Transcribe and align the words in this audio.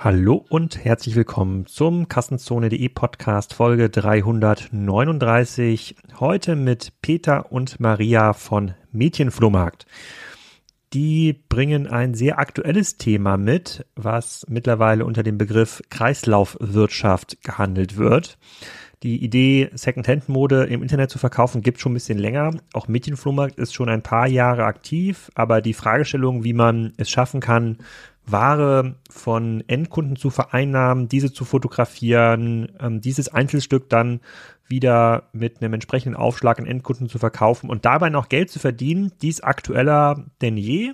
Hallo 0.00 0.46
und 0.48 0.84
herzlich 0.84 1.16
willkommen 1.16 1.66
zum 1.66 2.06
Kassenzone.de 2.06 2.88
Podcast 2.88 3.52
Folge 3.52 3.90
339. 3.90 5.96
Heute 6.20 6.54
mit 6.54 6.92
Peter 7.02 7.50
und 7.50 7.80
Maria 7.80 8.32
von 8.32 8.74
Mädchenflohmarkt. 8.92 9.86
Die 10.92 11.42
bringen 11.48 11.88
ein 11.88 12.14
sehr 12.14 12.38
aktuelles 12.38 12.96
Thema 12.96 13.36
mit, 13.36 13.86
was 13.96 14.46
mittlerweile 14.48 15.04
unter 15.04 15.24
dem 15.24 15.36
Begriff 15.36 15.82
Kreislaufwirtschaft 15.90 17.42
gehandelt 17.42 17.96
wird. 17.96 18.38
Die 19.02 19.22
Idee, 19.22 19.70
Secondhand-Mode 19.74 20.64
im 20.64 20.82
Internet 20.82 21.10
zu 21.10 21.18
verkaufen, 21.18 21.62
gibt 21.62 21.80
schon 21.80 21.92
ein 21.92 21.94
bisschen 21.94 22.18
länger. 22.18 22.52
Auch 22.72 22.86
Mädchenflohmarkt 22.86 23.58
ist 23.58 23.74
schon 23.74 23.88
ein 23.88 24.02
paar 24.02 24.28
Jahre 24.28 24.64
aktiv, 24.64 25.30
aber 25.34 25.60
die 25.60 25.74
Fragestellung, 25.74 26.44
wie 26.44 26.52
man 26.52 26.92
es 26.96 27.10
schaffen 27.10 27.40
kann, 27.40 27.78
Ware 28.30 28.96
von 29.10 29.64
Endkunden 29.66 30.16
zu 30.16 30.30
vereinnahmen, 30.30 31.08
diese 31.08 31.32
zu 31.32 31.44
fotografieren, 31.44 32.72
ähm, 32.80 33.00
dieses 33.00 33.28
Einzelstück 33.28 33.88
dann 33.88 34.20
wieder 34.68 35.24
mit 35.32 35.60
einem 35.60 35.74
entsprechenden 35.74 36.16
Aufschlag 36.16 36.58
an 36.58 36.66
Endkunden 36.66 37.08
zu 37.08 37.18
verkaufen 37.18 37.70
und 37.70 37.84
dabei 37.84 38.10
noch 38.10 38.28
Geld 38.28 38.50
zu 38.50 38.58
verdienen, 38.58 39.12
dies 39.20 39.40
aktueller 39.40 40.26
denn 40.40 40.56
je 40.56 40.92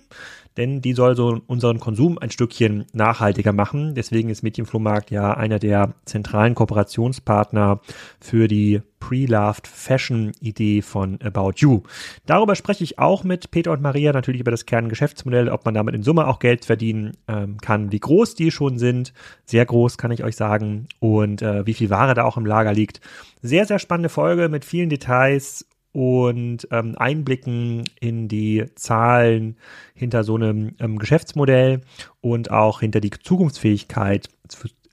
denn 0.56 0.80
die 0.80 0.92
soll 0.92 1.16
so 1.16 1.40
unseren 1.46 1.80
Konsum 1.80 2.18
ein 2.18 2.30
Stückchen 2.30 2.84
nachhaltiger 2.92 3.52
machen. 3.52 3.94
Deswegen 3.94 4.28
ist 4.28 4.42
Mädchenflohmarkt 4.42 5.10
ja 5.10 5.34
einer 5.34 5.58
der 5.58 5.94
zentralen 6.04 6.54
Kooperationspartner 6.54 7.80
für 8.20 8.46
die 8.46 8.82
Pre-Loved 9.00 9.66
Fashion 9.66 10.32
Idee 10.40 10.80
von 10.80 11.18
About 11.22 11.54
You. 11.56 11.82
Darüber 12.24 12.54
spreche 12.54 12.84
ich 12.84 12.98
auch 12.98 13.22
mit 13.22 13.50
Peter 13.50 13.72
und 13.72 13.82
Maria, 13.82 14.12
natürlich 14.12 14.40
über 14.40 14.50
das 14.50 14.64
Kerngeschäftsmodell, 14.64 15.50
ob 15.50 15.64
man 15.66 15.74
damit 15.74 15.94
in 15.94 16.02
Summe 16.02 16.26
auch 16.26 16.38
Geld 16.38 16.64
verdienen 16.64 17.12
ähm, 17.28 17.58
kann, 17.58 17.92
wie 17.92 18.00
groß 18.00 18.34
die 18.34 18.50
schon 18.50 18.78
sind. 18.78 19.12
Sehr 19.44 19.66
groß, 19.66 19.98
kann 19.98 20.10
ich 20.10 20.24
euch 20.24 20.36
sagen. 20.36 20.86
Und 21.00 21.42
äh, 21.42 21.66
wie 21.66 21.74
viel 21.74 21.90
Ware 21.90 22.14
da 22.14 22.24
auch 22.24 22.38
im 22.38 22.46
Lager 22.46 22.72
liegt. 22.72 23.00
Sehr, 23.46 23.66
sehr 23.66 23.78
spannende 23.78 24.08
Folge 24.08 24.48
mit 24.48 24.64
vielen 24.64 24.88
Details 24.88 25.66
und 25.92 26.66
ähm, 26.70 26.94
Einblicken 26.96 27.84
in 28.00 28.26
die 28.26 28.64
Zahlen 28.74 29.58
hinter 29.94 30.24
so 30.24 30.36
einem 30.36 30.76
ähm, 30.80 30.98
Geschäftsmodell 30.98 31.82
und 32.22 32.50
auch 32.50 32.80
hinter 32.80 33.02
die 33.02 33.10
Zukunftsfähigkeit 33.10 34.30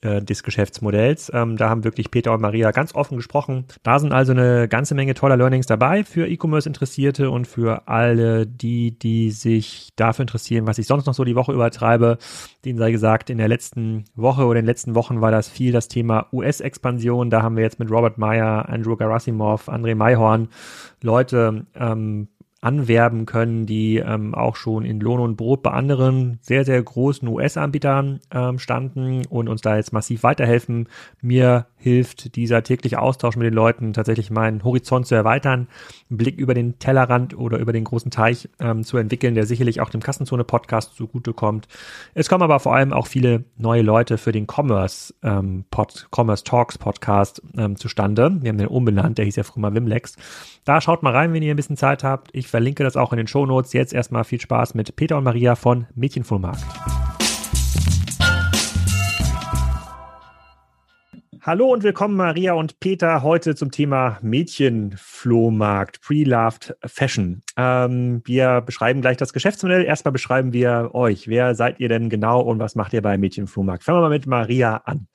äh, 0.02 0.22
des 0.22 0.44
Geschäftsmodells. 0.44 1.32
Ähm, 1.34 1.58
da 1.58 1.70
haben 1.70 1.84
wirklich 1.84 2.12
Peter 2.12 2.34
und 2.34 2.42
Maria 2.42 2.72
ganz 2.72 2.96
offen 2.96 3.18
gesprochen. 3.18 3.66
Da 3.84 4.00
sind 4.00 4.12
also 4.12 4.32
eine 4.32 4.68
ganze 4.68 4.96
Menge 4.96 5.14
toller 5.14 5.38
Learnings 5.38 5.68
dabei 5.68 6.04
für 6.04 6.28
E-Commerce-Interessierte 6.28 7.30
und 7.30 7.46
für 7.46 7.88
alle 7.88 8.48
die, 8.48 8.98
die 8.98 9.32
sich 9.32 9.90
dafür 9.96 10.24
interessieren, 10.24 10.68
was 10.68 10.78
ich 10.78 10.88
sonst 10.88 11.06
noch 11.06 11.14
so 11.14 11.24
die 11.24 11.36
Woche 11.36 11.54
übertreibe. 11.54 12.18
Den 12.66 12.78
sei 12.78 12.92
gesagt, 12.92 13.30
in 13.30 13.38
der 13.38 13.48
letzten 13.48 14.06
Woche 14.16 14.46
oder 14.46 14.60
in 14.60 14.66
den 14.66 14.70
letzten 14.72 14.96
Wochen 14.96 15.22
war 15.22 15.32
das 15.32 15.50
viel 15.50 15.72
das 15.72 15.88
Thema 15.88 16.28
US-Expansion. 16.34 17.30
Da 17.30 17.42
haben 17.44 17.56
wir 17.56 17.64
jetzt 17.64 17.80
mit 17.80 17.92
Robert 17.92 18.18
Meyer, 18.18 18.70
Andrew 18.70 18.96
Garasimov, 18.96 19.70
André 19.70 19.96
Mayhorn 19.96 20.50
Leute 21.02 21.66
ähm, 21.76 22.28
anwerben 22.62 23.26
können, 23.26 23.66
die 23.66 23.98
ähm, 23.98 24.36
auch 24.36 24.56
schon 24.56 24.86
in 24.86 25.00
Lohn 25.00 25.20
und 25.20 25.36
Brot 25.36 25.64
bei 25.64 25.72
anderen 25.72 26.38
sehr, 26.42 26.64
sehr 26.64 26.82
großen 26.82 27.28
US-Anbietern 27.28 28.20
ähm, 28.32 28.60
standen 28.60 29.26
und 29.26 29.50
uns 29.50 29.62
da 29.62 29.76
jetzt 29.76 29.94
massiv 29.94 30.22
weiterhelfen. 30.22 30.88
Mir 31.22 31.66
hilft 31.76 32.36
dieser 32.36 32.62
tägliche 32.62 33.02
Austausch 33.02 33.36
mit 33.36 33.48
den 33.48 33.56
Leuten 33.56 33.94
tatsächlich 33.94 34.30
meinen 34.30 34.64
Horizont 34.64 35.08
zu 35.08 35.16
erweitern, 35.16 35.68
einen 36.10 36.18
Blick 36.18 36.38
über 36.38 36.54
den 36.54 36.78
Tellerrand 36.78 37.36
oder 37.36 37.58
über 37.58 37.74
den 37.74 37.84
großen 37.84 38.12
Teich 38.12 38.48
ähm, 38.60 38.84
zu 38.84 38.98
entwickeln, 38.98 39.34
der 39.34 39.48
sicherlich 39.48 39.82
auch 39.82 39.90
dem 39.90 40.02
Kassenzone-Podcast 40.02 40.96
zugutekommt. 40.96 41.68
Es 42.14 42.30
kommen 42.30 42.44
aber 42.44 42.60
vor 42.60 42.76
allem 42.76 42.94
auch 42.94 43.08
viele 43.08 43.44
neue 43.58 43.82
Leute 43.82 44.20
für 44.20 44.32
den 44.32 44.46
Commerce, 44.46 45.16
ähm, 45.24 45.66
Pod, 45.72 46.08
Commerce 46.16 46.44
Talks 46.44 46.78
Podcast 46.78 47.42
ähm, 47.58 47.76
zustande. 47.76 48.38
Wir 48.42 48.50
haben 48.50 48.60
den 48.60 48.68
umbenannt, 48.68 49.18
der 49.18 49.26
hieß 49.26 49.38
ja 49.38 49.44
früher 49.44 49.62
mal 49.62 49.74
Wimlex. 49.74 50.16
Da 50.64 50.80
schaut 50.80 51.02
mal 51.02 51.14
rein, 51.14 51.34
wenn 51.34 51.42
ihr 51.42 51.56
ein 51.56 51.58
bisschen 51.58 51.78
Zeit 51.78 52.04
habt. 52.04 52.30
Ich 52.34 52.51
verlinke 52.52 52.84
das 52.84 52.98
auch 52.98 53.12
in 53.12 53.18
den 53.18 53.28
Show 53.28 53.46
Notes. 53.46 53.74
Jetzt 53.74 53.94
erstmal 53.94 54.24
viel 54.24 54.40
Spaß 54.40 54.76
mit 54.76 54.96
Peter 54.96 55.18
und 55.18 55.24
Maria 55.24 55.56
von 55.56 55.88
Mädchenflohmarkt. 55.96 56.64
Hallo 61.44 61.74
und 61.74 61.82
willkommen 61.82 62.16
Maria 62.16 62.54
und 62.54 62.80
Peter 62.80 63.24
heute 63.24 63.56
zum 63.56 63.72
Thema 63.72 64.20
Mädchenflohmarkt, 64.22 66.00
Pre-Loved 66.02 66.76
Fashion. 66.86 67.42
Ähm, 67.58 68.22
wir 68.26 68.62
beschreiben 68.62 69.02
gleich 69.02 69.18
das 69.18 69.34
Geschäftsmodell. 69.34 69.84
Erstmal 69.84 70.12
beschreiben 70.12 70.54
wir 70.54 70.92
euch. 70.94 71.28
Wer 71.28 71.56
seid 71.56 71.80
ihr 71.80 71.90
denn 71.90 72.10
genau 72.10 72.42
und 72.42 72.60
was 72.60 72.76
macht 72.76 72.94
ihr 72.94 73.02
bei 73.02 73.18
Mädchenflohmarkt? 73.18 73.84
Fangen 73.84 73.98
wir 73.98 74.02
mal 74.04 74.10
mit 74.10 74.28
Maria 74.28 74.76
an. 74.86 75.08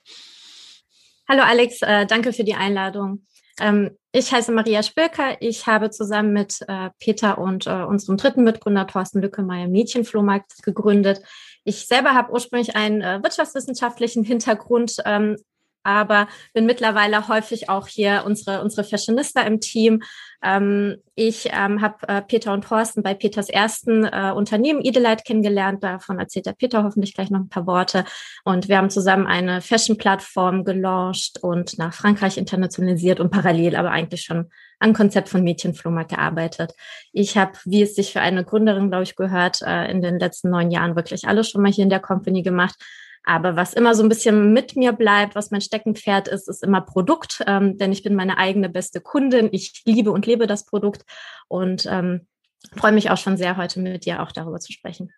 Hallo 1.29 1.43
Alex, 1.43 1.81
äh, 1.81 2.05
danke 2.05 2.33
für 2.33 2.43
die 2.43 2.55
Einladung. 2.55 3.21
Ähm, 3.59 3.97
ich 4.11 4.31
heiße 4.31 4.51
Maria 4.51 4.83
Spilker. 4.83 5.41
Ich 5.41 5.67
habe 5.67 5.89
zusammen 5.89 6.33
mit 6.33 6.59
äh, 6.67 6.89
Peter 6.99 7.37
und 7.37 7.67
äh, 7.67 7.83
unserem 7.83 8.17
dritten 8.17 8.43
Mitgründer 8.43 8.87
Thorsten 8.87 9.21
Lückemeier 9.21 9.67
Mädchenflohmarkt 9.67 10.63
gegründet. 10.63 11.21
Ich 11.63 11.87
selber 11.87 12.13
habe 12.13 12.31
ursprünglich 12.31 12.75
einen 12.75 13.01
äh, 13.01 13.21
wirtschaftswissenschaftlichen 13.21 14.23
Hintergrund, 14.23 14.97
ähm, 15.05 15.37
aber 15.87 16.27
bin 16.53 16.65
mittlerweile 16.65 17.29
häufig 17.29 17.69
auch 17.69 17.87
hier 17.87 18.23
unsere, 18.25 18.61
unsere 18.61 18.83
Fashionista 18.83 19.41
im 19.41 19.61
Team. 19.61 20.03
Ähm, 20.43 20.97
ich 21.15 21.49
ähm, 21.51 21.81
habe 21.81 22.07
äh, 22.07 22.21
Peter 22.21 22.53
und 22.53 22.65
Thorsten 22.65 23.01
bei 23.01 23.13
Peters 23.13 23.49
ersten 23.49 24.03
äh, 24.03 24.33
Unternehmen 24.35 24.81
Edelite 24.83 25.23
kennengelernt. 25.23 25.83
Davon 25.83 26.19
erzählt 26.19 26.45
der 26.45 26.53
Peter 26.53 26.83
hoffentlich 26.83 27.13
gleich 27.15 27.31
noch 27.31 27.39
ein 27.39 27.49
paar 27.49 27.65
Worte. 27.65 28.03
Und 28.43 28.67
wir 28.67 28.77
haben 28.77 28.89
zusammen 28.89 29.27
eine 29.27 29.61
Fashion-Plattform 29.61 30.65
gelauncht 30.65 31.39
und 31.41 31.77
nach 31.79 31.93
Frankreich 31.93 32.37
internationalisiert 32.37 33.19
und 33.21 33.31
parallel 33.31 33.75
aber 33.75 33.91
eigentlich 33.91 34.23
schon 34.23 34.49
an 34.79 34.93
Konzept 34.93 35.29
von 35.29 35.41
Mädchenflohmarkt 35.41 36.11
gearbeitet. 36.11 36.73
Ich 37.13 37.37
habe, 37.37 37.53
wie 37.63 37.81
es 37.81 37.95
sich 37.95 38.11
für 38.11 38.21
eine 38.21 38.43
Gründerin, 38.43 38.89
glaube 38.89 39.03
ich, 39.03 39.15
gehört, 39.15 39.61
äh, 39.61 39.89
in 39.89 40.01
den 40.01 40.19
letzten 40.19 40.49
neun 40.49 40.69
Jahren 40.69 40.97
wirklich 40.97 41.27
alles 41.27 41.49
schon 41.49 41.61
mal 41.61 41.71
hier 41.71 41.83
in 41.83 41.89
der 41.89 42.01
Company 42.01 42.43
gemacht 42.43 42.75
aber 43.23 43.55
was 43.55 43.73
immer 43.73 43.95
so 43.95 44.03
ein 44.03 44.09
bisschen 44.09 44.53
mit 44.53 44.75
mir 44.75 44.93
bleibt, 44.93 45.35
was 45.35 45.51
mein 45.51 45.61
Steckenpferd 45.61 46.27
ist, 46.27 46.47
ist 46.47 46.63
immer 46.63 46.81
Produkt, 46.81 47.43
ähm, 47.47 47.77
denn 47.77 47.91
ich 47.91 48.03
bin 48.03 48.15
meine 48.15 48.37
eigene 48.37 48.69
beste 48.69 49.01
Kundin. 49.01 49.49
Ich 49.51 49.83
liebe 49.85 50.11
und 50.11 50.25
lebe 50.25 50.47
das 50.47 50.65
Produkt 50.65 51.03
und 51.47 51.87
ähm, 51.89 52.27
freue 52.75 52.93
mich 52.93 53.09
auch 53.09 53.17
schon 53.17 53.37
sehr, 53.37 53.57
heute 53.57 53.79
mit 53.79 54.05
dir 54.05 54.21
auch 54.21 54.31
darüber 54.31 54.59
zu 54.59 54.71
sprechen. 54.71 55.11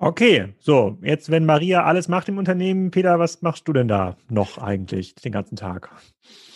Okay, 0.00 0.54
so, 0.60 0.96
jetzt, 1.02 1.28
wenn 1.28 1.44
Maria 1.44 1.82
alles 1.82 2.06
macht 2.06 2.28
im 2.28 2.38
Unternehmen, 2.38 2.92
Peter, 2.92 3.18
was 3.18 3.42
machst 3.42 3.66
du 3.66 3.72
denn 3.72 3.88
da 3.88 4.16
noch 4.28 4.56
eigentlich 4.56 5.16
den 5.16 5.32
ganzen 5.32 5.56
Tag? 5.56 5.90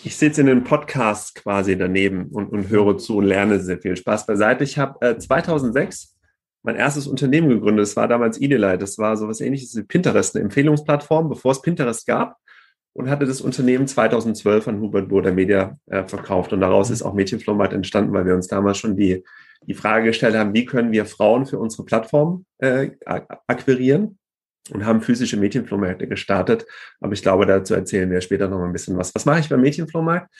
Ich 0.05 0.17
sitze 0.17 0.43
in 0.43 0.49
einem 0.49 0.62
Podcast 0.62 1.34
quasi 1.34 1.77
daneben 1.77 2.28
und, 2.28 2.53
und 2.53 2.69
höre 2.69 2.99
zu 2.99 3.17
und 3.17 3.25
lerne 3.25 3.59
sehr 3.59 3.78
viel. 3.78 3.97
Spaß 3.97 4.27
beiseite. 4.27 4.62
Ich 4.62 4.78
habe 4.78 5.05
äh, 5.05 5.19
2006 5.19 6.12
mein 6.62 6.77
erstes 6.77 7.06
Unternehmen 7.06 7.49
gegründet. 7.49 7.83
Das 7.83 7.97
war 7.97 8.09
damals 8.09 8.41
Edelite. 8.41 8.78
Das 8.78 8.99
war 8.99 9.17
so 9.17 9.28
was 9.28 9.41
ähnliches 9.41 9.77
wie 9.77 9.83
Pinterest, 9.83 10.34
eine 10.34 10.45
Empfehlungsplattform, 10.45 11.28
bevor 11.28 11.53
es 11.53 11.62
Pinterest 11.62 12.06
gab. 12.06 12.37
Und 12.95 13.09
hatte 13.09 13.25
das 13.25 13.41
Unternehmen 13.41 13.87
2012 13.87 14.69
an 14.69 14.81
Hubert 14.81 15.09
Burda 15.09 15.31
Media 15.31 15.78
äh, 15.87 16.05
verkauft. 16.05 16.53
Und 16.53 16.61
daraus 16.61 16.91
ist 16.91 17.03
auch 17.03 17.15
Mädchenflohmarkt 17.15 17.72
entstanden, 17.72 18.12
weil 18.12 18.27
wir 18.27 18.34
uns 18.34 18.49
damals 18.49 18.78
schon 18.78 18.97
die, 18.97 19.25
die 19.67 19.75
Frage 19.75 20.06
gestellt 20.06 20.37
haben, 20.37 20.53
wie 20.53 20.67
können 20.67 20.93
wir 20.93 21.06
Frauen 21.06 21.47
für 21.47 21.59
unsere 21.59 21.84
Plattform 21.84 22.45
äh, 22.59 22.91
akquirieren? 23.47 24.19
Und 24.71 24.87
haben 24.87 25.01
physische 25.01 25.37
Mädchenflohmärkte 25.39 26.06
gestartet. 26.06 26.67
Aber 27.01 27.15
ich 27.15 27.22
glaube, 27.22 27.47
dazu 27.47 27.75
erzählen 27.75 28.09
wir 28.11 28.21
später 28.21 28.47
noch 28.47 28.59
mal 28.59 28.67
ein 28.67 28.72
bisschen 28.72 28.97
was. 28.97 29.12
Was 29.12 29.25
mache 29.25 29.41
ich 29.41 29.49
beim 29.49 29.61
Mädchenflohmarkt? 29.61 30.33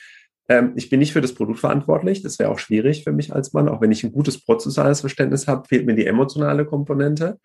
Ähm, 0.49 0.73
ich 0.75 0.89
bin 0.89 0.99
nicht 0.99 1.13
für 1.13 1.21
das 1.21 1.33
Produkt 1.33 1.59
verantwortlich. 1.59 2.21
Das 2.21 2.39
wäre 2.39 2.49
auch 2.49 2.59
schwierig 2.59 3.03
für 3.03 3.11
mich 3.11 3.33
als 3.33 3.53
Mann. 3.53 3.69
Auch 3.69 3.81
wenn 3.81 3.91
ich 3.91 4.03
ein 4.03 4.11
gutes 4.11 4.43
prozessuales 4.43 5.01
Verständnis 5.01 5.47
habe, 5.47 5.67
fehlt 5.67 5.85
mir 5.85 5.95
die 5.95 6.07
emotionale 6.07 6.65
Komponente. 6.65 7.39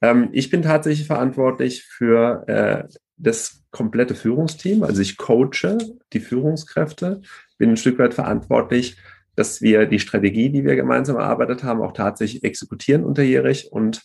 Ähm, 0.00 0.28
ich 0.32 0.50
bin 0.50 0.62
tatsächlich 0.62 1.06
verantwortlich 1.06 1.84
für 1.84 2.44
äh, 2.48 2.84
das 3.16 3.62
komplette 3.70 4.14
Führungsteam. 4.14 4.82
Also 4.82 5.02
ich 5.02 5.16
coache 5.16 5.78
die 6.12 6.20
Führungskräfte, 6.20 7.22
bin 7.58 7.70
ein 7.70 7.76
Stück 7.76 7.98
weit 7.98 8.14
verantwortlich, 8.14 8.96
dass 9.36 9.62
wir 9.62 9.86
die 9.86 9.98
Strategie, 9.98 10.50
die 10.50 10.64
wir 10.64 10.76
gemeinsam 10.76 11.16
erarbeitet 11.16 11.64
haben, 11.64 11.82
auch 11.82 11.92
tatsächlich 11.92 12.44
exekutieren 12.44 13.04
unterjährig 13.04 13.72
und 13.72 14.02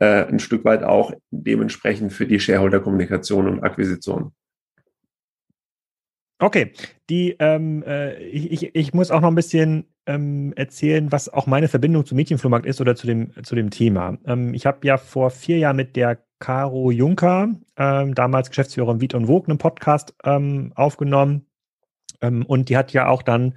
äh, 0.00 0.24
ein 0.26 0.38
Stück 0.38 0.64
weit 0.64 0.84
auch 0.84 1.12
dementsprechend 1.30 2.12
für 2.12 2.26
die 2.26 2.38
Shareholder-Kommunikation 2.38 3.48
und 3.48 3.64
Akquisition. 3.64 4.32
Okay, 6.40 6.72
die, 7.10 7.34
ähm, 7.40 7.82
äh, 7.84 8.16
ich, 8.22 8.74
ich, 8.74 8.94
muss 8.94 9.10
auch 9.10 9.20
noch 9.20 9.28
ein 9.28 9.34
bisschen 9.34 9.86
ähm, 10.06 10.52
erzählen, 10.54 11.10
was 11.10 11.28
auch 11.28 11.46
meine 11.48 11.66
Verbindung 11.66 12.06
zum 12.06 12.14
Mädchenflohmarkt 12.16 12.64
ist 12.64 12.80
oder 12.80 12.94
zu 12.94 13.08
dem, 13.08 13.32
zu 13.42 13.56
dem 13.56 13.70
Thema. 13.70 14.18
Ähm, 14.24 14.54
ich 14.54 14.64
habe 14.64 14.86
ja 14.86 14.98
vor 14.98 15.30
vier 15.30 15.58
Jahren 15.58 15.76
mit 15.76 15.96
der 15.96 16.18
Caro 16.38 16.92
Juncker, 16.92 17.48
ähm, 17.76 18.14
damals 18.14 18.50
Geschäftsführerin 18.50 19.00
Viet 19.00 19.14
und 19.14 19.26
Vogue, 19.26 19.48
einen 19.48 19.58
Podcast 19.58 20.14
ähm, 20.24 20.72
aufgenommen. 20.76 21.47
Ähm, 22.20 22.44
und 22.46 22.68
die 22.68 22.76
hat 22.76 22.92
ja 22.92 23.08
auch 23.08 23.22
dann 23.22 23.54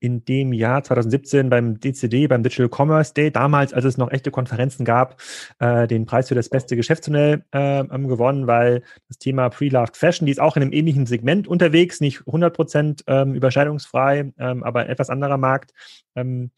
in 0.00 0.24
dem 0.24 0.52
Jahr 0.52 0.82
2017 0.82 1.48
beim 1.48 1.80
DCD, 1.80 2.26
beim 2.26 2.42
Digital 2.42 2.68
Commerce 2.68 3.14
Day, 3.14 3.30
damals, 3.30 3.72
als 3.72 3.84
es 3.84 3.96
noch 3.96 4.10
echte 4.10 4.30
Konferenzen 4.30 4.84
gab, 4.84 5.20
äh, 5.58 5.86
den 5.86 6.06
Preis 6.06 6.28
für 6.28 6.34
das 6.34 6.50
beste 6.50 6.76
Geschäftsmodell 6.76 7.44
äh, 7.52 7.84
gewonnen, 7.84 8.46
weil 8.46 8.82
das 9.08 9.18
Thema 9.18 9.48
Pre-Loved 9.48 9.96
Fashion, 9.96 10.26
die 10.26 10.32
ist 10.32 10.40
auch 10.40 10.56
in 10.56 10.62
einem 10.62 10.72
ähnlichen 10.72 11.06
Segment 11.06 11.48
unterwegs, 11.48 12.00
nicht 12.00 12.20
100% 12.20 13.04
ähm, 13.06 13.34
überschneidungsfrei, 13.34 14.32
ähm, 14.38 14.62
aber 14.62 14.88
etwas 14.88 15.10
anderer 15.10 15.38
Markt. 15.38 15.72
Ähm, 16.14 16.50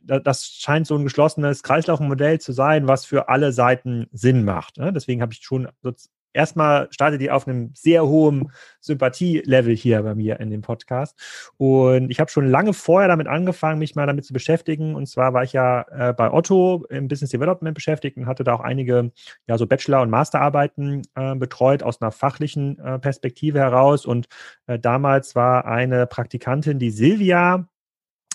das 0.00 0.46
scheint 0.46 0.86
so 0.86 0.96
ein 0.96 1.04
geschlossenes 1.04 1.62
Kreislaufmodell 1.62 2.40
zu 2.40 2.52
sein, 2.52 2.88
was 2.88 3.04
für 3.04 3.28
alle 3.28 3.52
Seiten 3.52 4.06
Sinn 4.12 4.44
macht. 4.44 4.78
Ne? 4.78 4.92
Deswegen 4.92 5.22
habe 5.22 5.32
ich 5.32 5.40
schon 5.42 5.68
erstmal 6.32 6.88
startet 6.90 7.20
die 7.20 7.30
auf 7.30 7.46
einem 7.46 7.70
sehr 7.74 8.06
hohen 8.06 8.50
Sympathie-Level 8.80 9.74
hier 9.74 10.02
bei 10.02 10.14
mir 10.14 10.40
in 10.40 10.50
dem 10.50 10.62
Podcast. 10.62 11.18
Und 11.56 12.10
ich 12.10 12.20
habe 12.20 12.30
schon 12.30 12.48
lange 12.48 12.72
vorher 12.72 13.08
damit 13.08 13.26
angefangen, 13.26 13.78
mich 13.78 13.94
mal 13.94 14.06
damit 14.06 14.24
zu 14.24 14.32
beschäftigen. 14.32 14.94
Und 14.94 15.06
zwar 15.06 15.32
war 15.34 15.44
ich 15.44 15.52
ja 15.52 15.84
äh, 15.90 16.12
bei 16.12 16.32
Otto 16.32 16.84
im 16.90 17.08
Business 17.08 17.30
Development 17.30 17.74
beschäftigt 17.74 18.16
und 18.16 18.26
hatte 18.26 18.44
da 18.44 18.54
auch 18.54 18.60
einige 18.60 19.12
ja 19.46 19.58
so 19.58 19.66
Bachelor- 19.66 20.02
und 20.02 20.10
Masterarbeiten 20.10 21.02
äh, 21.14 21.34
betreut 21.34 21.82
aus 21.82 22.00
einer 22.00 22.12
fachlichen 22.12 22.78
äh, 22.78 22.98
Perspektive 22.98 23.58
heraus. 23.58 24.06
Und 24.06 24.26
äh, 24.66 24.78
damals 24.78 25.34
war 25.34 25.64
eine 25.66 26.06
Praktikantin, 26.06 26.78
die 26.78 26.90
Silvia, 26.90 27.68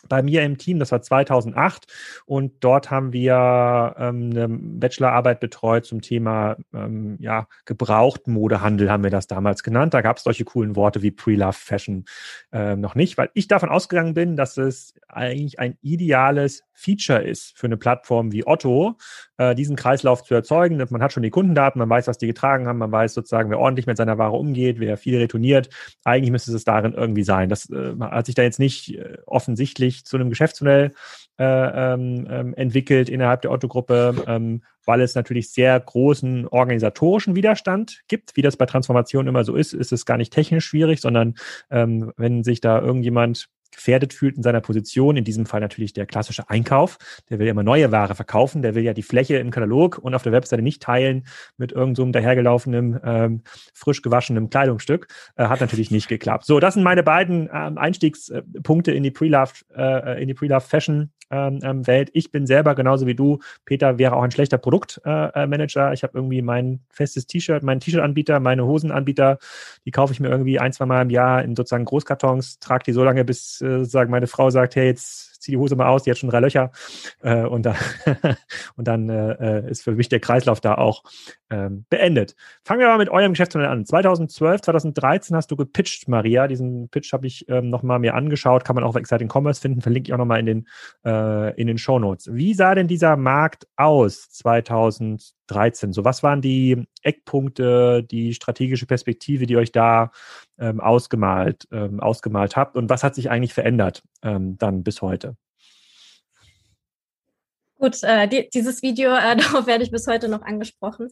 bei 0.07 0.21
mir 0.21 0.43
im 0.43 0.57
Team, 0.57 0.79
das 0.79 0.91
war 0.91 1.01
2008 1.01 1.85
und 2.25 2.63
dort 2.63 2.91
haben 2.91 3.13
wir 3.13 3.95
ähm, 3.97 4.31
eine 4.31 4.47
Bachelorarbeit 4.49 5.39
betreut 5.39 5.85
zum 5.85 6.01
Thema 6.01 6.57
ähm, 6.73 7.17
ja, 7.19 7.47
Gebrauchtmodehandel, 7.65 8.91
haben 8.91 9.03
wir 9.03 9.11
das 9.11 9.27
damals 9.27 9.63
genannt. 9.63 9.93
Da 9.93 10.01
gab 10.01 10.17
es 10.17 10.23
solche 10.23 10.45
coolen 10.45 10.75
Worte 10.75 11.01
wie 11.01 11.11
Pre-Love 11.11 11.53
Fashion 11.53 12.05
äh, 12.51 12.75
noch 12.75 12.95
nicht, 12.95 13.17
weil 13.17 13.29
ich 13.33 13.47
davon 13.47 13.69
ausgegangen 13.69 14.13
bin, 14.13 14.35
dass 14.35 14.57
es 14.57 14.93
eigentlich 15.07 15.59
ein 15.59 15.77
ideales 15.81 16.63
Feature 16.73 17.23
ist 17.23 17.57
für 17.57 17.67
eine 17.67 17.77
Plattform 17.77 18.31
wie 18.31 18.45
Otto, 18.45 18.97
äh, 19.37 19.55
diesen 19.55 19.75
Kreislauf 19.75 20.23
zu 20.23 20.33
erzeugen. 20.33 20.83
Man 20.89 21.01
hat 21.01 21.13
schon 21.13 21.23
die 21.23 21.29
Kundendaten, 21.29 21.79
man 21.79 21.89
weiß, 21.89 22.07
was 22.07 22.17
die 22.17 22.27
getragen 22.27 22.67
haben, 22.67 22.77
man 22.77 22.91
weiß 22.91 23.13
sozusagen, 23.13 23.49
wer 23.49 23.59
ordentlich 23.59 23.87
mit 23.87 23.97
seiner 23.97 24.17
Ware 24.17 24.35
umgeht, 24.35 24.79
wer 24.79 24.97
viel 24.97 25.17
retourniert. 25.17 25.69
Eigentlich 26.03 26.31
müsste 26.31 26.53
es 26.53 26.63
darin 26.63 26.93
irgendwie 26.93 27.23
sein. 27.23 27.49
Das 27.49 27.69
äh, 27.69 27.95
hat 27.99 28.25
sich 28.25 28.35
da 28.35 28.43
jetzt 28.43 28.59
nicht 28.59 28.97
äh, 28.97 29.17
offensichtlich 29.25 30.05
zu 30.05 30.17
einem 30.17 30.29
Geschäftsmodell 30.29 30.93
äh, 31.39 31.43
ähm, 31.93 32.27
ähm, 32.29 32.53
entwickelt 32.55 33.09
innerhalb 33.09 33.41
der 33.41 33.51
Otto-Gruppe, 33.51 34.23
ähm, 34.27 34.63
weil 34.85 35.01
es 35.01 35.15
natürlich 35.15 35.51
sehr 35.51 35.79
großen 35.79 36.47
organisatorischen 36.47 37.35
Widerstand 37.35 38.01
gibt. 38.07 38.35
Wie 38.35 38.41
das 38.41 38.57
bei 38.57 38.65
Transformation 38.65 39.27
immer 39.27 39.43
so 39.43 39.55
ist, 39.55 39.73
ist 39.73 39.91
es 39.91 40.05
gar 40.05 40.17
nicht 40.17 40.33
technisch 40.33 40.65
schwierig, 40.65 41.01
sondern 41.01 41.35
ähm, 41.69 42.11
wenn 42.17 42.43
sich 42.43 42.61
da 42.61 42.79
irgendjemand 42.79 43.49
gefährdet 43.71 44.13
fühlt 44.13 44.37
in 44.37 44.43
seiner 44.43 44.61
Position, 44.61 45.17
in 45.17 45.23
diesem 45.23 45.45
Fall 45.45 45.61
natürlich 45.61 45.93
der 45.93 46.05
klassische 46.05 46.49
Einkauf, 46.49 46.97
der 47.29 47.39
will 47.39 47.47
ja 47.47 47.51
immer 47.51 47.63
neue 47.63 47.91
Ware 47.91 48.15
verkaufen, 48.15 48.61
der 48.61 48.75
will 48.75 48.83
ja 48.83 48.93
die 48.93 49.03
Fläche 49.03 49.37
im 49.37 49.51
Katalog 49.51 49.97
und 49.97 50.15
auf 50.15 50.23
der 50.23 50.31
Webseite 50.31 50.61
nicht 50.61 50.81
teilen 50.81 51.25
mit 51.57 51.71
irgendeinem 51.71 51.95
so 51.95 52.11
dahergelaufenen, 52.11 52.99
ähm, 53.03 53.41
frisch 53.73 54.01
gewaschenen 54.01 54.49
Kleidungsstück, 54.49 55.07
äh, 55.35 55.45
hat 55.45 55.61
natürlich 55.61 55.91
nicht 55.91 56.07
geklappt. 56.07 56.45
So, 56.45 56.59
das 56.59 56.73
sind 56.75 56.83
meine 56.83 57.03
beiden 57.03 57.49
ähm, 57.53 57.77
Einstiegspunkte 57.77 58.91
in 58.91 59.03
die 59.03 59.11
Pre-Love, 59.11 59.53
äh, 59.75 60.21
in 60.21 60.27
die 60.27 60.33
Pre-Love 60.33 60.61
Fashion 60.61 61.11
ähm, 61.29 61.59
ähm, 61.63 61.87
Welt. 61.87 62.09
Ich 62.13 62.31
bin 62.31 62.47
selber 62.47 62.75
genauso 62.75 63.05
wie 63.07 63.15
du. 63.15 63.39
Peter 63.65 63.97
wäre 63.97 64.15
auch 64.15 64.23
ein 64.23 64.31
schlechter 64.31 64.57
Produktmanager. 64.57 65.89
Äh, 65.89 65.93
ich 65.93 66.03
habe 66.03 66.13
irgendwie 66.15 66.41
mein 66.41 66.79
festes 66.89 67.27
T-Shirt, 67.27 67.63
meinen 67.63 67.79
T-Shirt-Anbieter, 67.79 68.39
meine 68.39 68.65
Hosenanbieter, 68.65 69.37
die 69.85 69.91
kaufe 69.91 70.13
ich 70.13 70.19
mir 70.19 70.29
irgendwie 70.29 70.59
ein, 70.59 70.71
zwei 70.71 70.85
Mal 70.85 71.01
im 71.01 71.09
Jahr 71.09 71.43
in 71.43 71.55
sozusagen 71.55 71.85
Großkartons, 71.85 72.59
trage 72.59 72.85
die 72.85 72.93
so 72.93 73.03
lange, 73.03 73.25
bis 73.25 73.56
äh, 73.61 73.79
sozusagen 73.79 74.11
meine 74.11 74.27
Frau 74.27 74.49
sagt, 74.49 74.75
hey, 74.75 74.87
jetzt 74.87 75.36
zieh 75.39 75.51
die 75.51 75.57
Hose 75.57 75.75
mal 75.75 75.87
aus, 75.87 76.03
die 76.03 76.11
hat 76.11 76.17
schon 76.17 76.29
drei 76.29 76.39
Löcher. 76.39 76.71
Äh, 77.21 77.43
und, 77.43 77.65
da, 77.65 77.75
und 78.75 78.87
dann 78.87 79.09
äh, 79.09 79.69
ist 79.69 79.83
für 79.83 79.93
mich 79.93 80.09
der 80.09 80.19
Kreislauf 80.19 80.61
da 80.61 80.75
auch 80.75 81.03
ähm, 81.49 81.85
beendet. 81.89 82.35
Fangen 82.63 82.81
wir 82.81 82.87
mal 82.87 82.97
mit 82.97 83.09
eurem 83.09 83.31
Geschäftsmodell 83.31 83.69
an. 83.69 83.85
2012, 83.85 84.61
2013 84.61 85.35
hast 85.35 85.49
du 85.51 85.55
gepitcht, 85.55 86.07
Maria. 86.07 86.47
Diesen 86.47 86.89
Pitch 86.89 87.13
habe 87.13 87.27
ich 87.27 87.47
ähm, 87.49 87.69
nochmal 87.69 87.99
mir 87.99 88.15
angeschaut. 88.15 88.65
Kann 88.65 88.75
man 88.75 88.83
auch 88.83 88.89
auf 88.89 88.95
Exciting 88.95 89.29
Commerce 89.31 89.61
finden. 89.61 89.81
Verlinke 89.81 90.09
ich 90.09 90.13
auch 90.13 90.17
nochmal 90.17 90.39
in 90.39 90.45
den, 90.45 90.67
äh, 91.05 91.59
in 91.59 91.67
den 91.67 91.77
Show 91.77 91.99
Notes. 91.99 92.29
Wie 92.33 92.53
sah 92.53 92.75
denn 92.75 92.87
dieser 92.87 93.15
Markt 93.15 93.67
aus 93.77 94.29
2013? 94.31 95.93
So, 95.93 96.03
was 96.03 96.23
waren 96.23 96.41
die 96.41 96.85
Eckpunkte, 97.01 98.03
die 98.03 98.33
strategische 98.33 98.85
Perspektive, 98.85 99.45
die 99.45 99.57
euch 99.57 99.71
da 99.71 100.11
ähm, 100.59 100.81
ausgemalt, 100.81 101.67
ähm, 101.71 101.99
ausgemalt 102.01 102.57
habt? 102.57 102.75
Und 102.75 102.89
was 102.89 103.03
hat 103.03 103.15
sich 103.15 103.29
eigentlich 103.29 103.53
verändert 103.53 104.03
ähm, 104.21 104.57
dann 104.57 104.83
bis 104.83 105.01
heute? 105.01 105.36
Gut, 107.77 108.03
äh, 108.03 108.27
die, 108.27 108.49
dieses 108.53 108.81
Video, 108.81 109.13
äh, 109.13 109.35
darauf 109.37 109.67
werde 109.67 109.83
ich 109.83 109.91
bis 109.91 110.07
heute 110.07 110.27
noch 110.27 110.41
angesprochen. 110.41 111.09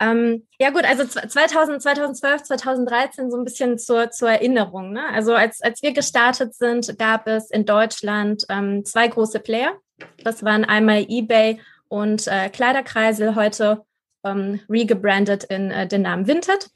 Ähm, 0.00 0.46
ja 0.58 0.70
gut, 0.70 0.84
also 0.84 1.04
2000, 1.04 1.82
2012, 1.82 2.42
2013 2.44 3.30
so 3.30 3.36
ein 3.36 3.44
bisschen 3.44 3.78
zur, 3.78 4.10
zur 4.10 4.30
Erinnerung. 4.30 4.92
Ne? 4.92 5.02
Also 5.12 5.34
als, 5.34 5.60
als 5.60 5.82
wir 5.82 5.92
gestartet 5.92 6.54
sind, 6.54 6.98
gab 6.98 7.26
es 7.26 7.50
in 7.50 7.66
Deutschland 7.66 8.44
ähm, 8.48 8.84
zwei 8.86 9.08
große 9.08 9.40
Player. 9.40 9.76
Das 10.24 10.42
waren 10.42 10.64
einmal 10.64 11.04
eBay 11.06 11.60
und 11.88 12.26
äh, 12.28 12.48
Kleiderkreisel, 12.48 13.34
heute 13.34 13.84
ähm, 14.24 14.60
regebrandet 14.70 15.44
in 15.44 15.70
äh, 15.70 15.86
den 15.86 16.02
Namen 16.02 16.26
Vinted. 16.26 16.70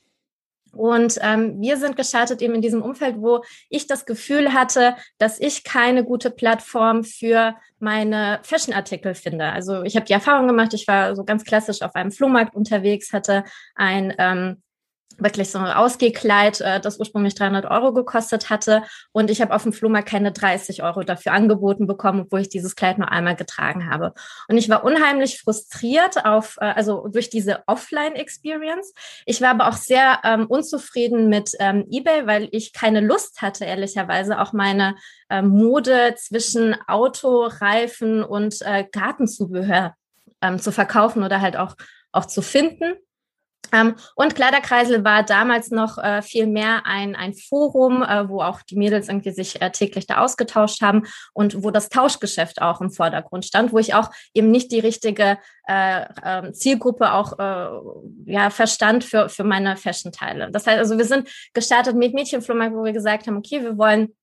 Und 0.74 1.18
ähm, 1.22 1.60
wir 1.60 1.76
sind 1.76 1.96
gestartet 1.96 2.42
eben 2.42 2.54
in 2.54 2.62
diesem 2.62 2.82
Umfeld, 2.82 3.16
wo 3.18 3.42
ich 3.68 3.86
das 3.86 4.06
Gefühl 4.06 4.52
hatte, 4.52 4.96
dass 5.18 5.40
ich 5.40 5.64
keine 5.64 6.04
gute 6.04 6.30
Plattform 6.30 7.04
für 7.04 7.54
meine 7.78 8.40
Fashion-Artikel 8.42 9.14
finde. 9.14 9.46
Also 9.46 9.82
ich 9.82 9.96
habe 9.96 10.06
die 10.06 10.12
Erfahrung 10.12 10.48
gemacht, 10.48 10.74
ich 10.74 10.88
war 10.88 11.14
so 11.14 11.24
ganz 11.24 11.44
klassisch 11.44 11.82
auf 11.82 11.94
einem 11.94 12.10
Flohmarkt 12.10 12.54
unterwegs, 12.54 13.12
hatte 13.12 13.44
ein 13.74 14.14
ähm, 14.18 14.62
wirklich 15.18 15.50
so 15.50 15.58
ein 15.58 15.72
Ausgehkleid, 15.72 16.60
äh, 16.60 16.80
das 16.80 16.98
ursprünglich 16.98 17.34
300 17.34 17.66
Euro 17.70 17.92
gekostet 17.92 18.50
hatte. 18.50 18.82
Und 19.12 19.30
ich 19.30 19.40
habe 19.40 19.54
auf 19.54 19.62
dem 19.62 19.72
Flohmarkt 19.72 20.08
keine 20.08 20.32
30 20.32 20.82
Euro 20.82 21.02
dafür 21.02 21.32
angeboten 21.32 21.86
bekommen, 21.86 22.22
obwohl 22.22 22.40
ich 22.40 22.48
dieses 22.48 22.76
Kleid 22.76 22.98
nur 22.98 23.10
einmal 23.10 23.36
getragen 23.36 23.90
habe. 23.90 24.14
Und 24.48 24.56
ich 24.56 24.68
war 24.68 24.84
unheimlich 24.84 25.40
frustriert 25.40 26.24
auf, 26.24 26.56
äh, 26.60 26.66
also 26.66 27.08
durch 27.08 27.30
diese 27.30 27.62
Offline-Experience. 27.66 28.92
Ich 29.26 29.40
war 29.40 29.50
aber 29.50 29.68
auch 29.68 29.76
sehr 29.76 30.20
ähm, 30.24 30.46
unzufrieden 30.46 31.28
mit 31.28 31.52
ähm, 31.58 31.86
eBay, 31.90 32.26
weil 32.26 32.48
ich 32.52 32.72
keine 32.72 33.00
Lust 33.00 33.42
hatte, 33.42 33.64
ehrlicherweise 33.64 34.40
auch 34.40 34.52
meine 34.52 34.96
äh, 35.28 35.42
Mode 35.42 36.14
zwischen 36.16 36.76
Auto, 36.86 37.46
Reifen 37.46 38.22
und 38.22 38.60
äh, 38.62 38.84
Gartenzubehör 38.90 39.94
ähm, 40.40 40.58
zu 40.58 40.72
verkaufen 40.72 41.22
oder 41.22 41.40
halt 41.40 41.56
auch, 41.56 41.76
auch 42.12 42.26
zu 42.26 42.42
finden. 42.42 42.94
Ähm, 43.72 43.94
und 44.14 44.34
Kleiderkreisel 44.34 45.04
war 45.04 45.22
damals 45.22 45.70
noch 45.70 45.98
äh, 45.98 46.22
viel 46.22 46.46
mehr 46.46 46.82
ein, 46.86 47.16
ein 47.16 47.34
Forum, 47.34 48.02
äh, 48.02 48.28
wo 48.28 48.40
auch 48.40 48.62
die 48.62 48.76
Mädels 48.76 49.08
irgendwie 49.08 49.30
sich 49.30 49.60
äh, 49.60 49.70
täglich 49.70 50.06
da 50.06 50.18
ausgetauscht 50.18 50.82
haben 50.82 51.04
und 51.32 51.62
wo 51.62 51.70
das 51.70 51.88
Tauschgeschäft 51.88 52.62
auch 52.62 52.80
im 52.80 52.90
Vordergrund 52.90 53.44
stand, 53.44 53.72
wo 53.72 53.78
ich 53.78 53.94
auch 53.94 54.10
eben 54.32 54.50
nicht 54.50 54.72
die 54.72 54.80
richtige 54.80 55.38
äh, 55.66 56.04
ähm, 56.24 56.54
Zielgruppe 56.54 57.12
auch 57.12 57.38
äh, 57.38 58.32
ja, 58.32 58.50
verstand 58.50 59.04
für, 59.04 59.28
für 59.28 59.44
meine 59.44 59.76
Fashion-Teile. 59.76 60.50
Das 60.50 60.66
heißt, 60.66 60.78
also 60.78 60.98
wir 60.98 61.04
sind 61.04 61.28
gestartet 61.52 61.96
mit 61.96 62.14
Mädchenflohmarkt, 62.14 62.74
wo 62.74 62.84
wir 62.84 62.92
gesagt 62.92 63.26
haben, 63.26 63.36
okay, 63.36 63.62
wir 63.62 63.78
wollen 63.78 64.14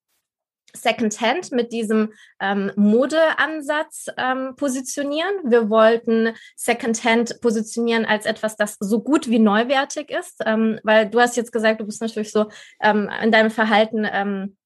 Secondhand 0.75 1.51
mit 1.51 1.71
diesem 1.71 2.13
ähm, 2.39 2.71
Modeansatz 2.75 4.07
ähm, 4.17 4.55
positionieren. 4.55 5.31
Wir 5.43 5.69
wollten 5.69 6.33
Secondhand 6.55 7.41
positionieren 7.41 8.05
als 8.05 8.25
etwas, 8.25 8.55
das 8.55 8.77
so 8.79 9.01
gut 9.01 9.29
wie 9.29 9.39
neuwertig 9.39 10.09
ist, 10.09 10.41
ähm, 10.45 10.79
weil 10.83 11.09
du 11.09 11.19
hast 11.19 11.37
jetzt 11.37 11.51
gesagt, 11.51 11.81
du 11.81 11.85
bist 11.85 12.01
natürlich 12.01 12.31
so 12.31 12.49
ähm, 12.81 13.09
in 13.23 13.31
deinem 13.31 13.51
Verhalten 13.51 14.07
ähm, 14.11 14.57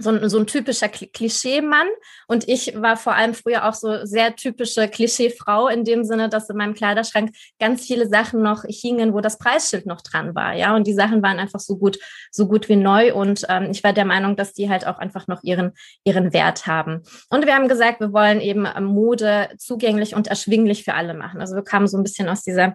so 0.00 0.10
ein, 0.10 0.28
so 0.28 0.38
ein 0.38 0.46
typischer 0.46 0.88
Klischee-Mann. 0.88 1.86
Und 2.26 2.48
ich 2.48 2.80
war 2.80 2.96
vor 2.96 3.14
allem 3.14 3.34
früher 3.34 3.68
auch 3.68 3.74
so 3.74 4.04
sehr 4.04 4.34
typische 4.34 4.88
Klischee-Frau 4.88 5.68
in 5.68 5.84
dem 5.84 6.04
Sinne, 6.04 6.28
dass 6.28 6.48
in 6.48 6.56
meinem 6.56 6.74
Kleiderschrank 6.74 7.30
ganz 7.58 7.86
viele 7.86 8.08
Sachen 8.08 8.42
noch 8.42 8.64
hingen, 8.64 9.12
wo 9.12 9.20
das 9.20 9.38
Preisschild 9.38 9.86
noch 9.86 10.00
dran 10.00 10.34
war. 10.34 10.54
Ja, 10.54 10.74
und 10.74 10.86
die 10.86 10.94
Sachen 10.94 11.22
waren 11.22 11.38
einfach 11.38 11.60
so 11.60 11.76
gut, 11.76 11.98
so 12.30 12.48
gut 12.48 12.68
wie 12.68 12.76
neu. 12.76 13.14
Und 13.14 13.44
ähm, 13.48 13.68
ich 13.70 13.84
war 13.84 13.92
der 13.92 14.04
Meinung, 14.04 14.36
dass 14.36 14.52
die 14.52 14.68
halt 14.70 14.86
auch 14.86 14.98
einfach 14.98 15.26
noch 15.26 15.42
ihren, 15.42 15.72
ihren 16.04 16.32
Wert 16.32 16.66
haben. 16.66 17.02
Und 17.28 17.46
wir 17.46 17.54
haben 17.54 17.68
gesagt, 17.68 18.00
wir 18.00 18.12
wollen 18.12 18.40
eben 18.40 18.66
Mode 18.84 19.50
zugänglich 19.58 20.14
und 20.14 20.28
erschwinglich 20.28 20.84
für 20.84 20.94
alle 20.94 21.14
machen. 21.14 21.40
Also 21.40 21.54
wir 21.54 21.62
kamen 21.62 21.86
so 21.86 21.96
ein 21.96 22.02
bisschen 22.02 22.28
aus 22.28 22.42
dieser 22.42 22.74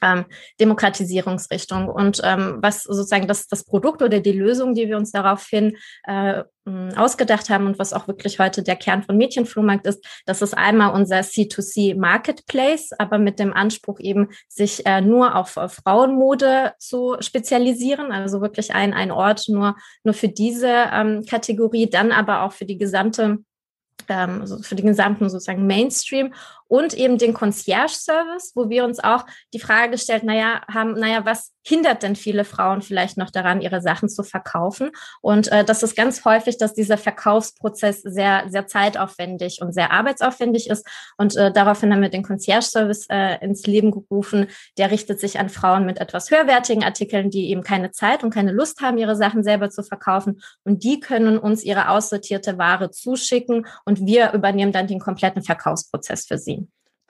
ähm, 0.00 0.24
Demokratisierungsrichtung. 0.60 1.88
Und 1.88 2.20
ähm, 2.24 2.58
was 2.60 2.84
sozusagen 2.84 3.26
das, 3.26 3.46
das 3.46 3.64
Produkt 3.64 4.02
oder 4.02 4.20
die 4.20 4.32
Lösung, 4.32 4.74
die 4.74 4.88
wir 4.88 4.96
uns 4.96 5.12
daraufhin 5.12 5.76
äh, 6.04 6.44
ausgedacht 6.96 7.50
haben 7.50 7.66
und 7.66 7.78
was 7.80 7.92
auch 7.92 8.06
wirklich 8.06 8.38
heute 8.38 8.62
der 8.62 8.76
Kern 8.76 9.02
von 9.02 9.16
Mädchenflohmarkt 9.16 9.86
ist, 9.86 10.04
das 10.26 10.42
ist 10.42 10.56
einmal 10.56 10.94
unser 10.94 11.18
C2C 11.20 11.98
Marketplace, 11.98 12.90
aber 12.98 13.18
mit 13.18 13.40
dem 13.40 13.52
Anspruch 13.52 13.98
eben, 13.98 14.28
sich 14.48 14.86
äh, 14.86 15.00
nur 15.00 15.34
auf 15.34 15.56
äh, 15.56 15.68
Frauenmode 15.68 16.72
zu 16.78 17.16
spezialisieren, 17.20 18.12
also 18.12 18.40
wirklich 18.40 18.74
ein, 18.74 18.94
ein 18.94 19.10
Ort 19.10 19.48
nur, 19.48 19.76
nur 20.04 20.14
für 20.14 20.28
diese 20.28 20.68
ähm, 20.92 21.24
Kategorie, 21.28 21.90
dann 21.90 22.12
aber 22.12 22.42
auch 22.42 22.52
für 22.52 22.64
die 22.64 22.78
gesamte 22.78 23.38
ähm, 24.08 24.40
also 24.40 24.58
für 24.62 24.74
den 24.74 24.86
gesamten 24.86 25.28
sozusagen 25.28 25.66
Mainstream 25.66 26.34
und 26.72 26.94
eben 26.94 27.18
den 27.18 27.34
Concierge-Service, 27.34 28.52
wo 28.54 28.70
wir 28.70 28.84
uns 28.84 28.98
auch 28.98 29.26
die 29.52 29.60
Frage 29.60 29.90
gestellt, 29.90 30.22
naja, 30.22 30.62
haben, 30.72 30.94
naja, 30.94 31.26
was 31.26 31.52
hindert 31.64 32.02
denn 32.02 32.16
viele 32.16 32.44
Frauen 32.44 32.80
vielleicht 32.80 33.18
noch 33.18 33.30
daran, 33.30 33.60
ihre 33.60 33.82
Sachen 33.82 34.08
zu 34.08 34.22
verkaufen? 34.22 34.90
Und 35.20 35.52
äh, 35.52 35.66
das 35.66 35.82
ist 35.82 35.94
ganz 35.94 36.24
häufig, 36.24 36.56
dass 36.56 36.72
dieser 36.72 36.96
Verkaufsprozess 36.96 38.00
sehr, 38.00 38.44
sehr 38.48 38.66
zeitaufwendig 38.66 39.58
und 39.60 39.74
sehr 39.74 39.92
arbeitsaufwendig 39.92 40.70
ist. 40.70 40.86
Und 41.18 41.36
äh, 41.36 41.52
daraufhin 41.52 41.92
haben 41.92 42.00
wir 42.00 42.08
den 42.08 42.22
Concierge-Service 42.22 43.06
äh, 43.10 43.36
ins 43.44 43.66
Leben 43.66 43.90
gerufen. 43.90 44.46
Der 44.78 44.90
richtet 44.90 45.20
sich 45.20 45.38
an 45.38 45.50
Frauen 45.50 45.84
mit 45.84 45.98
etwas 45.98 46.30
höherwertigen 46.30 46.84
Artikeln, 46.84 47.28
die 47.28 47.50
eben 47.50 47.62
keine 47.62 47.90
Zeit 47.90 48.24
und 48.24 48.32
keine 48.32 48.50
Lust 48.50 48.80
haben, 48.80 48.96
ihre 48.96 49.14
Sachen 49.14 49.44
selber 49.44 49.68
zu 49.68 49.82
verkaufen. 49.82 50.40
Und 50.64 50.84
die 50.84 51.00
können 51.00 51.36
uns 51.36 51.64
ihre 51.64 51.90
aussortierte 51.90 52.56
Ware 52.56 52.90
zuschicken 52.90 53.66
und 53.84 54.06
wir 54.06 54.32
übernehmen 54.32 54.72
dann 54.72 54.86
den 54.86 55.00
kompletten 55.00 55.42
Verkaufsprozess 55.42 56.24
für 56.24 56.38
sie. 56.38 56.61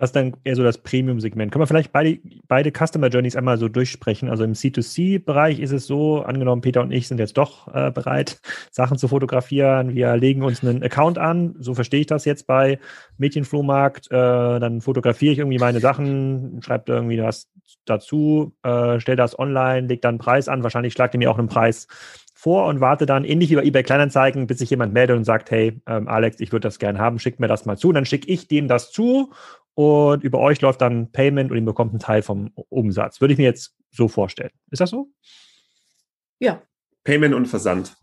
Das 0.02 0.08
ist 0.08 0.16
dann 0.16 0.32
eher 0.42 0.56
so 0.56 0.64
das 0.64 0.78
Premium-Segment. 0.78 1.52
Können 1.52 1.62
wir 1.62 1.68
vielleicht 1.68 1.92
beide, 1.92 2.18
beide 2.48 2.72
Customer 2.72 3.06
Journeys 3.06 3.36
einmal 3.36 3.56
so 3.56 3.68
durchsprechen? 3.68 4.28
Also 4.28 4.42
im 4.42 4.54
C2C-Bereich 4.54 5.60
ist 5.60 5.70
es 5.70 5.86
so, 5.86 6.22
angenommen, 6.22 6.60
Peter 6.60 6.80
und 6.80 6.90
ich 6.90 7.06
sind 7.06 7.20
jetzt 7.20 7.38
doch 7.38 7.72
äh, 7.72 7.92
bereit, 7.92 8.40
Sachen 8.72 8.98
zu 8.98 9.06
fotografieren. 9.06 9.94
Wir 9.94 10.16
legen 10.16 10.42
uns 10.42 10.64
einen 10.64 10.82
Account 10.82 11.18
an, 11.18 11.54
so 11.60 11.74
verstehe 11.74 12.00
ich 12.00 12.08
das 12.08 12.24
jetzt 12.24 12.48
bei 12.48 12.80
Mädchenflohmarkt. 13.18 14.10
Äh, 14.10 14.16
dann 14.58 14.80
fotografiere 14.80 15.34
ich 15.34 15.38
irgendwie 15.38 15.60
meine 15.60 15.78
Sachen, 15.78 16.60
schreibe 16.64 16.90
irgendwie 16.90 17.22
was 17.22 17.48
dazu, 17.84 18.56
äh, 18.64 18.98
stelle 18.98 19.14
das 19.14 19.38
online, 19.38 19.86
lege 19.86 20.00
dann 20.00 20.14
einen 20.14 20.18
Preis 20.18 20.48
an. 20.48 20.64
Wahrscheinlich 20.64 20.94
schlagt 20.94 21.14
ihr 21.14 21.18
mir 21.18 21.30
auch 21.30 21.38
einen 21.38 21.46
Preis 21.46 21.86
vor 22.34 22.66
und 22.66 22.80
warte 22.80 23.06
dann 23.06 23.24
ähnlich 23.24 23.50
wie 23.50 23.54
bei 23.54 23.62
eBay 23.62 23.84
Kleinanzeigen, 23.84 24.48
bis 24.48 24.58
sich 24.58 24.70
jemand 24.70 24.92
meldet 24.92 25.16
und 25.16 25.22
sagt, 25.22 25.52
hey, 25.52 25.80
ähm, 25.86 26.08
Alex, 26.08 26.40
ich 26.40 26.50
würde 26.50 26.66
das 26.66 26.80
gerne 26.80 26.98
haben, 26.98 27.20
schickt 27.20 27.38
mir 27.38 27.46
das 27.46 27.66
mal 27.66 27.78
zu. 27.78 27.90
Und 27.90 27.94
dann 27.94 28.04
schicke 28.04 28.26
ich 28.26 28.48
dem 28.48 28.66
das 28.66 28.90
zu 28.90 29.30
und 29.74 30.22
über 30.22 30.38
euch 30.38 30.60
läuft 30.60 30.80
dann 30.80 31.10
Payment 31.12 31.50
und 31.50 31.56
ihr 31.56 31.64
bekommt 31.64 31.92
einen 31.92 32.00
Teil 32.00 32.22
vom 32.22 32.50
Umsatz. 32.68 33.20
Würde 33.20 33.32
ich 33.32 33.38
mir 33.38 33.44
jetzt 33.44 33.74
so 33.90 34.08
vorstellen. 34.08 34.50
Ist 34.70 34.80
das 34.80 34.90
so? 34.90 35.08
Ja. 36.38 36.62
Payment 37.04 37.34
und 37.34 37.46
Versand. 37.46 37.96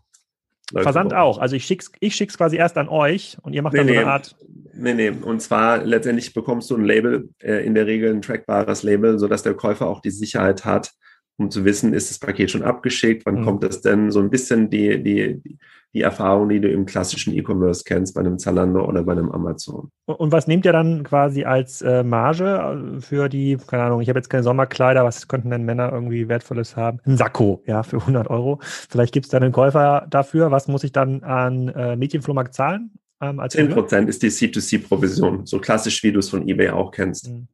Versand 0.72 1.14
auch. 1.14 1.38
Also 1.38 1.56
ich 1.56 1.64
schicke 1.64 1.86
ich 1.98 2.14
schick's 2.14 2.38
quasi 2.38 2.56
erst 2.56 2.78
an 2.78 2.88
euch 2.88 3.36
und 3.42 3.54
ihr 3.54 3.62
macht 3.62 3.72
nee, 3.72 3.78
dann 3.78 3.88
so 3.88 3.94
eine 3.94 4.06
Art. 4.06 4.36
Nee, 4.72 4.94
nee. 4.94 5.10
Und 5.10 5.42
zwar 5.42 5.78
letztendlich 5.84 6.32
bekommst 6.32 6.70
du 6.70 6.76
ein 6.76 6.84
Label, 6.84 7.30
äh, 7.40 7.64
in 7.66 7.74
der 7.74 7.86
Regel 7.86 8.14
ein 8.14 8.22
trackbares 8.22 8.82
Label, 8.82 9.18
sodass 9.18 9.42
der 9.42 9.54
Käufer 9.54 9.88
auch 9.88 10.00
die 10.00 10.10
Sicherheit 10.10 10.64
hat, 10.64 10.92
um 11.40 11.50
zu 11.50 11.64
wissen, 11.64 11.94
ist 11.94 12.10
das 12.10 12.18
Paket 12.18 12.50
schon 12.50 12.62
abgeschickt, 12.62 13.24
wann 13.24 13.40
mhm. 13.40 13.44
kommt 13.44 13.64
es 13.64 13.80
denn? 13.80 14.10
So 14.10 14.20
ein 14.20 14.30
bisschen 14.30 14.68
die, 14.68 15.02
die, 15.02 15.58
die 15.94 16.02
Erfahrung, 16.02 16.50
die 16.50 16.60
du 16.60 16.68
im 16.68 16.84
klassischen 16.84 17.34
E-Commerce 17.34 17.82
kennst, 17.84 18.14
bei 18.14 18.20
einem 18.20 18.38
Zalando 18.38 18.86
oder 18.86 19.02
bei 19.02 19.12
einem 19.12 19.30
Amazon. 19.30 19.90
Und 20.04 20.32
was 20.32 20.46
nehmt 20.46 20.66
ihr 20.66 20.72
dann 20.72 21.02
quasi 21.02 21.44
als 21.44 21.80
äh, 21.80 22.04
Marge 22.04 22.98
äh, 22.98 23.00
für 23.00 23.28
die, 23.28 23.56
keine 23.66 23.84
Ahnung, 23.84 24.02
ich 24.02 24.08
habe 24.08 24.18
jetzt 24.18 24.28
keine 24.28 24.42
Sommerkleider, 24.42 25.02
was 25.02 25.26
könnten 25.26 25.50
denn 25.50 25.64
Männer 25.64 25.90
irgendwie 25.92 26.28
Wertvolles 26.28 26.76
haben? 26.76 27.00
Ein 27.06 27.16
Sakko, 27.16 27.62
ja, 27.66 27.82
für 27.82 27.96
100 27.96 28.28
Euro. 28.28 28.58
Vielleicht 28.62 29.14
gibt 29.14 29.26
es 29.26 29.30
dann 29.30 29.42
einen 29.42 29.52
Käufer 29.52 30.06
dafür. 30.10 30.50
Was 30.50 30.68
muss 30.68 30.84
ich 30.84 30.92
dann 30.92 31.22
an 31.22 31.68
äh, 31.68 31.96
Mädchenflohmarkt 31.96 32.54
zahlen? 32.54 32.92
Ähm, 33.22 33.40
10 33.46 33.70
Prozent 33.70 34.08
ist 34.08 34.22
die 34.22 34.30
C2C-Provision, 34.30 35.46
so 35.46 35.58
klassisch, 35.58 36.02
wie 36.02 36.12
du 36.12 36.20
es 36.20 36.30
von 36.30 36.46
eBay 36.46 36.70
auch 36.70 36.90
kennst. 36.90 37.30
Mhm. 37.30 37.48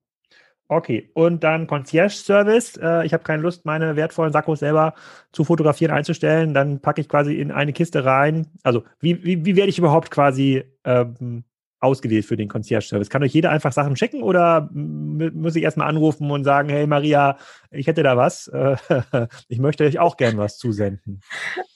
Okay, 0.69 1.11
und 1.15 1.45
dann 1.45 1.69
Concierge-Service. 1.69 2.77
Äh, 2.79 3.07
ich 3.07 3.13
habe 3.13 3.23
keine 3.23 3.43
Lust, 3.43 3.65
meine 3.65 3.95
wertvollen 3.95 4.33
Sakkos 4.33 4.59
selber 4.59 4.95
zu 5.31 5.45
fotografieren, 5.45 5.95
einzustellen. 5.95 6.55
Dann 6.55 6.81
packe 6.81 7.01
ich 7.01 7.09
quasi 7.09 7.35
in 7.41 7.53
eine 7.53 7.73
Kiste 7.73 8.05
rein. 8.05 8.49
Also, 8.65 8.83
wie, 8.99 9.23
wie, 9.25 9.45
wie 9.45 9.55
werde 9.55 9.71
ich 9.71 9.79
überhaupt 9.79 10.11
quasi 10.11 10.65
ähm, 10.85 11.45
ausgewählt 11.87 12.27
für 12.27 12.37
den 12.37 12.49
Concierge-Service? 12.49 13.09
Kann 13.09 13.23
euch 13.23 13.33
jeder 13.33 13.51
einfach 13.51 13.73
Sachen 13.73 13.97
schicken 13.97 14.23
oder 14.23 14.69
muss 14.73 15.57
ich 15.57 15.63
erstmal 15.63 15.89
anrufen 15.89 16.31
und 16.31 16.45
sagen, 16.45 16.69
hey 16.69 16.87
Maria, 16.87 17.39
ich 17.71 17.87
hätte 17.87 18.03
da 18.03 18.17
was, 18.17 18.49
äh, 18.49 18.77
ich 19.49 19.59
möchte 19.59 19.85
euch 19.85 19.99
auch 19.99 20.17
gern 20.17 20.37
was 20.37 20.59
zusenden? 20.59 21.21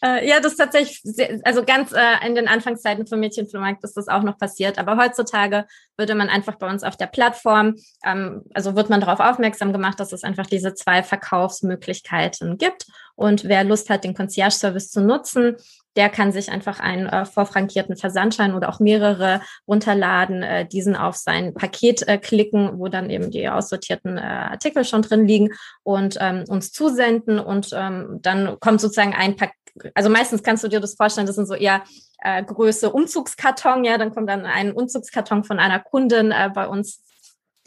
Äh, 0.05 0.29
ja, 0.29 0.41
das 0.41 0.53
ist 0.53 0.59
tatsächlich, 0.59 1.01
sehr, 1.03 1.41
also 1.45 1.65
ganz 1.65 1.93
äh, 1.93 2.27
in 2.27 2.35
den 2.35 2.49
Anfangszeiten 2.49 3.07
von 3.07 3.21
Mädchenflohmarkt 3.21 3.85
ist 3.85 3.97
das 3.97 4.09
auch 4.09 4.23
noch 4.23 4.39
passiert, 4.39 4.79
aber 4.79 4.97
heutzutage 4.97 5.67
würde 5.97 6.15
man 6.15 6.29
einfach 6.29 6.57
bei 6.57 6.69
uns 6.69 6.83
auf 6.83 6.97
der 6.97 7.07
Plattform, 7.07 7.77
ähm, 8.05 8.43
also 8.55 8.77
wird 8.77 8.91
man 8.91 9.01
darauf 9.01 9.21
aufmerksam 9.21 9.73
gemacht, 9.73 10.01
dass 10.01 10.13
es 10.13 10.25
einfach 10.25 10.47
diese 10.47 10.75
zwei 10.75 11.03
Verkaufsmöglichkeiten 11.03 12.59
gibt 12.59 12.87
und 13.21 13.45
wer 13.45 13.65
Lust 13.65 13.91
hat, 13.91 14.05
den 14.05 14.15
Concierge-Service 14.15 14.91
zu 14.91 15.03
nutzen, 15.03 15.57
der 15.95 16.09
kann 16.09 16.33
sich 16.33 16.51
einfach 16.51 16.81
einen 16.81 17.07
äh, 17.07 17.27
vorfrankierten 17.27 17.97
Versandschein 17.97 18.55
oder 18.55 18.71
auch 18.71 18.81
mehrere 18.81 19.43
runterladen, 19.69 20.43
äh, 20.43 20.67
diesen 20.67 20.97
auf 20.97 21.17
sein 21.17 21.53
Paket 21.53 22.09
äh, 22.09 22.17
klicken, 22.17 22.79
wo 22.79 22.89
dann 22.89 23.11
eben 23.11 23.31
die 23.31 23.47
aussortierten 23.47 24.17
äh, 24.17 24.23
Artikel 24.23 24.87
schon 24.87 25.03
drin 25.03 25.27
liegen 25.27 25.51
und 25.83 26.17
ähm, 26.19 26.45
uns 26.49 26.73
zusenden 26.73 27.39
und 27.39 27.69
ähm, 27.75 28.21
dann 28.23 28.59
kommt 28.59 28.81
sozusagen 28.81 29.15
ein 29.15 29.37
Paket, 29.37 29.55
also 29.95 30.09
meistens 30.09 30.43
kannst 30.43 30.65
du 30.65 30.69
dir 30.69 30.81
das 30.81 30.95
vorstellen, 30.95 31.27
das 31.27 31.37
sind 31.37 31.47
so 31.47 31.55
eher 31.55 31.83
äh, 32.23 32.43
Größe 32.43 32.91
Umzugskarton, 32.91 33.85
ja, 33.85 33.99
dann 33.99 34.15
kommt 34.15 34.31
dann 34.31 34.47
ein 34.47 34.73
Umzugskarton 34.73 35.45
von 35.45 35.59
einer 35.59 35.81
Kundin 35.81 36.33
äh, 36.33 36.49
bei 36.55 36.67
uns 36.67 37.05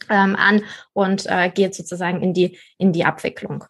ähm, 0.10 0.36
an 0.36 0.64
und 0.94 1.28
äh, 1.28 1.52
geht 1.52 1.76
sozusagen 1.76 2.24
in 2.24 2.34
die, 2.34 2.58
in 2.80 2.92
die 2.92 3.06
Abwicklung. 3.06 3.66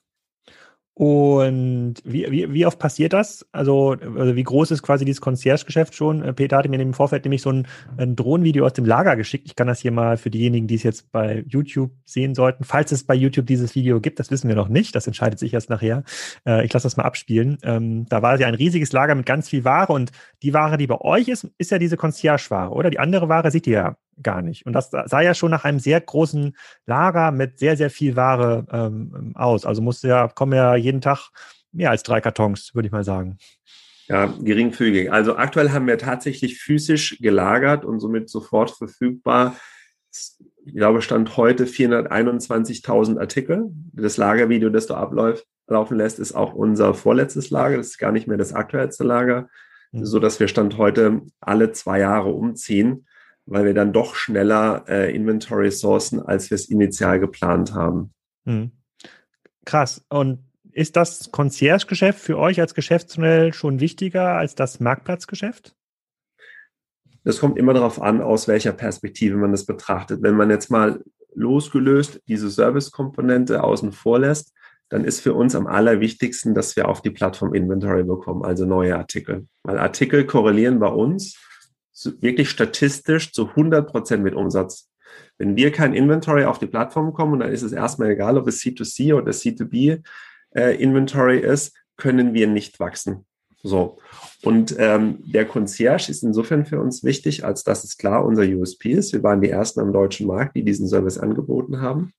Und 0.95 1.95
wie, 2.03 2.29
wie, 2.29 2.53
wie 2.53 2.65
oft 2.67 2.77
passiert 2.77 3.13
das? 3.13 3.47
Also, 3.51 3.95
also 4.15 4.35
wie 4.35 4.43
groß 4.43 4.69
ist 4.69 4.83
quasi 4.83 5.05
dieses 5.05 5.21
Concierge-Geschäft 5.21 5.95
schon? 5.95 6.21
Äh, 6.21 6.33
Peter 6.33 6.57
hatte 6.57 6.69
mir 6.69 6.79
im 6.79 6.93
Vorfeld 6.93 7.25
nämlich 7.25 7.41
so 7.41 7.51
ein, 7.51 7.67
ein 7.97 8.15
Drohnenvideo 8.15 8.63
aus 8.63 8.73
dem 8.73 8.85
Lager 8.85 9.15
geschickt. 9.15 9.47
Ich 9.47 9.55
kann 9.55 9.65
das 9.65 9.79
hier 9.79 9.91
mal 9.91 10.17
für 10.17 10.29
diejenigen, 10.29 10.67
die 10.67 10.75
es 10.75 10.83
jetzt 10.83 11.11
bei 11.11 11.43
YouTube 11.47 11.91
sehen 12.05 12.35
sollten. 12.35 12.63
Falls 12.63 12.91
es 12.91 13.05
bei 13.05 13.15
YouTube 13.15 13.47
dieses 13.47 13.73
Video 13.73 13.99
gibt, 14.01 14.19
das 14.19 14.29
wissen 14.29 14.47
wir 14.47 14.55
noch 14.55 14.69
nicht. 14.69 14.93
Das 14.95 15.07
entscheidet 15.07 15.39
sich 15.39 15.55
erst 15.55 15.71
nachher. 15.71 16.03
Äh, 16.45 16.63
ich 16.63 16.71
lasse 16.71 16.85
das 16.85 16.95
mal 16.95 17.05
abspielen. 17.05 17.57
Ähm, 17.63 18.05
da 18.07 18.21
war 18.21 18.39
ja 18.39 18.45
ein 18.45 18.53
riesiges 18.53 18.91
Lager 18.91 19.15
mit 19.15 19.25
ganz 19.25 19.49
viel 19.49 19.65
Ware 19.65 19.93
und 19.93 20.11
die 20.43 20.53
Ware, 20.53 20.77
die 20.77 20.85
bei 20.85 21.01
euch 21.01 21.27
ist, 21.27 21.49
ist 21.57 21.71
ja 21.71 21.79
diese 21.79 21.97
Concierge-Ware, 21.97 22.71
oder? 22.71 22.91
Die 22.91 22.99
andere 22.99 23.29
Ware 23.29 23.49
seht 23.49 23.65
ihr 23.65 23.73
ja 23.73 23.97
gar 24.21 24.41
nicht. 24.41 24.65
Und 24.65 24.73
das 24.73 24.89
sah 24.91 25.21
ja 25.21 25.33
schon 25.33 25.51
nach 25.51 25.63
einem 25.63 25.79
sehr 25.79 25.99
großen 25.99 26.55
Lager 26.85 27.31
mit 27.31 27.59
sehr, 27.59 27.77
sehr 27.77 27.89
viel 27.89 28.15
Ware 28.15 28.65
ähm, 28.71 29.33
aus. 29.35 29.65
Also 29.65 29.81
musste 29.81 30.07
ja, 30.07 30.27
kommen 30.27 30.53
ja 30.53 30.75
jeden 30.75 31.01
Tag 31.01 31.29
mehr 31.71 31.89
als 31.89 32.03
drei 32.03 32.21
Kartons, 32.21 32.75
würde 32.75 32.87
ich 32.87 32.91
mal 32.91 33.03
sagen. 33.03 33.37
Ja, 34.07 34.25
geringfügig. 34.25 35.11
Also 35.11 35.37
aktuell 35.37 35.71
haben 35.71 35.87
wir 35.87 35.97
tatsächlich 35.97 36.59
physisch 36.59 37.17
gelagert 37.19 37.85
und 37.85 37.99
somit 37.99 38.29
sofort 38.29 38.71
verfügbar. 38.71 39.55
Ich 40.65 40.75
glaube, 40.75 41.01
Stand 41.01 41.37
heute 41.37 41.65
421.000 41.65 43.19
Artikel. 43.19 43.71
Das 43.93 44.17
Lagervideo, 44.17 44.69
das 44.69 44.87
du 44.87 44.93
ablaufen 44.93 45.97
lässt, 45.97 46.19
ist 46.19 46.33
auch 46.33 46.53
unser 46.53 46.93
vorletztes 46.93 47.49
Lager. 47.49 47.77
Das 47.77 47.87
ist 47.87 47.97
gar 47.97 48.11
nicht 48.11 48.27
mehr 48.27 48.37
das 48.37 48.53
aktuellste 48.53 49.03
Lager, 49.03 49.49
mhm. 49.91 50.05
so 50.05 50.19
dass 50.19 50.39
wir 50.39 50.47
Stand 50.47 50.77
heute 50.77 51.21
alle 51.39 51.71
zwei 51.71 51.99
Jahre 51.99 52.29
umziehen 52.29 53.07
weil 53.45 53.65
wir 53.65 53.73
dann 53.73 53.93
doch 53.93 54.15
schneller 54.15 54.85
äh, 54.87 55.15
Inventory 55.15 55.71
sourcen, 55.71 56.21
als 56.21 56.49
wir 56.49 56.55
es 56.55 56.69
initial 56.69 57.19
geplant 57.19 57.73
haben. 57.73 58.13
Hm. 58.45 58.71
Krass. 59.65 60.03
Und 60.09 60.39
ist 60.71 60.95
das 60.95 61.31
Concierge-Geschäft 61.31 62.19
für 62.19 62.37
euch 62.37 62.59
als 62.59 62.73
Geschäftsmodell 62.73 63.53
schon 63.53 63.79
wichtiger 63.79 64.35
als 64.35 64.55
das 64.55 64.79
Marktplatzgeschäft? 64.79 65.75
Das 67.23 67.39
kommt 67.39 67.57
immer 67.57 67.73
darauf 67.73 68.01
an, 68.01 68.21
aus 68.21 68.47
welcher 68.47 68.73
Perspektive 68.73 69.37
man 69.37 69.51
das 69.51 69.65
betrachtet. 69.65 70.21
Wenn 70.21 70.35
man 70.35 70.49
jetzt 70.49 70.69
mal 70.69 71.03
losgelöst 71.33 72.21
diese 72.27 72.49
Service-Komponente 72.49 73.63
außen 73.63 73.91
vor 73.91 74.19
lässt, 74.19 74.53
dann 74.89 75.05
ist 75.05 75.21
für 75.21 75.33
uns 75.33 75.55
am 75.55 75.65
allerwichtigsten, 75.65 76.53
dass 76.53 76.75
wir 76.75 76.87
auf 76.87 77.01
die 77.01 77.09
Plattform 77.09 77.53
Inventory 77.53 78.03
bekommen, 78.03 78.43
also 78.43 78.65
neue 78.65 78.95
Artikel. 78.95 79.47
Weil 79.63 79.79
Artikel 79.79 80.25
korrelieren 80.25 80.79
bei 80.79 80.87
uns 80.87 81.37
wirklich 82.21 82.49
statistisch 82.49 83.31
zu 83.31 83.49
100 83.49 83.89
Prozent 83.89 84.23
mit 84.23 84.33
Umsatz. 84.33 84.89
Wenn 85.37 85.55
wir 85.55 85.71
kein 85.71 85.93
Inventory 85.93 86.45
auf 86.45 86.59
die 86.59 86.67
Plattform 86.67 87.13
kommen, 87.13 87.39
dann 87.39 87.51
ist 87.51 87.61
es 87.61 87.71
erstmal 87.71 88.11
egal, 88.11 88.37
ob 88.37 88.47
es 88.47 88.61
C2C 88.61 89.15
oder 89.15 89.31
C2B 89.31 90.01
äh, 90.55 90.81
Inventory 90.81 91.39
ist, 91.39 91.75
können 91.97 92.33
wir 92.33 92.47
nicht 92.47 92.79
wachsen. 92.79 93.25
So. 93.61 93.97
Und 94.43 94.75
ähm, 94.77 95.19
der 95.25 95.45
Concierge 95.45 96.09
ist 96.09 96.23
insofern 96.23 96.65
für 96.65 96.81
uns 96.81 97.03
wichtig, 97.03 97.45
als 97.45 97.63
dass 97.63 97.83
es 97.83 97.97
klar 97.97 98.25
unser 98.25 98.43
USP 98.43 98.91
ist. 98.91 99.13
Wir 99.13 99.23
waren 99.23 99.41
die 99.41 99.49
ersten 99.49 99.79
am 99.79 99.93
deutschen 99.93 100.27
Markt, 100.27 100.55
die 100.55 100.63
diesen 100.63 100.87
Service 100.87 101.17
angeboten 101.17 101.79
haben. 101.79 102.11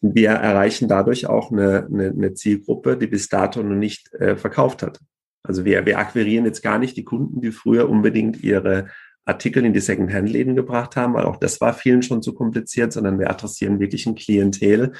wir 0.00 0.30
erreichen 0.30 0.86
dadurch 0.86 1.26
auch 1.26 1.50
eine, 1.50 1.86
eine, 1.86 2.10
eine 2.10 2.34
Zielgruppe, 2.34 2.98
die 2.98 3.06
bis 3.06 3.28
dato 3.28 3.62
noch 3.62 3.74
nicht 3.74 4.12
äh, 4.14 4.36
verkauft 4.36 4.82
hat. 4.82 5.00
Also 5.46 5.64
wir, 5.64 5.86
wir 5.86 5.98
akquirieren 5.98 6.46
jetzt 6.46 6.62
gar 6.62 6.78
nicht 6.78 6.96
die 6.96 7.04
Kunden, 7.04 7.40
die 7.40 7.52
früher 7.52 7.88
unbedingt 7.88 8.42
ihre 8.42 8.88
Artikel 9.26 9.64
in 9.64 9.72
die 9.72 9.80
Second-Hand-Läden 9.80 10.56
gebracht 10.56 10.96
haben, 10.96 11.14
weil 11.14 11.24
auch 11.24 11.36
das 11.36 11.60
war 11.60 11.74
vielen 11.74 12.02
schon 12.02 12.22
zu 12.22 12.34
kompliziert, 12.34 12.92
sondern 12.92 13.18
wir 13.18 13.30
adressieren 13.30 13.78
wirklich 13.78 14.06
ein 14.06 14.14
Klientel, 14.14 14.92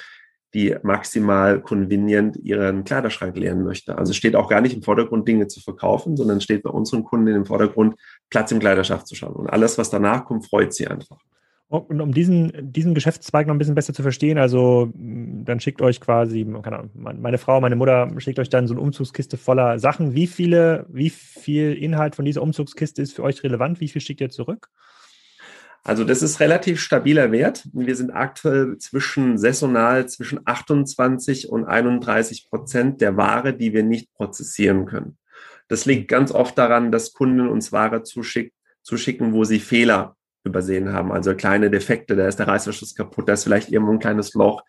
die 0.54 0.76
maximal 0.82 1.60
convenient 1.60 2.36
ihren 2.36 2.84
Kleiderschrank 2.84 3.36
leeren 3.36 3.64
möchte. 3.64 3.98
Also 3.98 4.12
steht 4.12 4.36
auch 4.36 4.48
gar 4.48 4.60
nicht 4.60 4.74
im 4.74 4.82
Vordergrund, 4.82 5.26
Dinge 5.26 5.48
zu 5.48 5.60
verkaufen, 5.60 6.16
sondern 6.16 6.40
steht 6.40 6.62
bei 6.62 6.70
unseren 6.70 7.04
Kunden 7.04 7.26
im 7.28 7.44
Vordergrund, 7.44 7.96
Platz 8.30 8.52
im 8.52 8.60
Kleiderschaft 8.60 9.08
zu 9.08 9.14
schauen. 9.14 9.34
Und 9.34 9.48
alles, 9.48 9.78
was 9.78 9.90
danach 9.90 10.24
kommt, 10.24 10.46
freut 10.46 10.72
sie 10.72 10.86
einfach. 10.86 11.18
Und 11.78 12.00
um 12.00 12.12
diesen, 12.12 12.52
diesen 12.72 12.94
Geschäftszweig 12.94 13.46
noch 13.46 13.54
ein 13.54 13.58
bisschen 13.58 13.74
besser 13.74 13.92
zu 13.92 14.02
verstehen, 14.02 14.38
also 14.38 14.92
dann 14.94 15.58
schickt 15.58 15.82
euch 15.82 16.00
quasi, 16.00 16.46
keine 16.62 16.78
Ahnung, 16.78 16.90
meine 16.94 17.38
Frau, 17.38 17.60
meine 17.60 17.74
Mutter 17.74 18.08
schickt 18.18 18.38
euch 18.38 18.48
dann 18.48 18.68
so 18.68 18.74
eine 18.74 18.80
Umzugskiste 18.80 19.36
voller 19.36 19.80
Sachen. 19.80 20.14
Wie 20.14 20.28
viele, 20.28 20.86
wie 20.88 21.10
viel 21.10 21.72
Inhalt 21.72 22.14
von 22.14 22.24
dieser 22.24 22.42
Umzugskiste 22.42 23.02
ist 23.02 23.14
für 23.14 23.24
euch 23.24 23.42
relevant? 23.42 23.80
Wie 23.80 23.88
viel 23.88 24.00
schickt 24.00 24.20
ihr 24.20 24.30
zurück? 24.30 24.68
Also 25.82 26.04
das 26.04 26.22
ist 26.22 26.38
relativ 26.38 26.80
stabiler 26.80 27.32
Wert. 27.32 27.68
Wir 27.72 27.96
sind 27.96 28.12
aktuell 28.12 28.78
zwischen 28.78 29.36
saisonal 29.36 30.08
zwischen 30.08 30.40
28 30.44 31.48
und 31.50 31.64
31 31.64 32.48
Prozent 32.48 33.00
der 33.00 33.16
Ware, 33.16 33.52
die 33.52 33.72
wir 33.72 33.82
nicht 33.82 34.14
prozessieren 34.14 34.86
können. 34.86 35.18
Das 35.68 35.86
liegt 35.86 36.08
ganz 36.08 36.30
oft 36.30 36.56
daran, 36.56 36.92
dass 36.92 37.12
Kunden 37.12 37.48
uns 37.48 37.72
Ware 37.72 38.04
zuschick, 38.04 38.52
zuschicken, 38.82 39.32
wo 39.32 39.44
sie 39.44 39.58
Fehler 39.58 40.16
übersehen 40.44 40.92
haben. 40.92 41.12
Also 41.12 41.34
kleine 41.34 41.70
Defekte, 41.70 42.16
da 42.16 42.28
ist 42.28 42.38
der 42.38 42.48
Reißverschluss 42.48 42.94
kaputt, 42.94 43.28
da 43.28 43.32
ist 43.32 43.44
vielleicht 43.44 43.70
irgendwo 43.70 43.92
ein 43.92 43.98
kleines 43.98 44.34
Loch. 44.34 44.62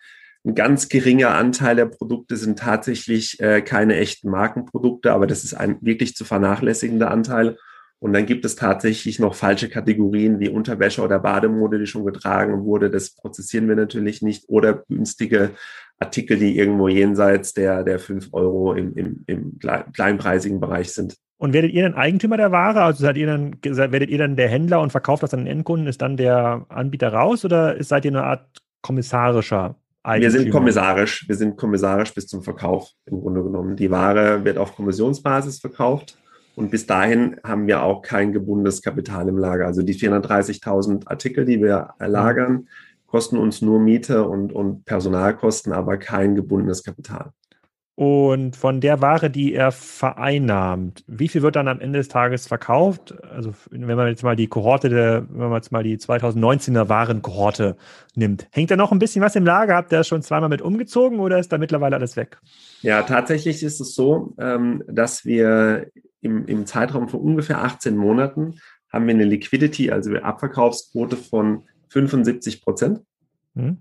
Ein 0.46 0.56
ganz 0.56 0.90
geringer 0.90 1.36
Anteil 1.36 1.76
der 1.76 1.88
Produkte 1.88 2.38
sind 2.38 2.60
tatsächlich 2.60 3.40
äh, 3.40 3.62
keine 3.62 3.96
echten 3.96 4.30
Markenprodukte, 4.30 5.12
aber 5.12 5.28
das 5.28 5.44
ist 5.44 5.56
ein 5.56 5.78
wirklich 5.82 6.16
zu 6.16 6.24
vernachlässigender 6.24 7.10
Anteil. 7.10 7.58
Und 8.06 8.14
dann 8.14 8.28
gibt 8.28 8.46
es 8.46 8.56
tatsächlich 8.56 9.18
noch 9.18 9.34
falsche 9.34 9.68
Kategorien 9.68 10.40
wie 10.40 10.48
Unterwäsche 10.48 11.02
oder 11.02 11.18
Bademode, 11.18 11.80
die 11.80 11.88
schon 11.88 12.06
getragen 12.06 12.64
wurde. 12.64 12.92
Das 12.92 13.16
prozessieren 13.16 13.68
wir 13.68 13.76
natürlich 13.76 14.22
nicht. 14.22 14.48
Oder 14.48 14.84
günstige 14.88 15.56
Artikel, 15.98 16.38
die 16.38 16.56
irgendwo 16.56 16.88
jenseits 16.88 17.56
der, 17.56 17.84
der 17.84 17.98
fünf 17.98 18.30
Euro 18.32 18.74
im, 18.74 18.94
im, 18.94 19.24
im 19.26 19.60
kleinpreisigen 19.92 20.60
Bereich 20.60 20.94
sind. 20.94 21.18
Und 21.38 21.54
werdet 21.54 21.72
ihr 21.72 21.82
dann 21.82 21.96
Eigentümer 21.96 22.38
der 22.38 22.52
Ware? 22.52 22.84
Also 22.84 23.02
seid 23.02 23.18
ihr 23.18 23.26
dann, 23.26 23.56
werdet 23.64 24.12
ihr 24.12 24.20
dann 24.20 24.36
der 24.36 24.50
Händler 24.50 24.82
und 24.82 24.92
verkauft 24.92 25.24
das 25.24 25.34
an 25.34 25.40
den 25.40 25.48
Endkunden? 25.48 25.88
Ist 25.88 26.04
dann 26.04 26.16
der 26.16 26.68
Anbieter 26.70 27.12
raus 27.12 27.44
oder 27.44 27.84
seid 27.84 28.06
ihr 28.06 28.12
eine 28.12 28.24
Art 28.24 28.46
kommissarischer 28.84 29.78
Eigentümer? 30.04 30.32
Wir 30.32 30.42
sind 30.42 30.52
kommissarisch. 30.52 31.28
Wir 31.28 31.36
sind 31.38 31.58
kommissarisch 31.58 32.14
bis 32.14 32.28
zum 32.28 32.44
Verkauf 32.44 32.92
im 33.08 33.20
Grunde 33.20 33.42
genommen. 33.42 33.76
Die 33.76 33.90
Ware 33.90 34.46
wird 34.46 34.60
auf 34.60 34.76
Kommissionsbasis 34.76 35.60
verkauft. 35.60 36.20
Und 36.56 36.72
bis 36.72 36.86
dahin 36.86 37.38
haben 37.44 37.68
wir 37.68 37.84
auch 37.84 38.02
kein 38.02 38.32
gebundenes 38.32 38.82
Kapital 38.82 39.28
im 39.28 39.38
Lager. 39.38 39.66
Also 39.66 39.82
die 39.82 39.94
430.000 39.94 41.08
Artikel, 41.08 41.46
die 41.46 41.62
wir 41.62 41.94
lagern, 42.00 42.68
kosten 43.08 43.38
uns 43.38 43.62
nur 43.62 43.80
Miete 43.80 44.28
und, 44.28 44.54
und 44.54 44.86
Personalkosten, 44.86 45.74
aber 45.74 45.98
kein 45.98 46.36
gebundenes 46.36 46.84
Kapital. 46.84 47.32
Und 47.98 48.58
von 48.58 48.82
der 48.82 49.02
Ware, 49.02 49.30
die 49.30 49.54
er 49.54 49.72
vereinnahmt, 49.72 51.06
wie 51.08 51.30
viel 51.30 51.42
wird 51.42 51.56
dann 51.56 51.70
am 51.70 51.80
Ende 51.80 52.00
des 52.00 52.10
Tages 52.10 52.46
verkauft? 52.46 53.14
Also 53.24 53.54
wenn 53.70 53.96
man 53.96 54.10
jetzt 54.10 54.22
mal 54.22 54.36
die 54.36 54.48
Kohorte, 54.48 54.90
der, 54.90 55.26
wenn 55.30 55.48
man 55.48 55.56
jetzt 55.56 55.72
mal 55.72 55.82
die 55.82 55.98
2019er 55.98 56.90
Warenkohorte 56.90 57.78
nimmt, 58.14 58.48
hängt 58.52 58.70
da 58.70 58.76
noch 58.76 58.92
ein 58.92 59.00
bisschen 59.00 59.22
was 59.22 59.38
im 59.38 59.46
Lager? 59.46 59.76
Habt 59.76 59.94
ihr 59.94 60.04
schon 60.04 60.22
zweimal 60.22 60.50
mit 60.50 60.62
umgezogen 60.62 61.20
oder 61.20 61.40
ist 61.40 61.54
da 61.54 61.58
mittlerweile 61.58 61.96
alles 61.96 62.18
weg? 62.18 62.38
Ja, 62.82 63.02
tatsächlich 63.04 63.64
ist 63.64 63.80
es 63.80 63.96
so, 63.96 64.36
ähm, 64.40 64.84
dass 64.88 65.24
wir 65.24 65.88
im, 66.20 66.46
im 66.48 66.66
Zeitraum 66.66 67.08
von 67.08 67.22
ungefähr 67.22 67.64
18 67.64 67.96
Monaten 67.96 68.60
haben 68.92 69.08
wir 69.08 69.14
eine 69.14 69.24
Liquidity, 69.24 69.90
also 69.92 70.10
eine 70.10 70.26
Abverkaufsquote 70.26 71.16
von 71.16 71.64
75 71.90 72.62
Prozent. 72.62 73.02
Mhm. 73.54 73.78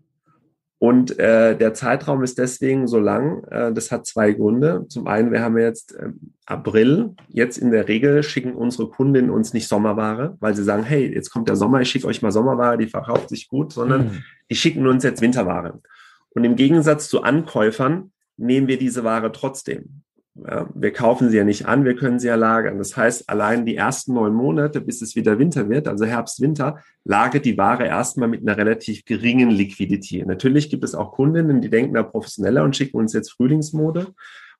Und 0.78 1.19
äh, 1.19 1.57
der 1.57 1.73
Zeitraum 1.73 2.23
ist 2.23 2.38
deswegen 2.38 2.87
so 2.87 2.99
lang. 2.99 3.45
Äh, 3.45 3.73
das 3.73 3.90
hat 3.90 4.07
zwei 4.07 4.33
Gründe. 4.33 4.85
Zum 4.88 5.07
einen, 5.07 5.33
wir 5.33 5.40
haben 5.40 5.57
jetzt 5.57 5.95
äh, 5.95 6.11
April. 6.47 7.14
Jetzt 7.28 7.57
in 7.57 7.71
der 7.71 7.88
Regel 7.88 8.23
schicken 8.23 8.54
unsere 8.54 8.88
Kundinnen 8.88 9.31
uns 9.31 9.54
nicht 9.54 9.69
Sommerware, 9.69 10.37
weil 10.40 10.54
sie 10.54 10.64
sagen, 10.64 10.83
hey, 10.83 11.12
jetzt 11.12 11.31
kommt 11.31 11.49
der 11.49 11.57
Sommer, 11.57 11.81
ich 11.81 11.88
schicke 11.88 12.07
euch 12.07 12.23
mal 12.23 12.33
Sommerware, 12.33 12.76
die 12.76 12.87
verkauft 12.87 13.31
sich 13.31 13.49
gut, 13.49 13.73
sondern 13.73 14.04
mhm. 14.04 14.25
die 14.50 14.57
schicken 14.57 14.87
uns 14.87 15.04
jetzt 15.04 15.23
Winterware. 15.23 15.81
Und 16.31 16.45
im 16.45 16.57
Gegensatz 16.57 17.09
zu 17.09 17.23
Ankäufern 17.23 18.12
nehmen 18.37 18.66
wir 18.66 18.78
diese 18.78 19.04
Ware 19.04 19.33
trotzdem. 19.33 20.03
Wir 20.36 20.92
kaufen 20.92 21.30
sie 21.30 21.36
ja 21.36 21.44
nicht 21.44 21.66
an, 21.66 21.84
wir 21.84 21.94
können 21.94 22.18
sie 22.18 22.26
ja 22.26 22.34
lagern. 22.34 22.78
Das 22.78 22.97
heißt, 22.97 23.30
allein 23.30 23.64
die 23.64 23.76
ersten 23.76 24.14
neun 24.14 24.34
Monate, 24.34 24.80
bis 24.80 25.00
es 25.00 25.14
wieder 25.14 25.38
Winter 25.38 25.68
wird, 25.68 25.86
also 25.86 26.06
Herbst, 26.06 26.40
Winter, 26.40 26.80
lagert 27.04 27.44
die 27.44 27.56
Ware 27.56 27.86
erstmal 27.86 28.28
mit 28.28 28.42
einer 28.42 28.56
relativ 28.56 29.04
geringen 29.04 29.50
Liquidität. 29.50 30.26
Natürlich 30.26 30.70
gibt 30.70 30.82
es 30.82 30.97
auch 30.97 31.12
Kundinnen, 31.12 31.60
die 31.60 31.70
denken 31.70 31.94
da 31.94 32.02
professioneller 32.02 32.64
und 32.64 32.76
schicken 32.76 32.97
uns 32.97 33.12
jetzt 33.12 33.30
Frühlingsmode 33.30 34.08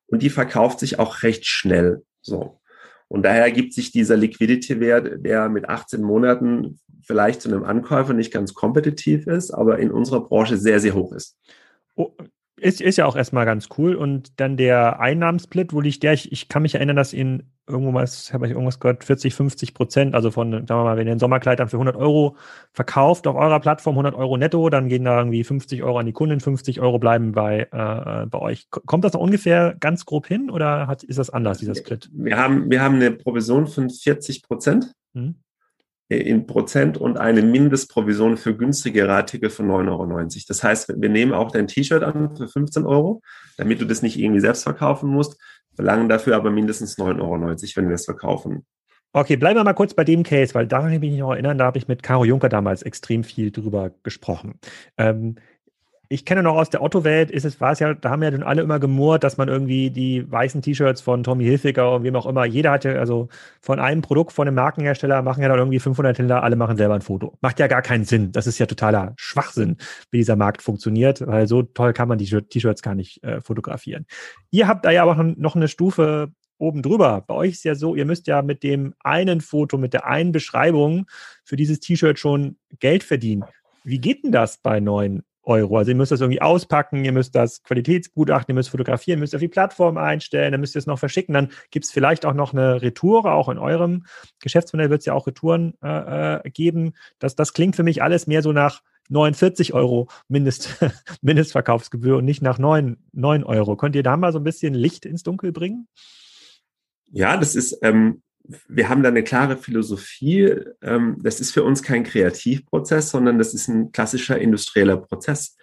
und 0.06 0.22
die 0.22 0.30
verkauft 0.30 0.78
sich 0.78 1.00
auch 1.00 1.24
recht 1.24 1.44
schnell. 1.44 2.04
So. 2.22 2.60
Und 3.08 3.24
daher 3.24 3.50
gibt 3.50 3.74
sich 3.74 3.90
dieser 3.90 4.16
Liquidity-Wert, 4.16 5.24
der 5.24 5.48
mit 5.48 5.68
18 5.68 6.02
Monaten 6.02 6.78
vielleicht 7.02 7.42
zu 7.42 7.48
einem 7.48 7.64
Ankäufer 7.64 8.14
nicht 8.14 8.32
ganz 8.32 8.54
kompetitiv 8.54 9.26
ist, 9.26 9.50
aber 9.50 9.80
in 9.80 9.90
unserer 9.90 10.20
Branche 10.20 10.56
sehr, 10.56 10.78
sehr 10.78 10.94
hoch 10.94 11.12
ist. 11.12 11.37
Oh, 11.96 12.12
ist, 12.64 12.81
ist 12.81 12.96
ja 12.96 13.05
auch 13.05 13.14
erstmal 13.14 13.44
ganz 13.44 13.68
cool. 13.77 13.94
Und 13.94 14.40
dann 14.40 14.57
der 14.57 14.98
Einnahmensplit, 14.98 15.74
wo 15.74 15.81
liegt 15.81 16.03
der? 16.03 16.14
Ich, 16.14 16.33
ich 16.33 16.48
kann 16.48 16.62
mich 16.62 16.74
erinnern, 16.74 16.96
dass 16.96 17.12
in 17.12 17.42
irgendwo 17.66 17.92
mal, 17.92 18.07
habe 18.07 18.46
ich 18.46 18.53
irgendwas 18.53 18.81
gehört, 18.81 19.05
40, 19.05 19.35
50 19.35 19.74
Prozent, 19.74 20.14
also 20.14 20.31
von, 20.31 20.53
sagen 20.53 20.68
wir 20.68 20.85
mal, 20.85 20.96
wenn 20.96 21.07
ihr 21.07 21.12
ein 21.12 21.18
Sommerkleid 21.18 21.61
dann 21.61 21.68
für 21.68 21.77
100 21.77 21.94
Euro 21.96 22.37
verkauft 22.72 23.27
auf 23.27 23.37
eurer 23.37 23.61
Plattform, 23.61 23.94
100 23.94 24.14
Euro 24.14 24.38
netto, 24.38 24.70
dann 24.70 24.88
gehen 24.88 25.05
da 25.05 25.18
irgendwie 25.18 25.44
50 25.44 25.83
Euro 25.83 25.98
an 25.98 26.07
die 26.07 26.12
Kunden, 26.12 26.40
50 26.40 26.81
Euro 26.81 26.98
bleiben 26.98 27.33
bei, 27.33 27.68
äh, 27.70 28.27
bei 28.27 28.38
euch. 28.38 28.68
Kommt 28.70 29.05
das 29.05 29.12
noch 29.12 29.20
ungefähr 29.20 29.77
ganz 29.79 30.07
grob 30.07 30.27
hin 30.27 30.50
oder 30.50 30.87
hat, 30.87 31.03
ist 31.03 31.18
das 31.18 31.31
anders, 31.31 31.59
dieser 31.59 31.74
Split? 31.74 32.11
Wir 32.14 32.38
haben, 32.38 32.70
wir 32.70 32.81
haben 32.81 32.96
eine 32.96 33.11
Provision 33.11 33.66
von 33.66 33.90
40 33.90 34.42
Prozent. 34.42 34.92
Hm 35.14 35.37
in 36.08 36.46
Prozent 36.46 36.98
und 36.98 37.16
eine 37.18 37.42
Mindestprovision 37.42 38.36
für 38.36 38.56
günstigere 38.56 39.12
Artikel 39.12 39.50
von 39.50 39.68
9,90 39.68 39.88
Euro. 39.90 40.28
Das 40.48 40.62
heißt, 40.62 40.94
wir 41.00 41.08
nehmen 41.08 41.32
auch 41.32 41.50
dein 41.50 41.66
T-Shirt 41.66 42.02
an 42.02 42.36
für 42.36 42.48
15 42.48 42.84
Euro, 42.84 43.22
damit 43.56 43.80
du 43.80 43.86
das 43.86 44.02
nicht 44.02 44.18
irgendwie 44.18 44.40
selbst 44.40 44.64
verkaufen 44.64 45.08
musst, 45.08 45.40
verlangen 45.74 46.08
dafür 46.08 46.36
aber 46.36 46.50
mindestens 46.50 46.98
9,90 46.98 47.20
Euro, 47.20 47.56
wenn 47.76 47.88
wir 47.88 47.94
es 47.94 48.04
verkaufen. 48.04 48.66
Okay, 49.16 49.36
bleiben 49.36 49.56
wir 49.56 49.62
mal 49.64 49.74
kurz 49.74 49.94
bei 49.94 50.02
dem 50.02 50.24
Case, 50.24 50.54
weil 50.54 50.66
daran 50.66 50.86
kann 50.86 50.94
ich 50.94 51.00
mich 51.00 51.18
noch 51.18 51.32
erinnern, 51.32 51.56
da 51.56 51.66
habe 51.66 51.78
ich 51.78 51.86
mit 51.86 52.02
Caro 52.02 52.24
Juncker 52.24 52.48
damals 52.48 52.82
extrem 52.82 53.22
viel 53.22 53.52
drüber 53.52 53.92
gesprochen. 54.02 54.58
Ähm, 54.98 55.36
ich 56.08 56.24
kenne 56.24 56.42
noch 56.42 56.54
aus 56.54 56.70
der 56.70 56.82
Otto-Welt, 56.82 57.30
ist 57.30 57.44
es, 57.44 57.60
war 57.60 57.72
es 57.72 57.78
ja, 57.78 57.94
da 57.94 58.10
haben 58.10 58.22
ja 58.22 58.30
dann 58.30 58.42
alle 58.42 58.62
immer 58.62 58.78
gemurrt, 58.78 59.24
dass 59.24 59.36
man 59.36 59.48
irgendwie 59.48 59.90
die 59.90 60.30
weißen 60.30 60.62
T-Shirts 60.62 61.00
von 61.00 61.22
Tommy 61.22 61.44
Hilfiger 61.44 61.94
und 61.94 62.04
wem 62.04 62.14
auch 62.16 62.26
immer, 62.26 62.44
jeder 62.44 62.72
hatte, 62.72 62.98
also 62.98 63.28
von 63.60 63.80
einem 63.80 64.02
Produkt 64.02 64.32
von 64.32 64.46
einem 64.46 64.56
Markenhersteller 64.56 65.22
machen 65.22 65.42
ja 65.42 65.48
dann 65.48 65.58
irgendwie 65.58 65.78
500 65.78 66.18
Händler, 66.18 66.42
alle 66.42 66.56
machen 66.56 66.76
selber 66.76 66.94
ein 66.94 67.00
Foto. 67.00 67.36
Macht 67.40 67.58
ja 67.58 67.66
gar 67.66 67.82
keinen 67.82 68.04
Sinn. 68.04 68.32
Das 68.32 68.46
ist 68.46 68.58
ja 68.58 68.66
totaler 68.66 69.14
Schwachsinn, 69.16 69.76
wie 70.10 70.18
dieser 70.18 70.36
Markt 70.36 70.62
funktioniert, 70.62 71.26
weil 71.26 71.46
so 71.46 71.62
toll 71.62 71.92
kann 71.92 72.08
man 72.08 72.18
die 72.18 72.26
T-Shirts 72.26 72.82
gar 72.82 72.94
nicht 72.94 73.22
äh, 73.24 73.40
fotografieren. 73.40 74.06
Ihr 74.50 74.68
habt 74.68 74.84
da 74.84 74.90
ja 74.90 75.02
aber 75.02 75.22
noch 75.22 75.56
eine 75.56 75.68
Stufe 75.68 76.28
oben 76.58 76.82
drüber. 76.82 77.24
Bei 77.26 77.34
euch 77.34 77.52
ist 77.52 77.64
ja 77.64 77.74
so, 77.74 77.94
ihr 77.94 78.04
müsst 78.04 78.26
ja 78.26 78.42
mit 78.42 78.62
dem 78.62 78.94
einen 79.00 79.40
Foto, 79.40 79.78
mit 79.78 79.92
der 79.92 80.06
einen 80.06 80.32
Beschreibung 80.32 81.06
für 81.44 81.56
dieses 81.56 81.80
T-Shirt 81.80 82.18
schon 82.18 82.56
Geld 82.78 83.02
verdienen. 83.04 83.44
Wie 83.82 83.98
geht 83.98 84.24
denn 84.24 84.32
das 84.32 84.58
bei 84.58 84.80
neuen 84.80 85.24
Euro. 85.46 85.78
Also 85.78 85.90
ihr 85.90 85.96
müsst 85.96 86.12
das 86.12 86.20
irgendwie 86.20 86.42
auspacken, 86.42 87.04
ihr 87.04 87.12
müsst 87.12 87.35
das 87.35 87.62
Qualitätsgutachten, 87.62 88.52
ihr 88.52 88.54
müsst 88.54 88.70
fotografieren, 88.70 89.20
müsst 89.20 89.35
auf 89.35 89.40
die 89.40 89.48
Plattform 89.48 89.96
einstellen, 89.96 90.52
dann 90.52 90.61
müsst 90.61 90.76
ihr 90.76 90.80
es 90.80 90.87
noch 90.87 90.98
verschicken, 90.98 91.35
dann 91.35 91.50
gibt 91.70 91.87
es 91.87 91.92
vielleicht 91.92 92.26
auch 92.26 92.35
noch 92.35 92.52
eine 92.52 92.83
Retour, 92.83 93.24
auch 93.26 93.48
in 93.48 93.59
eurem 93.59 94.04
Geschäftsmodell 94.40 94.90
wird 94.90 95.00
es 95.00 95.07
ja 95.07 95.14
auch 95.14 95.26
Retouren 95.26 95.74
äh, 95.83 96.37
äh, 96.37 96.50
geben. 96.50 96.94
Das, 97.18 97.35
das 97.35 97.52
klingt 97.52 97.76
für 97.76 97.83
mich 97.83 98.02
alles 98.02 98.26
mehr 98.26 98.42
so 98.42 98.52
nach 98.52 98.83
49 99.09 99.74
Euro 99.74 100.09
Mindest, 100.28 100.83
Mindestverkaufsgebühr 101.22 102.16
und 102.16 102.24
nicht 102.24 102.42
nach 102.42 102.59
9, 102.59 102.96
9 103.12 103.44
Euro. 103.44 103.76
Könnt 103.76 103.96
ihr 103.96 104.02
da 104.02 104.16
mal 104.16 104.33
so 104.33 104.38
ein 104.38 104.44
bisschen 104.44 104.74
Licht 104.74 105.04
ins 105.07 105.22
Dunkel 105.22 105.52
bringen? 105.52 105.88
Ja, 107.11 107.37
das 107.37 107.54
ist, 107.54 107.78
ähm, 107.83 108.22
wir 108.68 108.88
haben 108.88 109.02
da 109.02 109.09
eine 109.09 109.24
klare 109.24 109.57
Philosophie. 109.57 110.54
Ähm, 110.83 111.16
das 111.22 111.40
ist 111.40 111.52
für 111.52 111.64
uns 111.64 111.83
kein 111.83 112.04
Kreativprozess, 112.04 113.11
sondern 113.11 113.38
das 113.38 113.54
ist 113.54 113.68
ein 113.68 113.92
klassischer 113.92 114.38
industrieller 114.38 114.98
Prozess, 114.98 115.57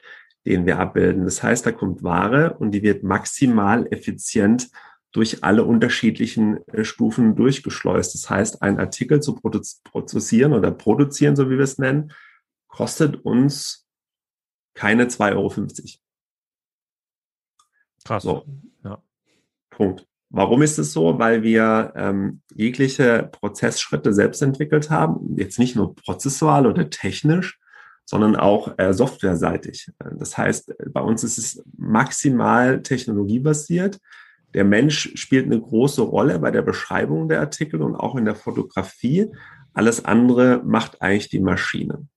den 0.46 0.65
wir 0.65 0.80
abbilden. 0.80 1.26
Das 1.26 1.44
heißt, 1.44 1.65
da 1.65 1.72
kommt 1.72 2.04
Ware 2.04 2.58
und 2.58 2.72
die 2.72 2.82
wird 2.82 3.04
maximal 3.04 3.88
effizient 3.91 4.70
durch 5.12 5.44
alle 5.44 5.63
unterschiedlichen 5.65 6.65
äh, 6.67 6.84
Stufen 6.84 7.36
durchgeschleust. 7.36 8.15
Das 8.15 8.30
heißt, 8.30 8.62
ein 8.62 8.80
Artikel 8.80 9.22
zu 9.22 9.36
produzieren 9.36 10.54
oder 10.54 10.72
produzieren, 10.72 11.36
so 11.36 11.50
wie 11.50 11.58
wir 11.58 11.63
es 11.63 11.78
nennen, 11.78 12.13
kostet 12.67 13.17
uns 13.17 13.88
keine 14.74 15.06
2,50 15.06 15.36
Euro. 15.36 15.54
Krass. 18.06 18.24
So. 18.24 18.46
Ja. 18.84 19.04
Punkt. 19.70 20.08
Warum 20.34 20.62
ist 20.62 20.80
es 20.80 20.94
so? 20.94 21.20
Weil 21.20 21.44
wir 21.44 21.91
ähm, 21.96 22.41
jegliche 22.56 23.30
Prozessschritte 23.32 24.13
selbst 24.13 24.41
entwickelt 24.41 24.89
haben, 24.89 25.36
jetzt 25.36 25.60
nicht 25.60 25.76
nur 25.76 25.94
prozessual 25.94 26.65
oder 26.67 26.89
technisch, 26.89 27.60
sondern 28.06 28.38
auch 28.38 28.78
äh, 28.78 28.94
softwareseitig. 28.94 29.91
Das 30.00 30.38
heißt, 30.38 30.74
bei 30.94 31.02
uns 31.02 31.26
ist 31.26 31.38
es 31.38 31.63
maximal 31.78 32.82
technologiebasiert. 32.82 34.00
Der 34.54 34.63
Mensch 34.63 35.12
spielt 35.15 35.48
eine 35.48 35.60
große 35.60 36.02
Rolle 36.02 36.39
bei 36.39 36.52
der 36.52 36.62
Beschreibung 36.62 37.28
der 37.28 37.41
Artikel 37.41 37.82
und 37.82 37.96
auch 37.96 38.15
in 38.15 38.24
der 38.24 38.36
Fotografie. 38.36 39.32
Alles 39.74 40.06
andere 40.06 40.62
macht 40.63 41.02
eigentlich 41.02 41.30
die 41.30 41.39
Maschine. 41.41 42.08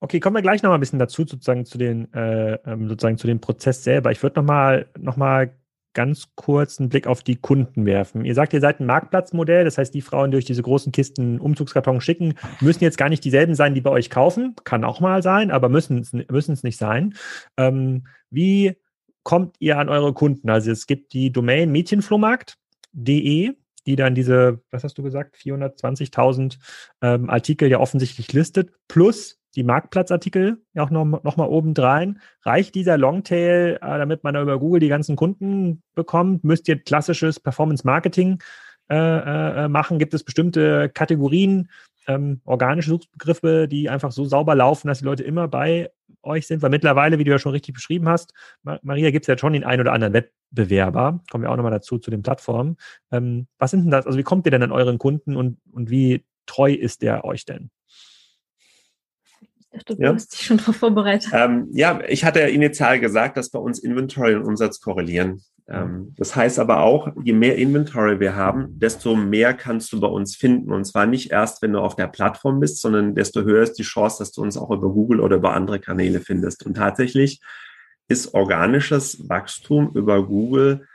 Okay, 0.00 0.18
kommen 0.20 0.36
wir 0.36 0.42
gleich 0.42 0.62
noch 0.62 0.70
mal 0.70 0.76
ein 0.76 0.80
bisschen 0.80 0.98
dazu, 0.98 1.24
sozusagen 1.24 1.64
zu 1.64 1.78
den, 1.78 2.12
äh, 2.12 2.54
ähm, 2.66 2.88
sozusagen 2.88 3.16
zu 3.16 3.28
dem 3.28 3.40
Prozess 3.40 3.84
selber. 3.84 4.10
Ich 4.10 4.22
würde 4.22 4.40
noch 4.40 4.46
mal, 4.46 4.86
noch 4.98 5.16
mal 5.16 5.54
ganz 5.94 6.28
kurz 6.34 6.78
einen 6.78 6.88
Blick 6.88 7.06
auf 7.06 7.22
die 7.22 7.36
Kunden 7.36 7.86
werfen. 7.86 8.24
Ihr 8.24 8.34
sagt, 8.34 8.52
ihr 8.52 8.60
seid 8.60 8.80
ein 8.80 8.86
Marktplatzmodell, 8.86 9.64
das 9.64 9.78
heißt, 9.78 9.94
die 9.94 10.02
Frauen, 10.02 10.30
die 10.30 10.36
euch 10.36 10.44
diese 10.44 10.62
großen 10.62 10.92
Kisten 10.92 11.40
Umzugskarton 11.40 12.00
schicken, 12.00 12.34
müssen 12.60 12.84
jetzt 12.84 12.98
gar 12.98 13.08
nicht 13.08 13.24
dieselben 13.24 13.54
sein, 13.54 13.74
die 13.74 13.80
bei 13.80 13.90
euch 13.90 14.10
kaufen. 14.10 14.54
Kann 14.64 14.84
auch 14.84 15.00
mal 15.00 15.22
sein, 15.22 15.50
aber 15.50 15.68
müssen 15.68 16.00
es, 16.00 16.62
nicht 16.62 16.76
sein. 16.76 17.14
Ähm, 17.56 18.06
wie 18.30 18.74
kommt 19.22 19.56
ihr 19.58 19.78
an 19.78 19.88
eure 19.88 20.12
Kunden? 20.12 20.50
Also 20.50 20.70
es 20.70 20.86
gibt 20.86 21.12
die 21.12 21.32
Domain 21.32 21.70
mädchenflohmarkt.de, 21.72 23.52
die 23.86 23.96
dann 23.96 24.14
diese, 24.14 24.60
was 24.70 24.84
hast 24.84 24.98
du 24.98 25.02
gesagt, 25.02 25.36
420.000 25.36 26.58
ähm, 27.02 27.30
Artikel 27.30 27.70
ja 27.70 27.80
offensichtlich 27.80 28.32
listet, 28.32 28.72
plus 28.88 29.38
die 29.56 29.62
Marktplatzartikel 29.62 30.58
auch 30.76 30.90
noch, 30.90 31.04
noch 31.04 31.36
mal 31.36 31.48
obendrein. 31.48 32.20
Reicht 32.42 32.74
dieser 32.74 32.98
Longtail, 32.98 33.76
äh, 33.76 33.98
damit 33.98 34.24
man 34.24 34.34
da 34.34 34.42
über 34.42 34.58
Google 34.58 34.80
die 34.80 34.88
ganzen 34.88 35.16
Kunden 35.16 35.82
bekommt? 35.94 36.44
Müsst 36.44 36.68
ihr 36.68 36.78
klassisches 36.78 37.40
Performance-Marketing 37.40 38.42
äh, 38.90 39.64
äh, 39.64 39.68
machen? 39.68 39.98
Gibt 39.98 40.14
es 40.14 40.24
bestimmte 40.24 40.88
Kategorien, 40.88 41.70
ähm, 42.06 42.40
organische 42.44 42.90
Suchbegriffe, 42.90 43.68
die 43.68 43.88
einfach 43.88 44.12
so 44.12 44.24
sauber 44.24 44.54
laufen, 44.54 44.88
dass 44.88 44.98
die 44.98 45.04
Leute 45.04 45.22
immer 45.22 45.48
bei 45.48 45.90
euch 46.22 46.46
sind? 46.46 46.62
Weil 46.62 46.70
mittlerweile, 46.70 47.18
wie 47.18 47.24
du 47.24 47.30
ja 47.30 47.38
schon 47.38 47.52
richtig 47.52 47.74
beschrieben 47.74 48.08
hast, 48.08 48.34
Maria, 48.62 49.10
gibt 49.10 49.24
es 49.24 49.28
ja 49.28 49.38
schon 49.38 49.52
den 49.52 49.64
einen 49.64 49.80
oder 49.80 49.92
anderen 49.92 50.12
Wettbewerber. 50.12 51.22
Kommen 51.30 51.44
wir 51.44 51.50
auch 51.50 51.56
nochmal 51.56 51.72
dazu, 51.72 51.98
zu 51.98 52.10
den 52.10 52.22
Plattformen. 52.22 52.76
Ähm, 53.10 53.46
was 53.58 53.70
sind 53.70 53.84
denn 53.84 53.90
das? 53.90 54.06
Also 54.06 54.18
wie 54.18 54.22
kommt 54.24 54.46
ihr 54.46 54.50
denn 54.50 54.62
an 54.62 54.72
euren 54.72 54.98
Kunden 54.98 55.36
und, 55.36 55.58
und 55.72 55.90
wie 55.90 56.24
treu 56.46 56.72
ist 56.72 57.02
der 57.02 57.24
euch 57.24 57.44
denn? 57.44 57.70
Dachte, 59.74 59.96
du 59.96 60.02
ja. 60.02 60.14
hast 60.14 60.32
dich 60.32 60.46
schon 60.46 60.58
darauf 60.58 60.76
vorbereitet. 60.76 61.30
Ähm, 61.32 61.68
ja, 61.72 62.00
ich 62.08 62.24
hatte 62.24 62.40
initial 62.40 63.00
gesagt, 63.00 63.36
dass 63.36 63.50
bei 63.50 63.58
uns 63.58 63.78
Inventory 63.78 64.34
und 64.34 64.44
Umsatz 64.44 64.80
korrelieren. 64.80 65.42
Ähm, 65.66 66.14
das 66.16 66.36
heißt 66.36 66.58
aber 66.58 66.80
auch, 66.80 67.08
je 67.22 67.32
mehr 67.32 67.56
Inventory 67.56 68.20
wir 68.20 68.36
haben, 68.36 68.78
desto 68.78 69.14
mehr 69.14 69.54
kannst 69.54 69.92
du 69.92 70.00
bei 70.00 70.08
uns 70.08 70.36
finden. 70.36 70.72
Und 70.72 70.84
zwar 70.84 71.06
nicht 71.06 71.30
erst, 71.30 71.62
wenn 71.62 71.72
du 71.72 71.80
auf 71.80 71.96
der 71.96 72.08
Plattform 72.08 72.60
bist, 72.60 72.80
sondern 72.80 73.14
desto 73.14 73.42
höher 73.42 73.62
ist 73.62 73.74
die 73.74 73.82
Chance, 73.82 74.18
dass 74.18 74.32
du 74.32 74.42
uns 74.42 74.56
auch 74.56 74.70
über 74.70 74.90
Google 74.90 75.20
oder 75.20 75.36
über 75.36 75.54
andere 75.54 75.80
Kanäle 75.80 76.20
findest. 76.20 76.66
Und 76.66 76.74
tatsächlich 76.74 77.40
ist 78.08 78.34
organisches 78.34 79.28
Wachstum 79.28 79.90
über 79.94 80.26
Google 80.26 80.86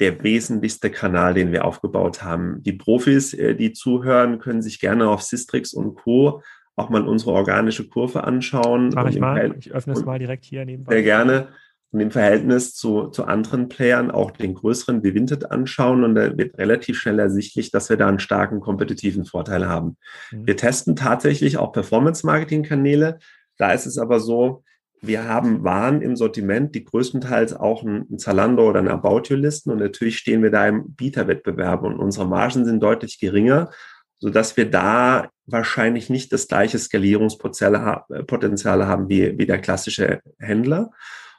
der 0.00 0.22
wesentlichste 0.22 0.90
Kanal, 0.90 1.34
den 1.34 1.50
wir 1.50 1.64
aufgebaut 1.64 2.22
haben. 2.22 2.62
Die 2.62 2.74
Profis, 2.74 3.34
äh, 3.34 3.54
die 3.54 3.72
zuhören, 3.72 4.38
können 4.38 4.62
sich 4.62 4.80
gerne 4.80 5.08
auf 5.08 5.22
Sistrix 5.22 5.72
und 5.72 5.94
Co 5.96 6.42
auch 6.78 6.88
mal 6.90 7.06
unsere 7.06 7.32
organische 7.32 7.88
Kurve 7.88 8.24
anschauen. 8.24 8.90
Mach 8.94 9.08
ich 9.08 9.18
mal. 9.18 9.54
Ich 9.58 9.72
öffne 9.72 9.92
es 9.92 10.04
mal 10.04 10.18
direkt 10.18 10.44
hier 10.44 10.64
nebenbei. 10.64 10.94
Sehr 10.94 11.02
gerne. 11.02 11.48
Und 11.90 12.00
im 12.00 12.10
Verhältnis 12.10 12.74
zu, 12.74 13.08
zu 13.08 13.24
anderen 13.24 13.68
Playern 13.68 14.10
auch 14.10 14.30
den 14.30 14.54
größeren 14.54 15.02
wie 15.02 15.14
Vinted 15.14 15.50
anschauen 15.50 16.04
und 16.04 16.14
da 16.14 16.36
wird 16.36 16.58
relativ 16.58 16.98
schnell 16.98 17.18
ersichtlich, 17.18 17.70
dass 17.70 17.88
wir 17.88 17.96
da 17.96 18.08
einen 18.08 18.18
starken 18.18 18.60
kompetitiven 18.60 19.24
Vorteil 19.24 19.66
haben. 19.66 19.96
Mhm. 20.30 20.46
Wir 20.46 20.56
testen 20.56 20.96
tatsächlich 20.96 21.56
auch 21.56 21.72
Performance-Marketing-Kanäle. 21.72 23.18
Da 23.56 23.72
ist 23.72 23.86
es 23.86 23.96
aber 23.96 24.20
so, 24.20 24.64
wir 25.00 25.24
haben 25.24 25.64
Waren 25.64 26.02
im 26.02 26.14
Sortiment, 26.14 26.74
die 26.74 26.84
größtenteils 26.84 27.54
auch 27.54 27.82
ein, 27.82 28.18
Zalando 28.18 28.68
oder 28.68 28.80
ein 28.80 28.88
About 28.88 29.22
You 29.28 29.36
listen 29.36 29.70
und 29.70 29.78
natürlich 29.78 30.18
stehen 30.18 30.42
wir 30.42 30.50
da 30.50 30.68
im 30.68 30.92
Bieterwettbewerb 30.92 31.84
und 31.84 31.98
unsere 31.98 32.26
Margen 32.26 32.66
sind 32.66 32.82
deutlich 32.82 33.18
geringer 33.18 33.70
so 34.18 34.30
dass 34.30 34.56
wir 34.56 34.70
da 34.70 35.30
wahrscheinlich 35.50 36.10
nicht 36.10 36.32
das 36.32 36.48
gleiche 36.48 36.78
Skalierungspotenzial 36.78 38.86
haben 38.86 39.08
wie, 39.08 39.38
wie 39.38 39.46
der 39.46 39.58
klassische 39.58 40.20
Händler, 40.38 40.90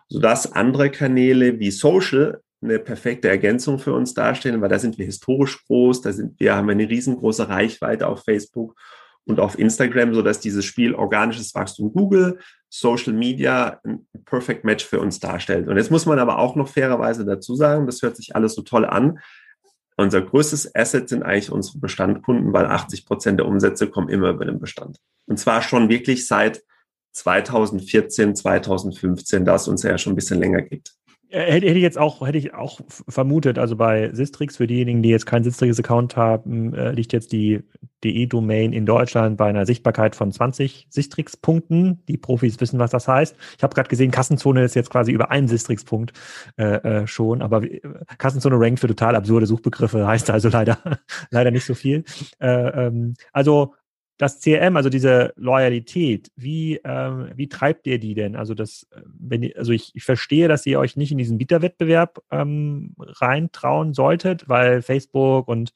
so 0.07 0.19
dass 0.19 0.51
andere 0.51 0.89
Kanäle 0.89 1.59
wie 1.59 1.71
Social 1.71 2.41
eine 2.61 2.79
perfekte 2.79 3.29
Ergänzung 3.29 3.79
für 3.79 3.93
uns 3.93 4.13
darstellen, 4.13 4.61
weil 4.61 4.69
da 4.69 4.79
sind 4.79 4.97
wir 4.97 5.05
historisch 5.05 5.65
groß, 5.65 6.01
da 6.01 6.11
sind 6.11 6.39
wir 6.39 6.55
haben 6.55 6.69
eine 6.69 6.89
riesengroße 6.89 7.47
Reichweite 7.47 8.07
auf 8.07 8.25
Facebook 8.25 8.75
und 9.25 9.39
auf 9.39 9.57
Instagram, 9.57 10.13
so 10.13 10.21
dass 10.21 10.39
dieses 10.39 10.65
Spiel 10.65 10.93
organisches 10.93 11.53
Wachstum 11.55 11.93
Google, 11.93 12.39
Social 12.69 13.13
Media 13.13 13.79
ein 13.85 14.07
Perfect 14.25 14.65
Match 14.65 14.85
für 14.85 14.99
uns 14.99 15.19
darstellt. 15.19 15.67
Und 15.67 15.77
jetzt 15.77 15.91
muss 15.91 16.05
man 16.05 16.19
aber 16.19 16.39
auch 16.39 16.55
noch 16.55 16.67
fairerweise 16.67 17.25
dazu 17.25 17.55
sagen, 17.55 17.85
das 17.85 18.01
hört 18.01 18.17
sich 18.17 18.35
alles 18.35 18.55
so 18.55 18.63
toll 18.63 18.85
an, 18.85 19.19
unser 19.99 20.21
größtes 20.21 20.75
Asset 20.75 21.09
sind 21.09 21.23
eigentlich 21.23 21.51
unsere 21.51 21.79
Bestandkunden, 21.79 22.53
weil 22.53 22.65
80 22.65 23.05
Prozent 23.05 23.39
der 23.39 23.47
Umsätze 23.47 23.89
kommen 23.89 24.09
immer 24.09 24.29
über 24.29 24.45
den 24.45 24.59
Bestand. 24.59 24.97
Und 25.27 25.37
zwar 25.39 25.61
schon 25.61 25.89
wirklich 25.89 26.27
seit 26.27 26.63
2014, 27.13 28.35
2015, 28.35 29.45
da 29.45 29.55
es 29.55 29.67
uns 29.67 29.83
ja 29.83 29.97
schon 29.97 30.13
ein 30.13 30.15
bisschen 30.15 30.39
länger 30.39 30.61
gibt. 30.61 30.93
Äh, 31.29 31.51
hätte, 31.51 31.67
hätte 31.67 31.77
ich 31.77 31.83
jetzt 31.83 31.97
auch, 31.97 32.25
hätte 32.25 32.37
ich 32.37 32.53
auch 32.53 32.79
vermutet, 33.07 33.59
also 33.59 33.75
bei 33.75 34.11
Sistrix, 34.13 34.57
für 34.57 34.67
diejenigen, 34.67 35.03
die 35.03 35.09
jetzt 35.09 35.25
keinen 35.25 35.43
Sistrix-Account 35.43 36.15
haben, 36.15 36.73
äh, 36.73 36.91
liegt 36.91 37.13
jetzt 37.13 37.31
die 37.31 37.63
DE-Domain 38.03 38.73
in 38.73 38.85
Deutschland 38.85 39.37
bei 39.37 39.47
einer 39.47 39.65
Sichtbarkeit 39.65 40.15
von 40.15 40.31
20 40.31 40.87
Sistrix-Punkten. 40.89 42.03
Die 42.07 42.17
Profis 42.17 42.59
wissen, 42.59 42.79
was 42.79 42.91
das 42.91 43.07
heißt. 43.07 43.35
Ich 43.57 43.63
habe 43.63 43.75
gerade 43.75 43.89
gesehen, 43.89 44.09
Kassenzone 44.09 44.63
ist 44.63 44.75
jetzt 44.75 44.89
quasi 44.89 45.11
über 45.11 45.29
einen 45.29 45.47
Sistrix-Punkt 45.47 46.13
äh, 46.57 46.63
äh, 46.63 47.07
schon, 47.07 47.41
aber 47.41 47.63
äh, 47.63 47.81
Kassenzone 48.17 48.59
rankt 48.59 48.79
für 48.79 48.87
total 48.87 49.15
absurde 49.15 49.45
Suchbegriffe, 49.45 50.07
heißt 50.07 50.29
also 50.29 50.49
leider, 50.49 50.79
leider 51.29 51.51
nicht 51.51 51.65
so 51.65 51.75
viel. 51.75 52.05
Äh, 52.39 52.47
ähm, 52.87 53.13
also 53.33 53.73
das 54.19 54.41
CRM, 54.41 54.75
also 54.75 54.89
diese 54.89 55.31
Loyalität, 55.37 56.29
wie, 56.35 56.75
ähm, 56.83 57.29
wie 57.35 57.47
treibt 57.47 57.87
ihr 57.87 57.99
die 57.99 58.15
denn? 58.15 58.35
Also 58.35 58.53
das, 58.53 58.85
äh, 58.91 58.99
wenn 59.17 59.43
ihr, 59.43 59.57
also 59.57 59.71
ich, 59.71 59.95
ich 59.95 60.03
verstehe, 60.03 60.49
dass 60.49 60.65
ihr 60.65 60.77
euch 60.77 60.97
nicht 60.97 61.13
in 61.13 61.17
diesen 61.17 61.37
Bieterwettbewerb 61.37 62.21
ähm, 62.29 62.93
reintrauen 62.99 63.93
solltet, 63.93 64.49
weil 64.49 64.81
Facebook 64.81 65.47
und 65.47 65.71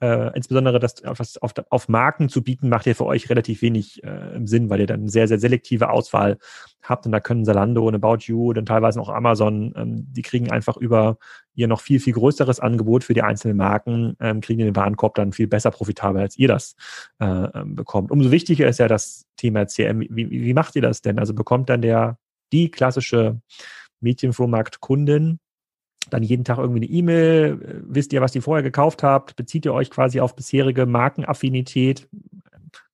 äh, 0.00 0.36
insbesondere 0.36 0.78
das 0.78 0.96
was 1.04 1.38
auf, 1.38 1.54
auf 1.70 1.88
Marken 1.88 2.28
zu 2.28 2.44
bieten, 2.44 2.68
macht 2.68 2.84
ja 2.84 2.92
für 2.92 3.06
euch 3.06 3.30
relativ 3.30 3.62
wenig 3.62 4.04
äh, 4.04 4.40
Sinn, 4.44 4.68
weil 4.68 4.80
ihr 4.80 4.86
dann 4.86 5.08
sehr, 5.08 5.26
sehr 5.26 5.38
selektive 5.38 5.88
Auswahl 5.88 6.36
habt 6.82 7.06
und 7.06 7.12
da 7.12 7.20
können 7.20 7.46
Zalando 7.46 7.88
und 7.88 7.94
About 7.94 8.24
You, 8.26 8.52
dann 8.52 8.66
teilweise 8.66 9.00
auch 9.00 9.08
Amazon, 9.08 9.72
ähm, 9.74 10.06
die 10.12 10.22
kriegen 10.22 10.52
einfach 10.52 10.76
über 10.76 11.16
ihr 11.56 11.66
noch 11.66 11.80
viel, 11.80 11.98
viel 11.98 12.12
größeres 12.12 12.60
Angebot 12.60 13.02
für 13.02 13.14
die 13.14 13.22
einzelnen 13.22 13.56
Marken, 13.56 14.16
ähm, 14.20 14.40
kriegen 14.40 14.60
den 14.60 14.76
Warenkorb 14.76 15.14
dann 15.14 15.32
viel 15.32 15.48
besser 15.48 15.70
profitabel, 15.70 16.22
als 16.22 16.36
ihr 16.36 16.48
das 16.48 16.76
äh, 17.18 17.26
ähm, 17.26 17.74
bekommt. 17.74 18.10
Umso 18.10 18.30
wichtiger 18.30 18.68
ist 18.68 18.78
ja 18.78 18.88
das 18.88 19.26
Thema 19.36 19.66
CM. 19.66 20.00
Wie, 20.00 20.30
wie 20.30 20.54
macht 20.54 20.76
ihr 20.76 20.82
das 20.82 21.02
denn? 21.02 21.18
Also 21.18 21.34
bekommt 21.34 21.68
dann 21.68 21.82
der, 21.82 22.18
die 22.52 22.70
klassische 22.70 23.40
Mädchenflohmarkt-Kundin 24.00 25.40
dann 26.10 26.22
jeden 26.22 26.44
Tag 26.44 26.58
irgendwie 26.58 26.86
eine 26.86 26.92
E-Mail, 26.92 27.82
wisst 27.88 28.12
ihr, 28.12 28.20
was 28.20 28.34
ihr 28.34 28.42
vorher 28.42 28.62
gekauft 28.62 29.02
habt, 29.02 29.34
bezieht 29.34 29.64
ihr 29.64 29.74
euch 29.74 29.90
quasi 29.90 30.20
auf 30.20 30.36
bisherige 30.36 30.86
Markenaffinität, 30.86 32.08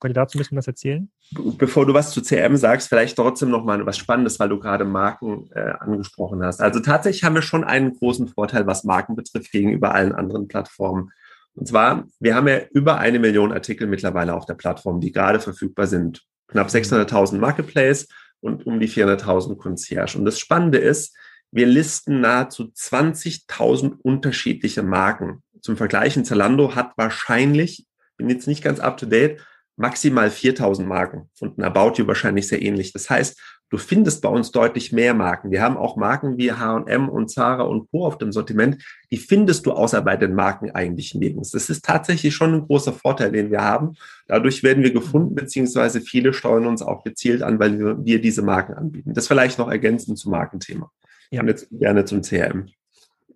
Könnt 0.00 0.12
ihr 0.12 0.20
dazu 0.20 0.36
ein 0.36 0.40
bisschen 0.40 0.58
was 0.58 0.66
erzählen? 0.66 1.10
Bevor 1.58 1.86
du 1.86 1.94
was 1.94 2.10
zu 2.10 2.20
CM 2.20 2.56
sagst, 2.56 2.88
vielleicht 2.88 3.16
trotzdem 3.16 3.50
noch 3.50 3.64
mal 3.64 3.84
was 3.86 3.96
Spannendes, 3.96 4.38
weil 4.38 4.48
du 4.48 4.58
gerade 4.58 4.84
Marken 4.84 5.50
äh, 5.54 5.72
angesprochen 5.78 6.42
hast. 6.42 6.60
Also 6.60 6.80
tatsächlich 6.80 7.24
haben 7.24 7.34
wir 7.34 7.42
schon 7.42 7.64
einen 7.64 7.94
großen 7.94 8.28
Vorteil, 8.28 8.66
was 8.66 8.84
Marken 8.84 9.16
betrifft, 9.16 9.52
gegenüber 9.52 9.94
allen 9.94 10.12
anderen 10.12 10.48
Plattformen. 10.48 11.10
Und 11.54 11.68
zwar, 11.68 12.04
wir 12.18 12.34
haben 12.34 12.48
ja 12.48 12.60
über 12.72 12.98
eine 12.98 13.18
Million 13.18 13.52
Artikel 13.52 13.86
mittlerweile 13.86 14.34
auf 14.34 14.46
der 14.46 14.54
Plattform, 14.54 15.00
die 15.00 15.12
gerade 15.12 15.40
verfügbar 15.40 15.86
sind. 15.86 16.22
Knapp 16.48 16.68
600.000 16.68 17.38
Marketplace 17.38 18.08
und 18.40 18.66
um 18.66 18.80
die 18.80 18.88
400.000 18.88 19.56
Concierge. 19.56 20.18
Und 20.18 20.24
das 20.24 20.38
Spannende 20.38 20.78
ist, 20.78 21.16
wir 21.50 21.66
listen 21.66 22.20
nahezu 22.20 22.72
20.000 22.74 23.98
unterschiedliche 24.02 24.82
Marken. 24.82 25.42
Zum 25.60 25.76
Vergleichen, 25.76 26.24
Zalando 26.24 26.74
hat 26.74 26.92
wahrscheinlich, 26.96 27.86
bin 28.16 28.28
jetzt 28.28 28.46
nicht 28.46 28.64
ganz 28.64 28.80
up 28.80 28.96
to 28.96 29.06
date, 29.06 29.40
maximal 29.76 30.30
4000 30.30 30.86
Marken 30.86 31.30
und 31.40 31.58
ein 31.58 31.64
About 31.64 31.94
You 31.96 32.06
wahrscheinlich 32.06 32.46
sehr 32.46 32.62
ähnlich. 32.62 32.92
Das 32.92 33.08
heißt, 33.08 33.40
du 33.70 33.78
findest 33.78 34.20
bei 34.20 34.28
uns 34.28 34.52
deutlich 34.52 34.92
mehr 34.92 35.14
Marken. 35.14 35.50
Wir 35.50 35.62
haben 35.62 35.76
auch 35.76 35.96
Marken 35.96 36.36
wie 36.36 36.52
H&M 36.52 37.08
und 37.08 37.30
Zara 37.30 37.62
und 37.62 37.90
Co. 37.90 38.06
auf 38.06 38.18
dem 38.18 38.30
Sortiment. 38.32 38.82
Die 39.10 39.16
findest 39.16 39.64
du 39.64 39.72
außer 39.72 40.02
bei 40.02 40.16
den 40.16 40.34
Marken 40.34 40.70
eigentlich 40.70 41.14
nirgends. 41.14 41.50
Das 41.50 41.70
ist 41.70 41.84
tatsächlich 41.84 42.34
schon 42.34 42.54
ein 42.54 42.66
großer 42.66 42.92
Vorteil, 42.92 43.32
den 43.32 43.50
wir 43.50 43.62
haben. 43.62 43.94
Dadurch 44.28 44.62
werden 44.62 44.82
wir 44.82 44.92
gefunden, 44.92 45.34
beziehungsweise 45.34 46.02
viele 46.02 46.34
steuern 46.34 46.66
uns 46.66 46.82
auch 46.82 47.02
gezielt 47.02 47.42
an, 47.42 47.58
weil 47.58 47.78
wir, 47.78 48.04
wir 48.04 48.20
diese 48.20 48.42
Marken 48.42 48.74
anbieten. 48.74 49.14
Das 49.14 49.26
vielleicht 49.26 49.58
noch 49.58 49.70
ergänzend 49.70 50.18
zum 50.18 50.32
Markenthema. 50.32 50.90
Ja. 51.30 51.40
Und 51.40 51.48
jetzt 51.48 51.68
gerne 51.70 52.04
zum 52.04 52.20
CRM. 52.20 52.68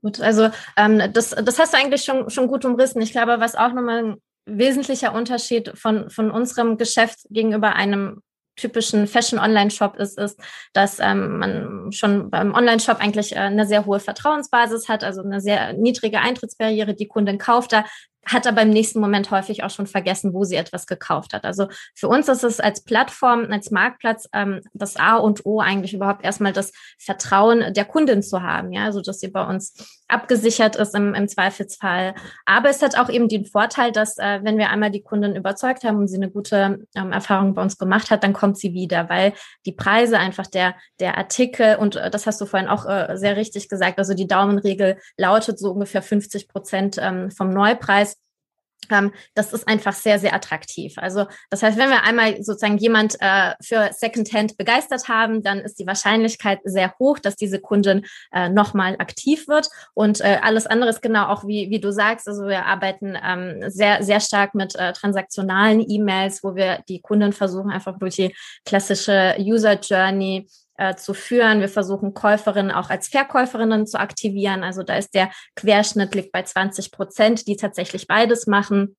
Gut, 0.03 0.21
also 0.21 0.51
ähm, 0.77 1.01
das, 1.15 1.31
das 1.31 1.59
hast 1.59 1.73
du 1.73 1.79
eigentlich 1.79 2.05
schon, 2.05 2.29
schon 2.29 2.47
gut 2.47 2.65
umrissen. 2.67 3.01
Ich 3.01 3.13
glaube, 3.13 3.41
was 3.41 3.55
auch 3.55 3.73
nochmal 3.73 4.05
ein 4.05 4.17
wesentlicher 4.47 5.13
Unterschied 5.13 5.73
von, 5.77 6.09
von 6.11 6.31
unserem 6.31 6.79
Geschäft 6.79 7.27
gegenüber 7.31 7.75
einem 7.75 8.23
typischen 8.57 9.07
Fashion-Online-Shop 9.07 9.97
ist, 9.97 10.19
ist, 10.19 10.41
dass 10.73 10.99
ähm, 10.99 11.39
man 11.39 11.93
schon 11.93 12.31
beim 12.31 12.55
Online-Shop 12.55 12.99
eigentlich 13.01 13.33
äh, 13.33 13.41
eine 13.41 13.67
sehr 13.67 13.85
hohe 13.85 14.01
Vertrauensbasis 14.01 14.89
hat, 14.89 15.05
also 15.05 15.23
eine 15.23 15.41
sehr 15.41 15.75
niedrige 15.75 16.21
Eintrittsbarriere. 16.21 16.95
Die 16.95 17.07
Kundin 17.07 17.39
kauft 17.39 17.73
da, 17.73 17.85
hat 18.27 18.47
aber 18.47 18.63
im 18.63 18.71
nächsten 18.71 19.01
Moment 19.01 19.31
häufig 19.31 19.63
auch 19.63 19.71
schon 19.71 19.87
vergessen, 19.87 20.35
wo 20.35 20.45
sie 20.45 20.57
etwas 20.57 20.87
gekauft 20.87 21.33
hat. 21.33 21.45
Also 21.45 21.69
für 21.95 22.09
uns 22.09 22.29
ist 22.29 22.43
es 22.43 22.61
als 22.61 22.83
Plattform, 22.83 23.47
als 23.51 23.71
Marktplatz 23.71 24.29
ähm, 24.33 24.61
das 24.75 24.97
A 24.97 25.17
und 25.17 25.47
O 25.47 25.61
eigentlich 25.61 25.95
überhaupt 25.95 26.25
erstmal 26.25 26.53
das 26.53 26.73
Vertrauen 26.99 27.73
der 27.73 27.85
Kundin 27.85 28.23
zu 28.23 28.43
haben, 28.43 28.73
ja, 28.73 28.85
also 28.85 29.01
dass 29.01 29.21
sie 29.21 29.29
bei 29.29 29.45
uns 29.45 29.75
abgesichert 30.09 30.77
ist 30.77 30.95
im, 30.95 31.15
im 31.15 31.29
Zweifelsfall. 31.29 32.15
Aber 32.45 32.69
es 32.69 32.83
hat 32.83 32.99
auch 32.99 33.09
eben 33.09 33.29
den 33.29 33.45
Vorteil, 33.45 33.93
dass 33.93 34.19
äh, 34.19 34.41
wenn 34.43 34.59
wir 34.59 34.71
einmal 34.71 34.91
die 34.91 35.03
Kundin 35.03 35.37
überzeugt 35.37 35.85
haben 35.85 35.99
und 35.99 36.09
sie 36.09 36.17
eine 36.17 36.31
gute 36.31 36.87
ähm, 36.95 37.13
Erfahrung 37.13 37.55
bei 37.55 37.63
uns 37.63 37.79
gemacht 37.79 38.11
hat, 38.11 38.25
dann 38.25 38.33
kommt 38.33 38.59
sie 38.59 38.73
wieder, 38.73 39.09
weil 39.09 39.33
die 39.67 39.73
Preise 39.73 40.19
einfach 40.19 40.47
der, 40.47 40.75
der 41.01 41.17
Artikel 41.17 41.77
und 41.77 41.97
äh, 41.97 42.11
das 42.11 42.27
hast 42.27 42.41
du 42.41 42.47
vorhin 42.47 42.69
auch 42.69 42.87
äh, 42.87 43.17
sehr 43.17 43.37
richtig 43.37 43.69
gesagt, 43.69 43.99
also 43.99 44.15
die 44.15 44.27
Daumenregel 44.27 44.99
lautet 45.17 45.59
so 45.59 45.73
ungefähr 45.73 46.03
50 46.03 46.49
Prozent 46.49 46.97
ähm, 47.01 47.31
vom 47.31 47.51
Neupreis 47.51 48.16
das 49.35 49.53
ist 49.53 49.69
einfach 49.69 49.93
sehr, 49.93 50.19
sehr 50.19 50.35
attraktiv. 50.35 50.95
Also 50.97 51.27
das 51.51 51.63
heißt, 51.63 51.79
wenn 51.79 51.91
wir 51.91 52.03
einmal 52.05 52.43
sozusagen 52.43 52.79
jemand 52.79 53.17
äh, 53.21 53.55
für 53.63 53.91
Secondhand 53.93 54.57
begeistert 54.57 55.09
haben, 55.09 55.43
dann 55.43 55.61
ist 55.61 55.79
die 55.79 55.87
Wahrscheinlichkeit 55.87 56.61
sehr 56.65 56.95
hoch, 56.99 57.19
dass 57.19 57.37
diese 57.37 57.61
Kundin 57.61 58.05
äh, 58.33 58.49
nochmal 58.49 58.97
aktiv 58.99 59.49
wird. 59.49 59.69
Und 59.95 60.21
äh, 60.21 60.39
alles 60.43 60.67
andere 60.67 60.91
ist 60.91 61.03
genau 61.03 61.27
auch 61.29 61.47
wie, 61.47 61.71
wie 61.71 61.81
du 61.81 61.93
sagst. 61.93 62.29
Also 62.29 62.47
wir 62.47 62.67
arbeiten 62.67 63.17
ähm, 63.23 63.71
sehr, 63.71 64.03
sehr 64.03 64.21
stark 64.21 64.55
mit 64.55 64.75
äh, 64.77 64.93
transaktionalen 64.93 65.85
E-Mails, 65.89 66.43
wo 66.43 66.55
wir 66.55 66.83
die 66.89 67.01
Kunden 67.01 67.33
versuchen, 67.33 67.71
einfach 67.71 67.99
durch 67.99 68.17
die 68.17 68.35
klassische 68.65 69.37
User 69.39 69.79
Journey 69.81 70.49
äh, 70.79 70.95
zu 70.97 71.15
führen. 71.15 71.61
Wir 71.61 71.69
versuchen 71.69 72.15
Käuferinnen 72.15 72.73
auch 72.73 72.91
als 72.91 73.09
Verkäuferinnen 73.09 73.87
zu 73.87 73.99
aktivieren. 73.99 74.63
Also 74.63 74.83
da 74.83 74.97
ist 74.97 75.15
der 75.15 75.31
Querschnitt 75.55 76.15
liegt 76.15 76.33
bei 76.33 76.43
20 76.43 76.93
Prozent, 76.93 77.47
die 77.47 77.57
tatsächlich 77.57 78.07
beides 78.07 78.47
machen. 78.47 78.97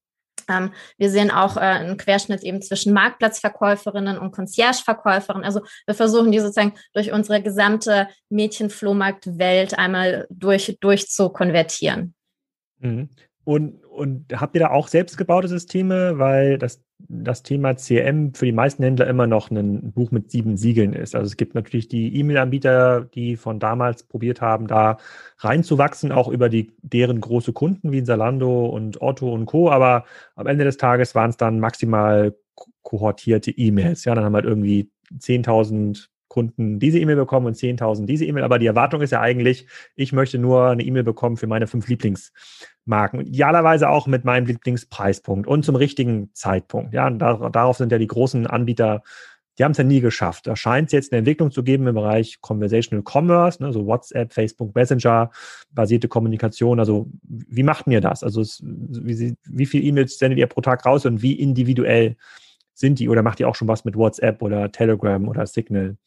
Ähm, 0.49 0.71
wir 0.97 1.09
sehen 1.09 1.31
auch 1.31 1.57
äh, 1.57 1.61
einen 1.61 1.97
Querschnitt 1.97 2.43
eben 2.43 2.61
zwischen 2.61 2.93
Marktplatzverkäuferinnen 2.93 4.17
und 4.17 4.31
Concierge-Verkäuferinnen. 4.31 5.45
Also 5.45 5.61
wir 5.85 5.95
versuchen 5.95 6.31
die 6.31 6.39
sozusagen 6.39 6.73
durch 6.93 7.11
unsere 7.11 7.41
gesamte 7.41 8.07
Mädchenflohmarktwelt 8.29 9.77
einmal 9.77 10.27
durch, 10.29 10.77
durch 10.79 11.09
zu 11.09 11.29
konvertieren. 11.29 12.13
Mhm. 12.79 13.09
Und, 13.43 13.83
und 13.85 14.25
habt 14.39 14.55
ihr 14.55 14.61
da 14.61 14.71
auch 14.71 14.87
selbstgebaute 14.89 15.47
Systeme? 15.47 16.19
Weil 16.19 16.57
das 16.57 16.81
das 17.09 17.43
Thema 17.43 17.75
CRM 17.75 18.33
für 18.33 18.45
die 18.45 18.51
meisten 18.51 18.83
Händler 18.83 19.07
immer 19.07 19.27
noch 19.27 19.49
ein 19.49 19.91
Buch 19.93 20.11
mit 20.11 20.31
sieben 20.31 20.57
Siegeln 20.57 20.93
ist. 20.93 21.15
Also 21.15 21.27
es 21.27 21.37
gibt 21.37 21.55
natürlich 21.55 21.87
die 21.87 22.15
E-Mail-Anbieter, 22.17 23.01
die 23.01 23.35
von 23.37 23.59
damals 23.59 24.03
probiert 24.03 24.41
haben, 24.41 24.67
da 24.67 24.97
reinzuwachsen, 25.39 26.11
auch 26.11 26.27
über 26.27 26.49
die 26.49 26.73
deren 26.81 27.21
große 27.21 27.53
Kunden 27.53 27.91
wie 27.91 28.03
Zalando 28.03 28.65
und 28.65 29.01
Otto 29.01 29.33
und 29.33 29.45
Co. 29.45 29.71
Aber 29.71 30.05
am 30.35 30.47
Ende 30.47 30.65
des 30.65 30.77
Tages 30.77 31.15
waren 31.15 31.29
es 31.29 31.37
dann 31.37 31.59
maximal 31.59 32.35
kohortierte 32.81 33.51
E-Mails. 33.51 34.05
Ja, 34.05 34.15
dann 34.15 34.25
haben 34.25 34.35
halt 34.35 34.45
irgendwie 34.45 34.89
10.000 35.17 36.07
Kunden 36.27 36.79
diese 36.79 36.99
E-Mail 36.99 37.15
bekommen 37.15 37.45
und 37.45 37.55
10.000 37.55 38.05
diese 38.05 38.25
E-Mail. 38.25 38.43
Aber 38.43 38.59
die 38.59 38.67
Erwartung 38.67 39.01
ist 39.01 39.11
ja 39.11 39.21
eigentlich, 39.21 39.67
ich 39.95 40.13
möchte 40.13 40.37
nur 40.37 40.67
eine 40.67 40.83
E-Mail 40.83 41.03
bekommen 41.03 41.37
für 41.37 41.47
meine 41.47 41.67
fünf 41.67 41.87
Lieblingsmarken. 41.87 43.21
Idealerweise 43.21 43.89
auch 43.89 44.07
mit 44.07 44.25
meinem 44.25 44.45
Lieblingspreispunkt 44.45 45.47
und 45.47 45.63
zum 45.63 45.75
richtigen 45.75 46.29
Zeitpunkt. 46.33 46.93
Ja, 46.93 47.07
und 47.07 47.19
darauf 47.19 47.77
sind 47.77 47.91
ja 47.91 47.97
die 47.97 48.07
großen 48.07 48.47
Anbieter, 48.47 49.03
die 49.57 49.63
haben 49.63 49.71
es 49.71 49.77
ja 49.77 49.83
nie 49.83 50.01
geschafft. 50.01 50.45
Da 50.45 50.55
scheint 50.55 50.87
es 50.87 50.91
jetzt 50.93 51.11
eine 51.11 51.19
Entwicklung 51.19 51.51
zu 51.51 51.63
geben 51.63 51.87
im 51.87 51.95
Bereich 51.95 52.39
Conversational 52.41 53.03
Commerce, 53.03 53.61
ne, 53.61 53.73
so 53.73 53.87
WhatsApp, 53.87 54.31
Facebook 54.31 54.75
Messenger, 54.75 55.31
basierte 55.71 56.07
Kommunikation. 56.07 56.79
Also 56.79 57.09
wie 57.23 57.63
macht 57.63 57.87
ihr 57.87 58.01
das? 58.01 58.23
Also 58.23 58.41
es, 58.41 58.61
wie, 58.63 59.35
wie 59.45 59.65
viele 59.65 59.83
E-Mails 59.85 60.19
sendet 60.19 60.37
ihr 60.37 60.47
pro 60.47 60.61
Tag 60.61 60.85
raus 60.85 61.05
und 61.05 61.21
wie 61.21 61.33
individuell 61.33 62.17
sind 62.75 62.99
die? 62.99 63.09
Oder 63.09 63.23
macht 63.23 63.39
ihr 63.39 63.49
auch 63.49 63.55
schon 63.55 63.67
was 63.67 63.83
mit 63.83 63.95
WhatsApp 63.95 64.41
oder 64.43 64.71
Telegram 64.71 65.27
oder 65.27 65.47
Signal? 65.47 65.97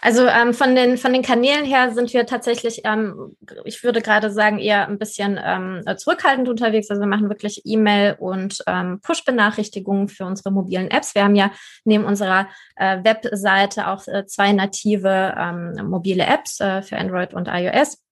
Also 0.00 0.26
ähm, 0.26 0.54
von, 0.54 0.74
den, 0.74 0.96
von 0.96 1.12
den 1.12 1.22
Kanälen 1.22 1.64
her 1.64 1.92
sind 1.92 2.12
wir 2.12 2.26
tatsächlich, 2.26 2.82
ähm, 2.84 3.36
ich 3.64 3.82
würde 3.84 4.00
gerade 4.00 4.30
sagen, 4.30 4.58
eher 4.58 4.88
ein 4.88 4.98
bisschen 4.98 5.38
ähm, 5.42 5.82
zurückhaltend 5.96 6.48
unterwegs. 6.48 6.90
Also 6.90 7.00
wir 7.00 7.08
machen 7.08 7.28
wirklich 7.28 7.62
E-Mail 7.64 8.16
und 8.18 8.62
ähm, 8.66 9.00
Push-Benachrichtigungen 9.02 10.08
für 10.08 10.24
unsere 10.24 10.50
mobilen 10.50 10.90
Apps. 10.90 11.14
Wir 11.14 11.24
haben 11.24 11.34
ja 11.34 11.50
neben 11.84 12.04
unserer 12.04 12.48
äh, 12.76 13.04
Webseite 13.04 13.88
auch 13.88 14.06
äh, 14.08 14.26
zwei 14.26 14.52
native 14.52 15.34
ähm, 15.38 15.88
mobile 15.88 16.24
Apps 16.24 16.60
äh, 16.60 16.82
für 16.82 16.96
Android 16.96 17.34
und 17.34 17.48
iOS, 17.48 18.02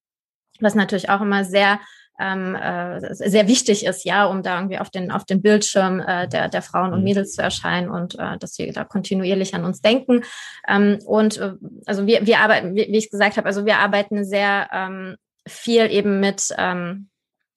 was 0.60 0.74
natürlich 0.74 1.08
auch 1.10 1.20
immer 1.20 1.44
sehr 1.44 1.80
ähm, 2.18 2.54
äh, 2.54 3.14
sehr 3.14 3.48
wichtig 3.48 3.84
ist, 3.84 4.04
ja, 4.04 4.26
um 4.26 4.42
da 4.42 4.56
irgendwie 4.58 4.78
auf 4.78 4.90
den, 4.90 5.10
auf 5.10 5.24
den 5.24 5.40
Bildschirm 5.40 6.00
äh, 6.00 6.28
der, 6.28 6.48
der 6.48 6.62
Frauen 6.62 6.92
und 6.92 7.00
mhm. 7.00 7.04
Mädels 7.04 7.32
zu 7.32 7.42
erscheinen 7.42 7.90
und 7.90 8.18
äh, 8.18 8.38
dass 8.38 8.54
sie 8.54 8.70
da 8.70 8.84
kontinuierlich 8.84 9.54
an 9.54 9.64
uns 9.64 9.80
denken. 9.80 10.22
Ähm, 10.66 10.98
und 11.06 11.38
äh, 11.38 11.52
also 11.86 12.06
wir, 12.06 12.26
wir 12.26 12.40
arbeiten, 12.40 12.74
wie, 12.74 12.88
wie 12.90 12.98
ich 12.98 13.10
gesagt 13.10 13.36
habe, 13.36 13.46
also 13.46 13.66
wir 13.66 13.78
arbeiten 13.78 14.24
sehr 14.24 14.68
ähm, 14.72 15.16
viel 15.46 15.90
eben 15.90 16.20
mit 16.20 16.48
ähm, 16.58 17.08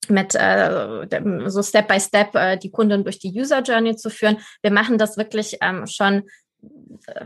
mit 0.07 0.35
äh, 0.35 1.09
so 1.45 1.61
Step 1.61 1.87
by 1.87 1.99
Step 1.99 2.35
äh, 2.35 2.57
die 2.57 2.71
Kunden 2.71 3.03
durch 3.03 3.19
die 3.19 3.31
User 3.39 3.61
Journey 3.61 3.95
zu 3.95 4.09
führen. 4.09 4.37
Wir 4.61 4.71
machen 4.71 4.97
das 4.97 5.15
wirklich 5.15 5.57
ähm, 5.61 5.85
schon 5.87 6.23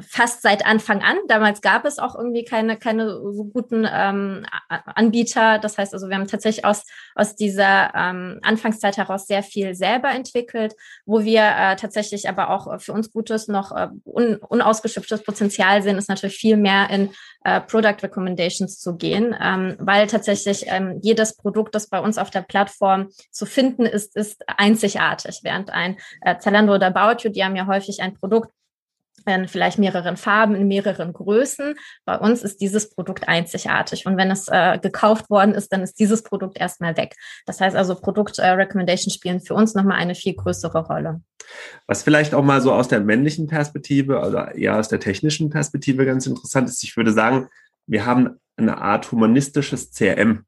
fast 0.01 0.41
seit 0.41 0.65
Anfang 0.65 1.01
an. 1.01 1.17
Damals 1.27 1.61
gab 1.61 1.85
es 1.85 1.99
auch 1.99 2.15
irgendwie 2.15 2.45
keine, 2.45 2.77
keine 2.77 3.09
so 3.09 3.45
guten 3.45 3.87
ähm, 3.91 4.45
Anbieter. 4.69 5.59
Das 5.59 5.77
heißt 5.77 5.93
also, 5.93 6.07
wir 6.07 6.15
haben 6.15 6.27
tatsächlich 6.27 6.65
aus, 6.65 6.83
aus 7.15 7.35
dieser 7.35 7.93
ähm, 7.95 8.39
Anfangszeit 8.41 8.97
heraus 8.97 9.27
sehr 9.27 9.43
viel 9.43 9.75
selber 9.75 10.11
entwickelt, 10.11 10.75
wo 11.05 11.23
wir 11.23 11.41
äh, 11.41 11.75
tatsächlich 11.75 12.29
aber 12.29 12.49
auch 12.49 12.79
für 12.79 12.93
uns 12.93 13.11
gutes, 13.11 13.47
noch 13.47 13.71
äh, 13.71 13.89
un, 14.05 14.35
unausgeschöpftes 14.37 15.23
Potenzial 15.23 15.81
sehen, 15.81 15.97
ist 15.97 16.09
natürlich 16.09 16.37
viel 16.37 16.57
mehr 16.57 16.89
in 16.89 17.09
äh, 17.43 17.61
Product 17.61 17.97
Recommendations 18.01 18.79
zu 18.79 18.95
gehen, 18.95 19.35
ähm, 19.41 19.75
weil 19.79 20.07
tatsächlich 20.07 20.65
ähm, 20.67 20.99
jedes 21.01 21.35
Produkt, 21.35 21.75
das 21.75 21.87
bei 21.87 21.99
uns 21.99 22.17
auf 22.17 22.29
der 22.29 22.41
Plattform 22.41 23.09
zu 23.31 23.45
finden 23.45 23.85
ist, 23.85 24.15
ist 24.15 24.43
einzigartig. 24.47 25.41
Während 25.43 25.69
ein 25.69 25.97
äh, 26.21 26.37
Zalando 26.39 26.75
oder 26.75 26.87
About 26.87 27.27
die 27.29 27.43
haben 27.43 27.55
ja 27.55 27.67
häufig 27.67 28.01
ein 28.01 28.13
Produkt, 28.13 28.51
in 29.25 29.47
vielleicht 29.47 29.79
mehreren 29.79 30.17
Farben, 30.17 30.55
in 30.55 30.67
mehreren 30.67 31.13
Größen. 31.13 31.75
Bei 32.05 32.17
uns 32.17 32.43
ist 32.43 32.61
dieses 32.61 32.89
Produkt 32.89 33.27
einzigartig. 33.27 34.05
Und 34.05 34.17
wenn 34.17 34.31
es 34.31 34.47
äh, 34.47 34.79
gekauft 34.79 35.29
worden 35.29 35.53
ist, 35.53 35.73
dann 35.73 35.81
ist 35.81 35.99
dieses 35.99 36.23
Produkt 36.23 36.59
erstmal 36.59 36.95
weg. 36.97 37.15
Das 37.45 37.59
heißt 37.59 37.75
also, 37.75 37.95
Produkt-Recommendation 37.95 39.11
äh, 39.11 39.13
spielen 39.13 39.41
für 39.41 39.55
uns 39.55 39.73
nochmal 39.73 39.97
eine 39.97 40.15
viel 40.15 40.35
größere 40.35 40.85
Rolle. 40.85 41.21
Was 41.87 42.03
vielleicht 42.03 42.33
auch 42.33 42.43
mal 42.43 42.61
so 42.61 42.71
aus 42.71 42.87
der 42.87 43.01
männlichen 43.01 43.47
Perspektive, 43.47 44.19
also 44.19 44.37
eher 44.37 44.77
aus 44.77 44.87
der 44.87 44.99
technischen 44.99 45.49
Perspektive 45.49 46.05
ganz 46.05 46.25
interessant 46.25 46.69
ist, 46.69 46.83
ich 46.83 46.97
würde 46.97 47.11
sagen, 47.11 47.47
wir 47.87 48.05
haben 48.05 48.39
eine 48.57 48.79
Art 48.79 49.11
humanistisches 49.11 49.91
CRM. 49.91 50.45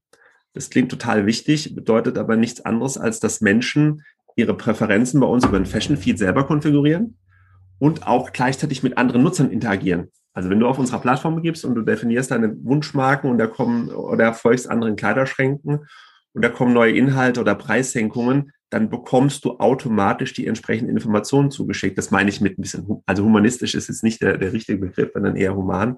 Das 0.54 0.70
klingt 0.70 0.90
total 0.90 1.26
wichtig, 1.26 1.76
bedeutet 1.76 2.18
aber 2.18 2.36
nichts 2.36 2.66
anderes, 2.66 2.98
als 2.98 3.20
dass 3.20 3.42
Menschen 3.42 4.04
ihre 4.36 4.56
Präferenzen 4.56 5.20
bei 5.20 5.28
uns 5.28 5.46
über 5.46 5.60
den 5.60 5.66
Fashion 5.66 5.98
Feed 5.98 6.18
selber 6.18 6.46
konfigurieren 6.46 7.18
und 7.80 8.08
auch 8.08 8.34
gleichzeitig 8.34 8.84
mit 8.84 8.98
anderen 8.98 9.24
Nutzern 9.24 9.52
interagieren. 9.52 10.12
Also 10.34 10.50
wenn 10.50 10.60
du 10.60 10.68
auf 10.68 10.78
unserer 10.78 11.00
Plattform 11.00 11.36
begibst 11.36 11.66
und 11.66 11.76
du 11.76 11.82
definierst 11.82 12.32
deine 12.32 12.56
Wunschmarken 12.64 13.30
und 13.30 13.38
da 13.40 13.48
kommen 13.48 13.90
oder 13.90 14.34
folgst 14.34 14.70
anderen 14.70 14.96
Kleiderschränken 14.96 15.88
und 16.34 16.42
da 16.46 16.50
kommen 16.50 16.74
neue 16.74 16.96
Inhalte 16.96 17.42
oder 17.42 17.56
Preissenkungen, 17.56 18.52
dann 18.70 18.90
bekommst 18.90 19.46
du 19.46 19.58
automatisch 19.58 20.34
die 20.34 20.46
entsprechenden 20.46 20.92
Informationen 20.92 21.52
zugeschickt. 21.52 21.98
Das 21.98 22.12
meine 22.12 22.30
ich 22.30 22.42
mit 22.42 22.60
ein 22.60 22.62
bisschen, 22.62 23.02
also 23.06 23.24
humanistisch 23.24 23.76
ist 23.76 23.88
jetzt 23.88 24.04
nicht 24.04 24.22
der, 24.22 24.38
der 24.38 24.54
richtige 24.54 24.78
Begriff, 24.78 25.12
sondern 25.14 25.36
eher 25.36 25.56
human. 25.56 25.98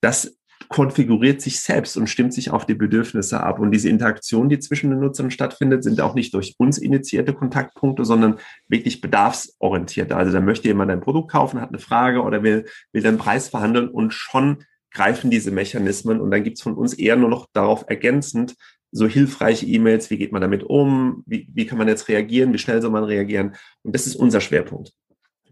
Das 0.00 0.36
konfiguriert 0.68 1.40
sich 1.40 1.60
selbst 1.60 1.96
und 1.96 2.08
stimmt 2.08 2.34
sich 2.34 2.50
auf 2.50 2.66
die 2.66 2.74
Bedürfnisse 2.74 3.42
ab. 3.42 3.58
Und 3.58 3.70
diese 3.70 3.88
Interaktion, 3.88 4.48
die 4.48 4.58
zwischen 4.58 4.90
den 4.90 5.00
Nutzern 5.00 5.30
stattfindet, 5.30 5.84
sind 5.84 6.00
auch 6.00 6.14
nicht 6.14 6.34
durch 6.34 6.54
uns 6.58 6.78
initiierte 6.78 7.34
Kontaktpunkte, 7.34 8.04
sondern 8.04 8.38
wirklich 8.68 9.00
bedarfsorientierte. 9.00 10.16
Also 10.16 10.32
da 10.32 10.40
möchte 10.40 10.68
jemand 10.68 10.90
ein 10.90 11.00
Produkt 11.00 11.30
kaufen, 11.30 11.60
hat 11.60 11.70
eine 11.70 11.78
Frage 11.78 12.22
oder 12.22 12.42
will, 12.42 12.66
will 12.92 13.02
den 13.02 13.18
Preis 13.18 13.48
verhandeln 13.48 13.88
und 13.88 14.12
schon 14.12 14.64
greifen 14.92 15.30
diese 15.30 15.50
Mechanismen. 15.50 16.20
Und 16.20 16.30
dann 16.30 16.44
gibt's 16.44 16.62
von 16.62 16.74
uns 16.74 16.94
eher 16.94 17.16
nur 17.16 17.28
noch 17.28 17.46
darauf 17.52 17.84
ergänzend 17.88 18.54
so 18.92 19.06
hilfreiche 19.06 19.66
E-Mails, 19.66 20.10
wie 20.10 20.18
geht 20.18 20.32
man 20.32 20.42
damit 20.42 20.62
um, 20.62 21.24
wie, 21.26 21.48
wie 21.52 21.66
kann 21.66 21.78
man 21.78 21.88
jetzt 21.88 22.08
reagieren, 22.08 22.52
wie 22.52 22.58
schnell 22.58 22.82
soll 22.82 22.90
man 22.90 23.04
reagieren. 23.04 23.54
Und 23.82 23.94
das 23.94 24.06
ist 24.06 24.16
unser 24.16 24.42
Schwerpunkt. 24.42 24.92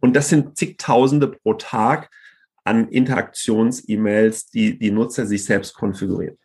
Und 0.00 0.14
das 0.14 0.28
sind 0.28 0.56
zigtausende 0.56 1.28
pro 1.28 1.54
Tag 1.54 2.10
an 2.70 2.88
Interaktions-E-Mails, 2.88 4.46
die 4.46 4.78
die 4.78 4.92
Nutzer 4.92 5.26
sich 5.26 5.44
selbst 5.44 5.74
konfigurieren. 5.74 6.38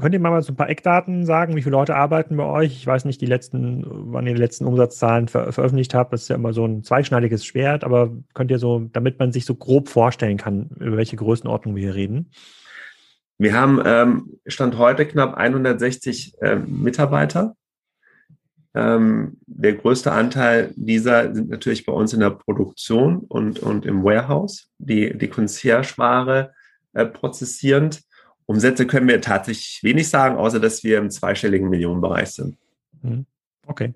Könnt 0.00 0.14
ihr 0.14 0.20
mal 0.20 0.42
so 0.42 0.52
ein 0.52 0.56
paar 0.56 0.70
Eckdaten 0.70 1.26
sagen, 1.26 1.54
wie 1.54 1.62
viele 1.62 1.76
Leute 1.76 1.94
arbeiten 1.94 2.36
bei 2.36 2.44
euch? 2.44 2.72
Ich 2.72 2.86
weiß 2.86 3.04
nicht, 3.04 3.20
die 3.20 3.26
letzten, 3.26 3.84
wann 3.86 4.26
ihr 4.26 4.34
die 4.34 4.40
letzten 4.40 4.64
Umsatzzahlen 4.64 5.28
ver 5.28 5.52
veröffentlicht 5.52 5.94
habt. 5.94 6.12
Das 6.12 6.22
ist 6.22 6.28
ja 6.28 6.36
immer 6.36 6.54
so 6.54 6.64
ein 6.64 6.82
zweischneidiges 6.82 7.44
Schwert, 7.44 7.84
aber 7.84 8.10
könnt 8.32 8.50
ihr 8.50 8.58
so, 8.58 8.88
damit 8.92 9.18
man 9.18 9.30
sich 9.30 9.44
so 9.44 9.54
grob 9.54 9.88
vorstellen 9.88 10.38
kann, 10.38 10.70
über 10.80 10.96
welche 10.96 11.16
Größenordnung 11.16 11.76
wir 11.76 11.82
hier 11.82 11.94
reden? 11.94 12.30
Wir 13.36 13.52
haben 13.52 13.80
ähm, 13.84 14.38
Stand 14.46 14.78
heute 14.78 15.06
knapp 15.06 15.36
160 15.36 16.40
äh, 16.40 16.56
Mitarbeiter. 16.56 17.54
Ähm, 18.74 19.36
der 19.46 19.74
größte 19.74 20.10
Anteil 20.10 20.72
dieser 20.74 21.32
sind 21.32 21.48
natürlich 21.48 21.86
bei 21.86 21.92
uns 21.92 22.12
in 22.12 22.20
der 22.20 22.30
Produktion 22.30 23.18
und, 23.18 23.60
und 23.60 23.86
im 23.86 24.02
Warehouse, 24.02 24.68
die, 24.78 25.16
die 25.16 25.28
Concierge-Ware 25.28 26.52
äh, 26.92 27.06
prozessierend. 27.06 28.02
Umsätze 28.46 28.86
können 28.86 29.08
wir 29.08 29.20
tatsächlich 29.20 29.80
wenig 29.82 30.08
sagen, 30.08 30.36
außer 30.36 30.60
dass 30.60 30.82
wir 30.82 30.98
im 30.98 31.10
zweistelligen 31.10 31.68
Millionenbereich 31.68 32.30
sind. 32.30 32.56
Mhm. 33.02 33.26
Okay. 33.66 33.94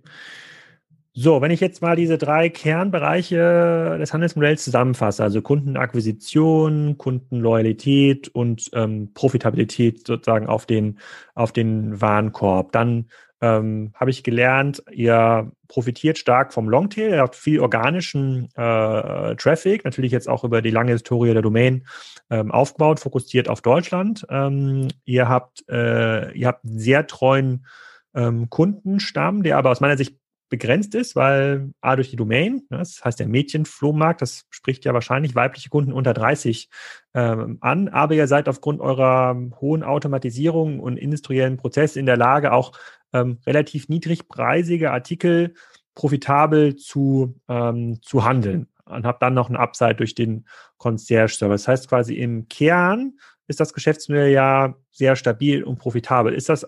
So, 1.20 1.40
wenn 1.40 1.50
ich 1.50 1.58
jetzt 1.58 1.82
mal 1.82 1.96
diese 1.96 2.16
drei 2.16 2.48
Kernbereiche 2.48 3.96
des 3.98 4.12
Handelsmodells 4.12 4.62
zusammenfasse, 4.62 5.24
also 5.24 5.42
Kundenakquisition, 5.42 6.96
Kundenloyalität 6.96 8.28
und 8.28 8.70
ähm, 8.72 9.10
Profitabilität 9.14 10.06
sozusagen 10.06 10.46
auf 10.46 10.64
den, 10.64 11.00
auf 11.34 11.50
den 11.50 12.00
Warenkorb, 12.00 12.70
dann 12.70 13.06
ähm, 13.40 13.92
habe 13.94 14.10
ich 14.10 14.24
gelernt, 14.24 14.82
ihr 14.90 15.52
profitiert 15.68 16.18
stark 16.18 16.52
vom 16.52 16.68
Longtail, 16.68 17.10
ihr 17.10 17.20
habt 17.20 17.36
viel 17.36 17.60
organischen 17.60 18.48
äh, 18.54 19.36
Traffic, 19.36 19.84
natürlich 19.84 20.12
jetzt 20.12 20.28
auch 20.28 20.44
über 20.44 20.62
die 20.62 20.70
lange 20.70 20.92
Historie 20.92 21.32
der 21.32 21.42
Domain 21.42 21.86
ähm, 22.30 22.50
aufgebaut, 22.50 23.00
fokussiert 23.00 23.48
auf 23.48 23.62
Deutschland. 23.62 24.26
Ähm, 24.30 24.88
ihr 25.04 25.28
habt, 25.28 25.64
äh, 25.68 26.32
ihr 26.32 26.48
habt 26.48 26.64
einen 26.64 26.78
sehr 26.78 27.06
treuen 27.06 27.66
ähm, 28.14 28.50
Kundenstamm, 28.50 29.42
der 29.42 29.58
aber 29.58 29.70
aus 29.70 29.80
meiner 29.80 29.96
Sicht 29.96 30.16
begrenzt 30.48 30.94
ist, 30.94 31.14
weil 31.14 31.72
A 31.80 31.96
durch 31.96 32.10
die 32.10 32.16
Domain, 32.16 32.62
ne, 32.70 32.78
das 32.78 33.04
heißt 33.04 33.20
der 33.20 33.28
Mädchenflohmarkt, 33.28 34.22
das 34.22 34.46
spricht 34.50 34.84
ja 34.84 34.94
wahrscheinlich 34.94 35.34
weibliche 35.34 35.68
Kunden 35.68 35.92
unter 35.92 36.14
30 36.14 36.70
ähm, 37.14 37.58
an, 37.60 37.88
aber 37.88 38.14
ihr 38.14 38.26
seid 38.26 38.48
aufgrund 38.48 38.80
eurer 38.80 39.36
hohen 39.60 39.82
Automatisierung 39.82 40.80
und 40.80 40.96
industriellen 40.96 41.56
Prozesse 41.56 42.00
in 42.00 42.06
der 42.06 42.16
Lage, 42.16 42.52
auch 42.52 42.72
ähm, 43.12 43.38
relativ 43.46 43.88
niedrigpreisige 43.88 44.90
Artikel 44.90 45.54
profitabel 45.94 46.76
zu, 46.76 47.40
ähm, 47.48 48.00
zu 48.02 48.24
handeln 48.24 48.68
und 48.84 49.04
habe 49.04 49.18
dann 49.20 49.34
noch 49.34 49.50
ein 49.50 49.56
Upside 49.56 49.96
durch 49.96 50.14
den 50.14 50.46
Concierge-Service. 50.78 51.62
Das 51.62 51.68
heißt 51.68 51.88
quasi 51.88 52.14
im 52.14 52.48
Kern 52.48 53.14
ist 53.46 53.60
das 53.60 53.72
Geschäftsmodell 53.72 54.30
ja 54.30 54.74
sehr 54.90 55.16
stabil 55.16 55.64
und 55.64 55.78
profitabel. 55.78 56.34
Ist 56.34 56.48
das 56.48 56.66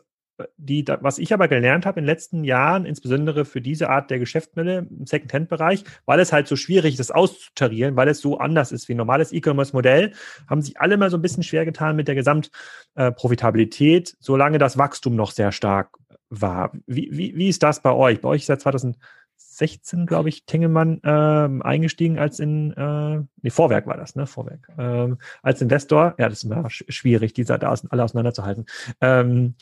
die, 0.57 0.85
was 1.00 1.18
ich 1.18 1.33
aber 1.33 1.48
gelernt 1.48 1.87
habe 1.87 2.00
in 2.00 2.05
den 2.05 2.14
letzten 2.14 2.44
Jahren, 2.44 2.87
insbesondere 2.87 3.44
für 3.44 3.61
diese 3.61 3.90
Art 3.90 4.11
der 4.11 4.18
Geschäftsmodelle 4.18 4.87
im 4.90 5.07
Second-Hand-Bereich, 5.07 5.85
weil 6.07 6.20
es 6.20 6.33
halt 6.33 6.48
so 6.48 6.57
schwierig 6.57 6.94
ist, 6.94 7.00
das 7.00 7.11
auszutarieren, 7.11 7.96
weil 7.96 8.09
es 8.09 8.20
so 8.20 8.38
anders 8.38 8.72
ist 8.72 8.88
wie 8.88 8.94
ein 8.94 8.98
normales 8.98 9.33
E-Commerce-Modell, 9.33 10.12
haben 10.48 10.62
sich 10.62 10.81
alle 10.81 10.96
mal 10.96 11.11
so 11.11 11.18
ein 11.18 11.22
bisschen 11.22 11.42
schwer 11.42 11.64
getan 11.64 11.96
mit 11.96 12.09
der 12.09 12.14
Gesamtprofitabilität, 12.14 14.16
solange 14.20 14.59
das 14.59 14.79
Wachstum 14.79 15.16
noch 15.16 15.33
sehr 15.33 15.53
stark 15.53 15.90
war. 16.31 16.73
Wie, 16.87 17.09
wie, 17.12 17.37
wie 17.37 17.49
ist 17.49 17.62
das 17.62 17.83
bei 17.83 17.93
euch? 17.93 18.21
Bei 18.21 18.29
euch 18.31 18.43
ist 18.43 18.47
seit 18.47 18.61
2016, 18.62 20.07
glaube 20.07 20.29
ich, 20.29 20.47
Tengelmann 20.47 21.01
ähm, 21.05 21.62
eingestiegen 21.62 22.19
als 22.19 22.40
in, 22.40 22.73
äh, 22.73 23.23
nee, 23.43 23.51
Vorwerk 23.51 23.87
war 23.87 23.97
das, 23.97 24.14
ne? 24.14 24.27
Vorwerk. 24.27 24.69
Ähm, 24.79 25.19
als 25.43 25.61
Investor. 25.61 26.14
Ja, 26.19 26.29
das 26.29 26.38
ist 26.38 26.45
immer 26.45 26.71
schwierig, 26.71 27.35
die 27.35 27.45
da 27.45 27.57
alle 27.57 28.05
auseinanderzuhalten. 28.05 28.66
Ähm, 29.01 29.57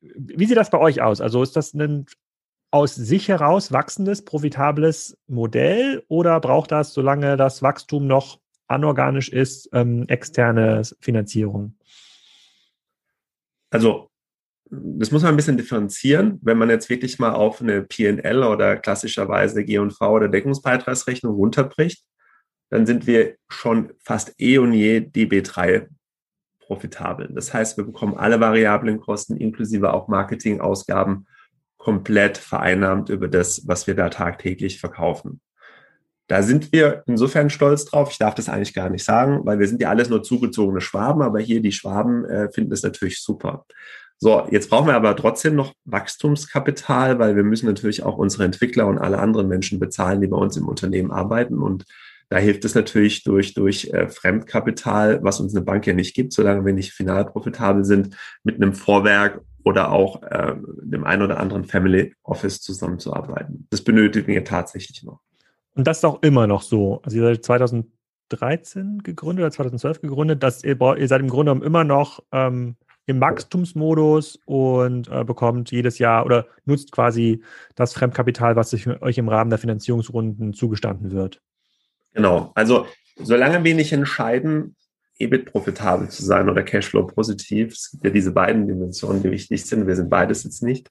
wie 0.00 0.46
sieht 0.46 0.56
das 0.56 0.70
bei 0.70 0.78
euch 0.78 1.02
aus? 1.02 1.20
Also 1.20 1.42
ist 1.42 1.56
das 1.56 1.74
ein 1.74 2.06
aus 2.70 2.94
sich 2.94 3.28
heraus 3.28 3.72
wachsendes, 3.72 4.24
profitables 4.24 5.16
Modell 5.26 6.04
oder 6.08 6.38
braucht 6.40 6.70
das, 6.70 6.92
solange 6.92 7.36
das 7.36 7.62
Wachstum 7.62 8.06
noch 8.06 8.40
anorganisch 8.66 9.30
ist, 9.30 9.70
ähm, 9.72 10.06
externe 10.08 10.82
Finanzierung? 11.00 11.76
Also 13.70 14.07
das 14.70 15.10
muss 15.10 15.22
man 15.22 15.32
ein 15.32 15.36
bisschen 15.36 15.56
differenzieren. 15.56 16.38
Wenn 16.42 16.58
man 16.58 16.70
jetzt 16.70 16.88
wirklich 16.90 17.18
mal 17.18 17.32
auf 17.32 17.60
eine 17.60 17.82
PL 17.82 18.42
oder 18.42 18.76
klassischerweise 18.76 19.64
G&V 19.64 20.10
oder 20.10 20.28
Deckungsbeitragsrechnung 20.28 21.34
runterbricht, 21.34 22.04
dann 22.70 22.86
sind 22.86 23.06
wir 23.06 23.36
schon 23.48 23.92
fast 24.04 24.34
eh 24.38 24.58
und 24.58 24.72
je 24.72 24.98
DB3 24.98 25.88
profitabel. 26.60 27.30
Das 27.32 27.54
heißt, 27.54 27.76
wir 27.78 27.84
bekommen 27.84 28.16
alle 28.16 28.40
variablen 28.40 29.00
Kosten 29.00 29.36
inklusive 29.36 29.92
auch 29.92 30.08
Marketingausgaben 30.08 31.26
komplett 31.78 32.36
vereinnahmt 32.36 33.08
über 33.08 33.28
das, 33.28 33.66
was 33.66 33.86
wir 33.86 33.94
da 33.94 34.10
tagtäglich 34.10 34.78
verkaufen. 34.78 35.40
Da 36.26 36.42
sind 36.42 36.72
wir 36.72 37.04
insofern 37.06 37.48
stolz 37.48 37.86
drauf. 37.86 38.10
Ich 38.10 38.18
darf 38.18 38.34
das 38.34 38.50
eigentlich 38.50 38.74
gar 38.74 38.90
nicht 38.90 39.04
sagen, 39.04 39.46
weil 39.46 39.58
wir 39.58 39.66
sind 39.66 39.80
ja 39.80 39.88
alles 39.88 40.10
nur 40.10 40.22
zugezogene 40.22 40.82
Schwaben, 40.82 41.22
aber 41.22 41.40
hier 41.40 41.62
die 41.62 41.72
Schwaben 41.72 42.26
äh, 42.26 42.50
finden 42.52 42.72
es 42.72 42.82
natürlich 42.82 43.22
super. 43.22 43.64
So, 44.20 44.46
jetzt 44.50 44.68
brauchen 44.68 44.88
wir 44.88 44.96
aber 44.96 45.14
trotzdem 45.14 45.54
noch 45.54 45.72
Wachstumskapital, 45.84 47.20
weil 47.20 47.36
wir 47.36 47.44
müssen 47.44 47.66
natürlich 47.66 48.02
auch 48.02 48.18
unsere 48.18 48.44
Entwickler 48.44 48.88
und 48.88 48.98
alle 48.98 49.20
anderen 49.20 49.46
Menschen 49.46 49.78
bezahlen, 49.78 50.20
die 50.20 50.26
bei 50.26 50.36
uns 50.36 50.56
im 50.56 50.66
Unternehmen 50.66 51.12
arbeiten. 51.12 51.58
Und 51.58 51.84
da 52.28 52.38
hilft 52.38 52.64
es 52.64 52.74
natürlich 52.74 53.22
durch, 53.22 53.54
durch 53.54 53.90
äh, 53.92 54.08
Fremdkapital, 54.08 55.22
was 55.22 55.38
uns 55.38 55.54
eine 55.54 55.64
Bank 55.64 55.86
ja 55.86 55.94
nicht 55.94 56.14
gibt, 56.14 56.32
solange 56.32 56.66
wir 56.66 56.72
nicht 56.72 56.92
final 56.92 57.26
profitabel 57.26 57.84
sind, 57.84 58.16
mit 58.42 58.56
einem 58.56 58.74
Vorwerk 58.74 59.40
oder 59.64 59.92
auch 59.92 60.22
äh, 60.24 60.54
dem 60.82 61.04
einen 61.04 61.22
oder 61.22 61.38
anderen 61.38 61.64
Family 61.64 62.12
Office 62.24 62.60
zusammenzuarbeiten. 62.60 63.68
Das 63.70 63.82
benötigen 63.82 64.26
wir 64.26 64.44
tatsächlich 64.44 65.04
noch. 65.04 65.20
Und 65.74 65.86
das 65.86 65.98
ist 65.98 66.04
auch 66.04 66.22
immer 66.22 66.48
noch 66.48 66.62
so. 66.62 67.00
Also 67.04 67.18
ihr 67.18 67.22
seid 67.22 67.44
2013 67.44 69.04
gegründet 69.04 69.44
oder 69.44 69.52
2012 69.52 70.00
gegründet, 70.00 70.42
dass 70.42 70.64
ihr, 70.64 70.76
ihr 70.80 71.06
seid 71.06 71.20
im 71.20 71.28
Grunde 71.28 71.52
genommen 71.52 71.62
immer 71.62 71.84
noch 71.84 72.20
ähm, 72.32 72.76
im 73.08 73.22
Wachstumsmodus 73.22 74.38
und 74.44 75.08
äh, 75.08 75.24
bekommt 75.24 75.70
jedes 75.70 75.98
Jahr 75.98 76.26
oder 76.26 76.46
nutzt 76.66 76.92
quasi 76.92 77.42
das 77.74 77.94
Fremdkapital, 77.94 78.54
was 78.54 78.74
euch 78.74 79.18
im 79.18 79.30
Rahmen 79.30 79.48
der 79.48 79.58
Finanzierungsrunden 79.58 80.52
zugestanden 80.52 81.10
wird. 81.10 81.40
Genau. 82.12 82.52
Also 82.54 82.86
solange 83.16 83.64
wir 83.64 83.74
nicht 83.74 83.92
entscheiden, 83.92 84.76
EBIT 85.18 85.46
profitabel 85.46 86.10
zu 86.10 86.22
sein 86.22 86.50
oder 86.50 86.62
Cashflow 86.62 87.06
positiv, 87.06 87.72
es 87.72 87.90
gibt 87.90 88.04
ja 88.04 88.10
diese 88.10 88.32
beiden 88.32 88.68
Dimensionen, 88.68 89.22
die 89.22 89.30
wichtig 89.30 89.64
sind, 89.64 89.86
wir 89.86 89.96
sind 89.96 90.10
beides 90.10 90.44
jetzt 90.44 90.62
nicht, 90.62 90.90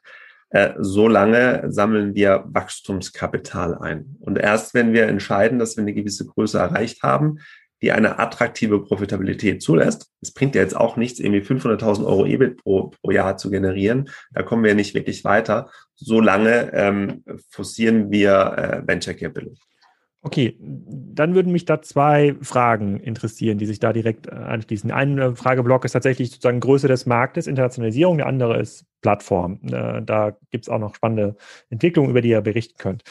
äh, 0.50 0.72
solange 0.80 1.72
sammeln 1.72 2.16
wir 2.16 2.46
Wachstumskapital 2.48 3.78
ein. 3.78 4.18
Und 4.22 4.40
erst 4.40 4.74
wenn 4.74 4.92
wir 4.92 5.06
entscheiden, 5.06 5.60
dass 5.60 5.78
wir 5.78 5.84
eine 5.84 5.94
gewisse 5.94 6.26
Größe 6.26 6.58
erreicht 6.58 7.04
haben, 7.04 7.40
die 7.82 7.92
eine 7.92 8.20
attraktive 8.20 8.84
Profitabilität 8.84 9.62
zulässt. 9.62 10.12
Es 10.22 10.34
bringt 10.34 10.56
ja 10.56 10.62
jetzt 10.62 10.76
auch 10.76 10.98
nichts, 10.98 11.20
irgendwie 11.20 11.42
500.000 11.42 12.06
Euro 12.06 12.26
EBIT 12.26 12.64
pro, 12.64 12.92
pro 13.02 13.12
Jahr 13.12 13.38
zu 13.38 13.50
generieren. 13.50 14.10
Da 14.34 14.44
kommen 14.44 14.64
wir 14.64 14.76
nicht 14.76 14.94
wirklich 14.94 15.24
weiter. 15.24 15.70
Solange 15.96 16.74
ähm, 16.74 17.24
forcieren 17.50 18.12
wir 18.12 18.84
äh, 18.86 18.88
Venture 18.88 19.14
Capital. 19.14 19.54
Okay, 20.24 20.58
dann 20.60 21.36
würden 21.36 21.52
mich 21.54 21.66
da 21.66 21.82
zwei 21.82 22.36
Fragen 22.42 23.00
interessieren, 23.00 23.60
die 23.60 23.66
sich 23.68 23.80
da 23.80 23.94
direkt 23.94 24.28
äh, 24.28 24.32
anschließen. 24.32 24.92
Ein 24.92 25.36
Frageblock 25.36 25.86
ist 25.86 25.94
tatsächlich 25.94 26.32
sozusagen 26.32 26.60
Größe 26.60 26.88
des 26.88 27.06
Marktes, 27.06 27.48
Internationalisierung, 27.48 28.18
der 28.18 28.28
andere 28.28 28.60
ist 28.60 28.86
Plattform. 29.02 29.60
Äh, 29.64 30.02
da 30.02 30.36
gibt 30.50 30.66
es 30.66 30.70
auch 30.70 30.80
noch 30.80 30.96
spannende 30.96 31.38
Entwicklungen, 31.70 32.10
über 32.10 32.22
die 32.22 32.30
ihr 32.30 32.42
berichten 32.42 32.78
könnt. 32.78 33.04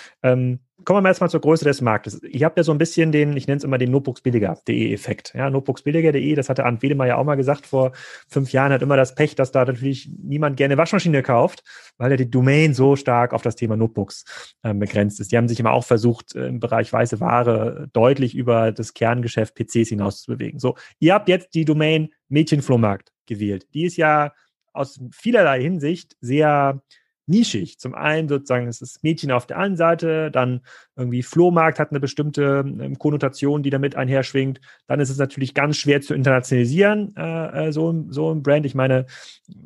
Kommen 0.87 0.99
wir 0.99 1.03
mal 1.03 1.09
erstmal 1.09 1.31
zur 1.31 1.41
Größe 1.41 1.65
des 1.65 1.81
Marktes. 1.81 2.23
Ich 2.23 2.45
habe 2.45 2.55
ja 2.59 2.63
so 2.63 2.71
ein 2.71 2.79
bisschen 2.79 3.11
den, 3.11 3.37
ich 3.37 3.49
nenne 3.49 3.57
es 3.59 3.65
immer 3.65 3.77
den 3.77 3.91
Notebooksbilliger.de-Effekt. 3.91 5.33
Ja, 5.35 5.51
Notebooksbilliger.de, 5.51 6.37
das 6.37 6.49
hatte 6.49 6.65
Arndt 6.65 6.81
Wedemeyer 6.81 7.09
ja 7.09 7.17
auch 7.17 7.25
mal 7.25 7.35
gesagt 7.35 7.67
vor 7.67 7.91
fünf 8.29 8.53
Jahren, 8.53 8.73
hat 8.73 8.83
immer 8.83 8.97
das 8.97 9.17
Pech, 9.17 9.35
dass 9.35 9.51
da 9.51 9.65
natürlich 9.65 10.09
niemand 10.17 10.57
gerne 10.57 10.79
Waschmaschine 10.79 11.25
kauft, 11.25 11.65
weil 11.99 12.13
ja 12.13 12.17
die 12.17 12.31
Domain 12.31 12.73
so 12.73 12.95
stark 12.95 13.33
auf 13.33 13.43
das 13.43 13.57
Thema 13.57 13.77
Notebooks 13.77 14.55
äh, 14.63 14.73
begrenzt 14.75 15.19
ist. 15.19 15.33
Die 15.33 15.37
haben 15.37 15.49
sich 15.49 15.59
immer 15.59 15.73
auch 15.73 15.85
versucht, 15.85 16.37
äh, 16.37 16.47
im 16.47 16.61
Bereich 16.61 16.93
weiße 16.93 17.19
Ware 17.19 17.89
deutlich 17.93 18.37
über 18.37 18.71
das 18.71 18.95
Kerngeschäft 18.95 19.57
PCs 19.57 19.89
hinaus 19.89 20.23
zu 20.23 20.31
bewegen. 20.31 20.61
So, 20.61 20.77
ihr 21.01 21.15
habt 21.15 21.29
jetzt 21.29 21.53
die 21.55 21.65
Domain 21.65 22.11
Mädchenflohmarkt 22.29 23.11
gewählt. 23.27 23.67
Die 23.75 23.87
ist 23.87 23.97
ja 23.97 24.33
aus 24.73 25.01
vielerlei 25.11 25.61
Hinsicht 25.61 26.17
sehr 26.21 26.81
nischig. 27.27 27.79
Zum 27.79 27.95
einen 27.95 28.29
sozusagen 28.29 28.69
ist 28.69 28.83
das 28.83 29.03
Mädchen 29.03 29.33
auf 29.33 29.47
der 29.47 29.59
einen 29.59 29.77
Seite, 29.77 30.31
dann 30.31 30.61
irgendwie 30.95 31.23
Flohmarkt 31.23 31.79
hat 31.79 31.91
eine 31.91 32.01
bestimmte 32.01 32.65
ähm, 32.67 32.99
Konnotation, 32.99 33.63
die 33.63 33.71
damit 33.71 33.97
einherschwingt. 33.97 34.61
Dann 34.87 35.01
ist 35.01 35.11
es 35.11 35.19
natürlich 35.19 35.55
ganz 35.55 35.77
schwer 35.77 36.01
zu 36.01 36.15
internationalisieren, 36.15 37.15
äh, 37.17 37.69
äh 37.69 37.73
so, 37.73 38.07
so 38.09 38.33
ein 38.33 38.43
Brand. 38.43 38.67
Ich 38.67 38.75
meine, 38.75 39.07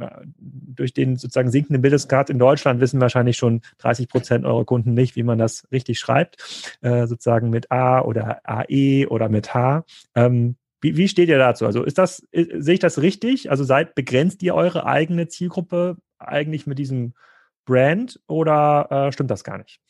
äh, 0.00 0.08
durch 0.40 0.94
den 0.94 1.16
sozusagen 1.16 1.50
sinkenden 1.50 1.82
Bildungsgrad 1.82 2.30
in 2.30 2.38
Deutschland 2.38 2.80
wissen 2.80 3.00
wahrscheinlich 3.00 3.36
schon 3.36 3.60
30 3.78 4.08
Prozent 4.08 4.44
eurer 4.44 4.64
Kunden 4.64 4.94
nicht, 4.94 5.16
wie 5.16 5.22
man 5.22 5.38
das 5.38 5.66
richtig 5.70 5.98
schreibt, 5.98 6.78
äh, 6.80 7.06
sozusagen 7.06 7.50
mit 7.50 7.70
A 7.70 8.00
oder 8.00 8.40
AE 8.44 9.06
oder 9.08 9.28
mit 9.28 9.54
H. 9.54 9.84
Ähm, 10.14 10.56
Wie, 10.80 10.96
wie 10.96 11.08
steht 11.08 11.28
ihr 11.28 11.38
dazu? 11.38 11.66
Also 11.66 11.84
ist 11.84 11.98
das, 11.98 12.20
ist, 12.30 12.50
sehe 12.64 12.74
ich 12.74 12.80
das 12.80 13.02
richtig? 13.02 13.50
Also 13.50 13.64
seid, 13.64 13.94
begrenzt 13.94 14.42
ihr 14.42 14.54
eure 14.54 14.86
eigene 14.86 15.28
Zielgruppe 15.28 15.96
eigentlich 16.18 16.66
mit 16.66 16.78
diesem 16.78 17.12
Brand 17.64 18.18
oder 18.26 18.86
äh, 18.90 19.12
stimmt 19.12 19.30
das 19.30 19.44
gar 19.44 19.58
nicht? 19.58 19.80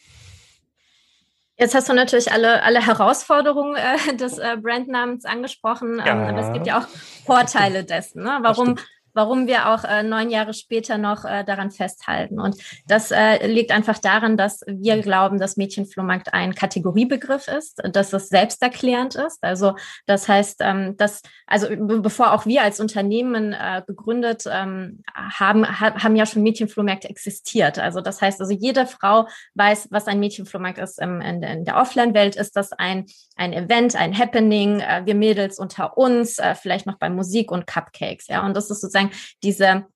Jetzt 1.57 1.75
hast 1.75 1.91
du 1.91 1.93
natürlich 1.93 2.33
alle, 2.33 2.63
alle 2.63 2.85
Herausforderungen 2.85 3.77
äh, 3.77 4.17
des 4.17 4.39
äh, 4.39 4.57
Brandnamens 4.57 5.27
angesprochen, 5.27 5.99
ja. 5.99 6.07
ähm, 6.07 6.29
aber 6.29 6.41
es 6.41 6.53
gibt 6.55 6.67
ja 6.67 6.79
auch 6.79 6.89
Vorteile 7.27 7.85
dessen. 7.85 8.23
Ne? 8.23 8.39
Warum 8.41 8.77
warum 9.13 9.47
wir 9.47 9.69
auch 9.69 9.85
äh, 9.85 10.03
neun 10.03 10.31
Jahre 10.31 10.55
später 10.55 10.99
noch 10.99 11.25
äh, 11.25 11.45
daran 11.45 11.71
festhalten. 11.71 12.41
Und 12.41 12.57
das 12.87 13.11
äh, 13.11 13.47
liegt 13.47 13.71
einfach 13.71 13.99
daran, 13.99 14.37
dass 14.37 14.63
wir 14.67 15.01
glauben, 15.03 15.39
dass 15.39 15.57
Mädchenflohmarkt 15.57 16.33
ein 16.35 16.55
Kategoriebegriff 16.55 17.49
ist, 17.49 17.83
dass 17.93 18.13
es 18.13 18.29
selbsterklärend 18.29 19.15
ist. 19.15 19.39
Also 19.43 19.75
das 20.07 20.29
heißt, 20.29 20.61
ähm, 20.61 20.97
dass, 20.97 21.23
also 21.47 21.69
bevor 21.71 22.33
auch 22.33 22.47
wir 22.47 22.63
als 22.63 22.81
Unternehmen 22.81 23.53
äh, 23.53 23.83
gegründet 23.87 24.45
ähm, 24.47 25.03
haben, 25.15 25.67
ha 25.81 25.95
haben 26.03 26.17
ja 26.17 26.27
schon 26.27 26.43
Mädchenflohmärkte 26.43 27.09
existiert. 27.09 27.79
Also 27.79 28.01
das 28.01 28.21
heißt, 28.21 28.41
also 28.41 28.53
jede 28.53 28.87
Frau 28.87 29.27
weiß, 29.55 29.89
was 29.91 30.07
ein 30.07 30.21
Mädchenflohmarkt 30.21 30.79
ist. 30.79 31.01
Ähm, 31.01 31.21
in, 31.21 31.43
in 31.43 31.65
der 31.65 31.77
Offline-Welt 31.77 32.37
ist 32.37 32.57
das 32.57 32.73
ein, 32.73 33.07
ein 33.37 33.53
Event, 33.53 33.97
ein 33.97 34.17
Happening, 34.17 34.81
äh, 34.81 35.03
wir 35.05 35.15
Mädels 35.15 35.59
unter 35.59 35.97
uns, 35.97 36.39
äh, 36.39 36.55
vielleicht 36.55 36.87
noch 36.87 36.99
bei 36.99 37.11
Musik 37.11 37.51
und 37.51 37.67
Cupcakes. 37.67 38.27
Ja, 38.29 38.45
und 38.45 38.57
das 38.57 38.71
ist 38.71 38.81
sozusagen 38.81 39.00
sozusagen 39.01 39.11
diese 39.43 39.87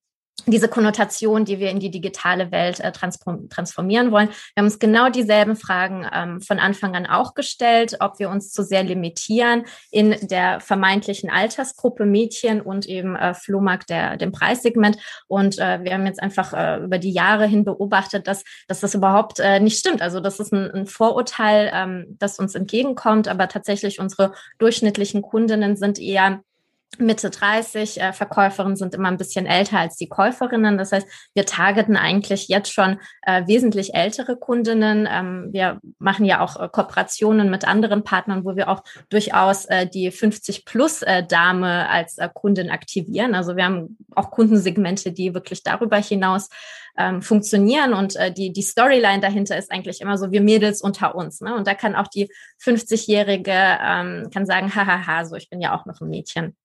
diese 0.46 0.68
Konnotation, 0.68 1.44
die 1.44 1.61
wir 1.61 1.70
in 1.70 1.78
die 1.78 1.92
digitale 1.92 2.50
Welt 2.50 2.80
äh, 2.80 2.90
transformieren 2.92 4.11
wollen. 4.11 4.28
Wir 4.28 4.61
haben 4.61 4.64
uns 4.64 4.80
genau 4.80 5.09
dieselben 5.09 5.55
Fragen 5.55 6.07
ähm, 6.12 6.40
von 6.40 6.59
Anfang 6.59 6.96
an 6.96 7.07
auch 7.07 7.34
gestellt, 7.34 7.98
ob 8.00 8.18
wir 8.18 8.28
uns 8.28 8.52
zu 8.52 8.64
sehr 8.64 8.82
limitieren 8.82 9.64
in 9.92 10.16
der 10.26 10.59
vermeintlichen 10.61 11.30
Altersgruppe 11.30 12.05
Mädchen 12.05 12.61
und 12.61 12.84
eben 12.84 13.14
äh, 13.14 13.32
Flohmarkt 13.32 13.88
der, 13.90 14.16
dem 14.16 14.32
Preissegment. 14.32 14.98
Und 15.28 15.59
äh, 15.59 15.82
wir 15.84 15.94
haben 15.94 16.05
jetzt 16.05 16.20
einfach 16.20 16.52
äh, 16.52 16.84
über 16.84 16.98
die 16.98 17.12
Jahre 17.12 17.46
hin 17.46 17.64
beobachtet, 17.64 18.26
dass, 18.26 18.42
dass 18.66 18.80
das 18.80 18.94
überhaupt 18.94 19.38
äh, 19.38 19.61
nicht 19.61 19.78
stimmt. 19.78 20.02
Also 20.02 20.18
das 20.18 20.40
ist 20.40 20.52
ein, 20.52 20.68
ein 20.72 20.86
Vorurteil, 20.86 21.70
ähm, 21.72 22.16
das 22.18 22.40
uns 22.40 22.57
entgegenkommt, 22.57 23.28
aber 23.28 23.48
tatsächlich 23.48 24.00
unsere 24.00 24.32
durchschnittlichen 24.59 25.22
Kundinnen 25.22 25.76
sind 25.76 26.00
eher 26.00 26.42
Mitte 26.99 27.30
30. 27.30 28.01
Äh, 28.01 28.12
Verkäuferinnen 28.12 28.76
sind 28.76 28.95
immer 28.95 29.09
ein 29.09 29.16
bisschen 29.16 29.47
älter 29.47 29.78
als 29.78 29.97
die 29.97 30.09
Käuferinnen. 30.09 30.78
Das 30.78 30.92
heißt, 30.92 31.07
wir 31.34 31.47
targeten 31.47 31.97
eigentlich 31.97 32.49
jetzt 32.49 32.72
schon 32.72 32.99
äh, 33.22 33.47
wesentlich 33.47 33.95
ältere 33.95 34.36
Kundinnen. 34.36 35.09
Ähm, 35.11 35.49
wir 35.53 35.80
machen 35.99 36.24
ja 36.24 36.40
auch 36.40 36.61
äh, 36.61 36.68
Kooperationen 36.68 37.51
mit 37.51 37.66
anderen 37.66 38.05
Partnern, 38.05 38.45
wo 38.45 38.57
wir 38.57 38.68
auch 38.68 38.82
durchaus 39.09 39.64
äh, 39.66 39.86
die 39.86 40.11
50-plus-Dame 40.11 41.68
äh, 41.68 41.86
als 41.86 42.18
äh, 42.18 42.28
Kundin 42.32 42.70
aktivieren. 42.70 43.34
Also 43.34 43.57
wir 43.57 43.64
haben 43.64 43.97
auch 44.14 44.30
Kundensegmente, 44.30 45.12
die 45.12 45.34
wirklich 45.34 45.62
darüber 45.62 45.97
hinaus 45.97 46.49
ähm, 46.97 47.22
funktionieren. 47.22 47.95
Und 47.95 48.16
äh, 48.16 48.32
die, 48.32 48.53
die 48.53 48.62
Storyline 48.62 49.20
dahinter 49.20 49.57
ist 49.59 49.70
eigentlich 49.70 50.01
immer 50.01 50.18
so, 50.18 50.30
wir 50.30 50.40
Mädels 50.40 50.80
unter 50.82 51.14
uns. 51.14 51.40
Ne? 51.40 51.55
Und 51.55 51.66
da 51.66 51.74
kann 51.74 51.95
auch 51.95 52.09
die 52.09 52.30
50-Jährige 52.62 53.53
ähm, 53.53 54.30
kann 54.32 54.47
sagen, 54.47 54.74
hahaha, 54.74 55.24
so 55.24 55.36
ich 55.36 55.51
bin 55.51 55.61
ja 55.61 55.76
auch 55.76 55.86
noch 55.86 56.01
ein 56.01 56.09
Mädchen. 56.09 56.57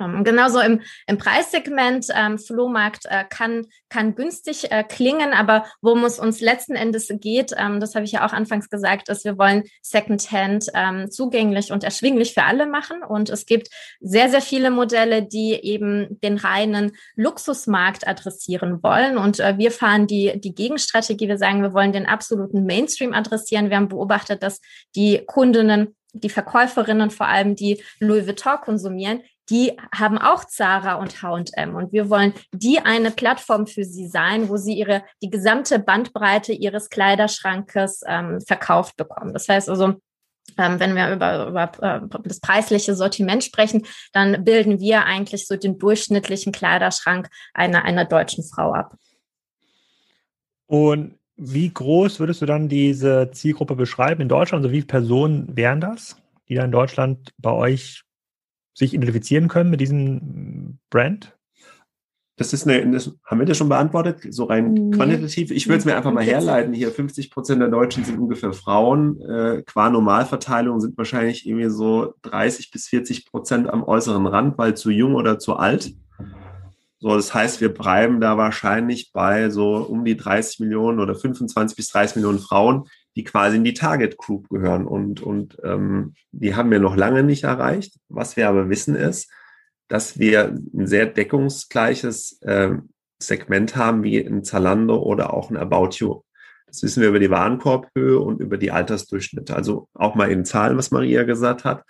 Ähm, 0.00 0.24
genauso 0.24 0.60
im, 0.60 0.80
im 1.06 1.18
Preissegment, 1.18 2.06
ähm, 2.14 2.38
Flohmarkt 2.38 3.06
äh, 3.06 3.24
kann, 3.28 3.66
kann 3.88 4.14
günstig 4.14 4.70
äh, 4.70 4.82
klingen, 4.82 5.32
aber 5.32 5.66
worum 5.82 6.04
es 6.04 6.18
uns 6.18 6.40
letzten 6.40 6.74
Endes 6.74 7.08
geht, 7.20 7.52
ähm, 7.56 7.80
das 7.80 7.94
habe 7.94 8.04
ich 8.04 8.12
ja 8.12 8.26
auch 8.26 8.32
anfangs 8.32 8.68
gesagt, 8.68 9.08
ist, 9.08 9.24
wir 9.24 9.38
wollen 9.38 9.64
Secondhand 9.82 10.66
ähm, 10.74 11.10
zugänglich 11.10 11.70
und 11.70 11.84
erschwinglich 11.84 12.34
für 12.34 12.44
alle 12.44 12.66
machen. 12.66 13.02
Und 13.02 13.30
es 13.30 13.46
gibt 13.46 13.68
sehr, 14.00 14.28
sehr 14.30 14.42
viele 14.42 14.70
Modelle, 14.70 15.22
die 15.22 15.52
eben 15.52 16.18
den 16.20 16.38
reinen 16.38 16.92
Luxusmarkt 17.16 18.06
adressieren 18.06 18.82
wollen. 18.82 19.16
Und 19.16 19.40
äh, 19.40 19.58
wir 19.58 19.70
fahren 19.70 20.06
die, 20.06 20.40
die 20.40 20.54
Gegenstrategie. 20.54 21.28
Wir 21.28 21.38
sagen, 21.38 21.62
wir 21.62 21.74
wollen 21.74 21.92
den 21.92 22.06
absoluten 22.06 22.64
Mainstream 22.64 23.12
adressieren. 23.12 23.70
Wir 23.70 23.76
haben 23.76 23.88
beobachtet, 23.88 24.42
dass 24.42 24.60
die 24.96 25.22
Kundinnen 25.26 25.94
die 26.14 26.30
Verkäuferinnen 26.30 27.10
vor 27.10 27.26
allem, 27.26 27.54
die 27.54 27.82
Louis 28.00 28.26
Vuitton 28.26 28.60
konsumieren, 28.60 29.22
die 29.50 29.76
haben 29.94 30.16
auch 30.16 30.44
Zara 30.46 30.94
und 30.94 31.22
H&M 31.22 31.74
und 31.74 31.92
wir 31.92 32.08
wollen 32.08 32.32
die 32.52 32.78
eine 32.78 33.10
Plattform 33.10 33.66
für 33.66 33.84
sie 33.84 34.06
sein, 34.06 34.48
wo 34.48 34.56
sie 34.56 34.72
ihre 34.72 35.04
die 35.22 35.28
gesamte 35.28 35.78
Bandbreite 35.78 36.52
ihres 36.52 36.88
Kleiderschrankes 36.88 38.00
ähm, 38.06 38.40
verkauft 38.40 38.96
bekommen. 38.96 39.34
Das 39.34 39.48
heißt 39.48 39.68
also 39.68 39.96
ähm, 40.58 40.78
wenn 40.78 40.94
wir 40.94 41.12
über, 41.12 41.48
über 41.48 41.72
äh, 41.82 42.00
das 42.22 42.40
preisliche 42.40 42.94
Sortiment 42.94 43.44
sprechen, 43.44 43.86
dann 44.12 44.44
bilden 44.44 44.80
wir 44.80 45.04
eigentlich 45.04 45.46
so 45.46 45.56
den 45.56 45.78
durchschnittlichen 45.78 46.52
Kleiderschrank 46.52 47.28
einer, 47.52 47.84
einer 47.84 48.04
deutschen 48.04 48.44
Frau 48.44 48.72
ab. 48.72 48.94
Und 50.66 51.18
wie 51.36 51.72
groß 51.72 52.20
würdest 52.20 52.42
du 52.42 52.46
dann 52.46 52.68
diese 52.68 53.30
Zielgruppe 53.32 53.76
beschreiben 53.76 54.22
in 54.22 54.28
Deutschland? 54.28 54.64
Also 54.64 54.72
wie 54.72 54.78
viele 54.78 54.86
Personen 54.86 55.56
wären 55.56 55.80
das, 55.80 56.16
die 56.48 56.54
da 56.54 56.64
in 56.64 56.72
Deutschland 56.72 57.32
bei 57.38 57.52
euch 57.52 58.02
sich 58.74 58.94
identifizieren 58.94 59.48
können 59.48 59.70
mit 59.70 59.80
diesem 59.80 60.78
Brand? 60.90 61.36
Das 62.36 62.52
ist 62.52 62.66
eine, 62.66 62.90
das 62.90 63.12
haben 63.24 63.38
wir 63.38 63.46
das 63.46 63.56
schon 63.56 63.68
beantwortet, 63.68 64.26
so 64.30 64.44
rein 64.44 64.72
nee. 64.72 64.96
quantitativ. 64.96 65.52
Ich 65.52 65.68
würde 65.68 65.78
es 65.78 65.84
mir 65.84 65.96
einfach 65.96 66.12
mal 66.12 66.24
herleiten. 66.24 66.74
Hier 66.74 66.90
50 66.90 67.30
Prozent 67.30 67.60
der 67.60 67.68
Deutschen 67.68 68.04
sind 68.04 68.18
ungefähr 68.18 68.52
Frauen. 68.52 69.20
Äh, 69.20 69.62
qua 69.64 69.88
Normalverteilung 69.88 70.80
sind 70.80 70.98
wahrscheinlich 70.98 71.46
irgendwie 71.46 71.70
so 71.70 72.14
30 72.22 72.72
bis 72.72 72.88
40 72.88 73.26
Prozent 73.26 73.68
am 73.68 73.84
äußeren 73.84 74.26
Rand, 74.26 74.58
weil 74.58 74.76
zu 74.76 74.90
jung 74.90 75.14
oder 75.14 75.38
zu 75.38 75.54
alt. 75.54 75.94
So, 77.04 77.14
das 77.16 77.34
heißt, 77.34 77.60
wir 77.60 77.68
bleiben 77.68 78.18
da 78.18 78.38
wahrscheinlich 78.38 79.12
bei 79.12 79.50
so 79.50 79.74
um 79.74 80.06
die 80.06 80.16
30 80.16 80.60
Millionen 80.60 81.00
oder 81.00 81.14
25 81.14 81.76
bis 81.76 81.90
30 81.90 82.16
Millionen 82.16 82.38
Frauen, 82.38 82.88
die 83.14 83.24
quasi 83.24 83.58
in 83.58 83.64
die 83.64 83.74
Target 83.74 84.16
Group 84.16 84.48
gehören. 84.48 84.86
Und, 84.86 85.20
und 85.20 85.58
ähm, 85.64 86.14
die 86.32 86.54
haben 86.54 86.70
wir 86.70 86.80
noch 86.80 86.96
lange 86.96 87.22
nicht 87.22 87.44
erreicht. 87.44 87.98
Was 88.08 88.38
wir 88.38 88.48
aber 88.48 88.70
wissen 88.70 88.94
ist, 88.94 89.30
dass 89.86 90.18
wir 90.18 90.54
ein 90.72 90.86
sehr 90.86 91.04
deckungsgleiches 91.04 92.40
äh, 92.40 92.70
Segment 93.18 93.76
haben 93.76 94.02
wie 94.02 94.18
ein 94.26 94.42
Zalando 94.42 94.96
oder 94.96 95.34
auch 95.34 95.50
ein 95.50 95.58
About 95.58 95.96
You. 95.96 96.22
Das 96.68 96.82
wissen 96.82 97.02
wir 97.02 97.10
über 97.10 97.20
die 97.20 97.28
Warenkorbhöhe 97.28 98.18
und 98.18 98.40
über 98.40 98.56
die 98.56 98.70
Altersdurchschnitte. 98.70 99.54
Also 99.54 99.90
auch 99.92 100.14
mal 100.14 100.30
in 100.30 100.46
Zahlen, 100.46 100.78
was 100.78 100.90
Maria 100.90 101.24
gesagt 101.24 101.64
hat. 101.64 101.84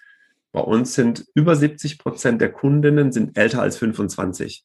Bei 0.51 0.61
uns 0.61 0.95
sind 0.95 1.25
über 1.37 1.55
70 1.55 1.99
Prozent 1.99 2.41
der 2.41 2.51
Kundinnen 2.51 3.13
sind 3.13 3.39
älter 3.39 3.63
als 3.63 3.77
25. 3.77 4.65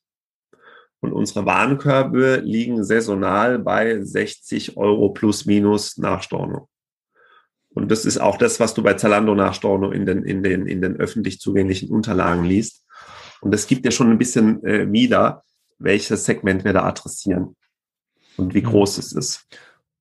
Und 1.01 1.13
unsere 1.13 1.45
Warenkörbe 1.45 2.41
liegen 2.43 2.83
saisonal 2.83 3.59
bei 3.59 4.01
60 4.01 4.77
Euro 4.77 5.09
plus 5.09 5.45
minus 5.45 5.97
nach 5.97 6.21
Storno. 6.21 6.67
Und 7.69 7.91
das 7.91 8.05
ist 8.05 8.17
auch 8.17 8.37
das, 8.37 8.59
was 8.59 8.73
du 8.73 8.83
bei 8.83 8.95
Zalando 8.95 9.35
nach 9.35 9.53
Storno 9.53 9.91
in 9.91 10.05
den, 10.05 10.23
in 10.23 10.43
den, 10.43 10.67
in 10.67 10.81
den 10.81 10.97
öffentlich 10.97 11.39
zugänglichen 11.39 11.89
Unterlagen 11.89 12.43
liest. 12.43 12.85
Und 13.41 13.53
das 13.53 13.67
gibt 13.67 13.85
ja 13.85 13.91
schon 13.91 14.09
ein 14.09 14.17
bisschen 14.17 14.63
äh, 14.65 14.91
wieder, 14.91 15.43
welches 15.77 16.25
Segment 16.25 16.65
wir 16.65 16.73
da 16.73 16.83
adressieren 16.83 17.55
und 18.35 18.53
wie 18.53 18.61
mhm. 18.61 18.67
groß 18.67 18.97
es 18.97 19.13
ist. 19.13 19.47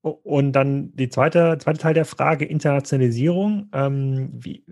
Und 0.01 0.53
dann 0.53 0.95
die 0.95 1.09
zweite, 1.09 1.59
zweite 1.61 1.81
Teil 1.81 1.95
der 1.95 2.05
Frage, 2.05 2.45
Internationalisierung. 2.45 3.69
Ähm, 3.73 4.31
wie, 4.33 4.65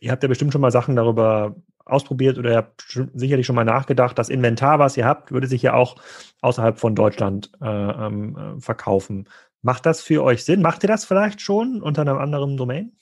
ihr 0.00 0.10
habt 0.10 0.22
ja 0.22 0.28
bestimmt 0.28 0.52
schon 0.52 0.62
mal 0.62 0.70
Sachen 0.70 0.96
darüber 0.96 1.54
ausprobiert 1.84 2.38
oder 2.38 2.50
ihr 2.50 2.56
habt 2.56 2.98
sicherlich 3.14 3.46
schon 3.46 3.56
mal 3.56 3.64
nachgedacht, 3.64 4.18
das 4.18 4.28
Inventar, 4.28 4.78
was 4.78 4.96
ihr 4.96 5.04
habt, 5.04 5.32
würde 5.32 5.46
sich 5.46 5.62
ja 5.62 5.74
auch 5.74 5.96
außerhalb 6.40 6.78
von 6.78 6.94
Deutschland 6.94 7.50
äh, 7.60 7.66
ähm, 7.66 8.36
äh, 8.36 8.60
verkaufen. 8.60 9.28
Macht 9.62 9.86
das 9.86 10.02
für 10.02 10.22
euch 10.22 10.44
Sinn? 10.44 10.62
Macht 10.62 10.82
ihr 10.82 10.88
das 10.88 11.04
vielleicht 11.04 11.40
schon 11.40 11.82
unter 11.82 12.02
einem 12.02 12.18
anderen 12.18 12.56
Domain? 12.56 12.92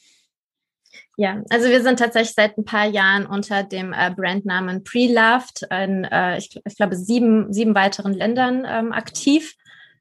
Ja, 1.17 1.43
also 1.51 1.69
wir 1.69 1.83
sind 1.83 1.99
tatsächlich 1.99 2.35
seit 2.35 2.57
ein 2.57 2.65
paar 2.65 2.87
Jahren 2.87 3.27
unter 3.27 3.63
dem 3.63 3.93
äh, 3.93 4.11
Brandnamen 4.15 4.83
Pre-Loved 4.83 5.67
in, 5.71 6.05
äh, 6.05 6.39
ich, 6.39 6.61
ich, 6.65 6.77
glaube, 6.77 6.97
sieben, 6.97 7.53
sieben 7.53 7.75
weiteren 7.75 8.15
Ländern 8.15 8.65
ähm, 8.67 8.93
aktiv, 8.93 9.55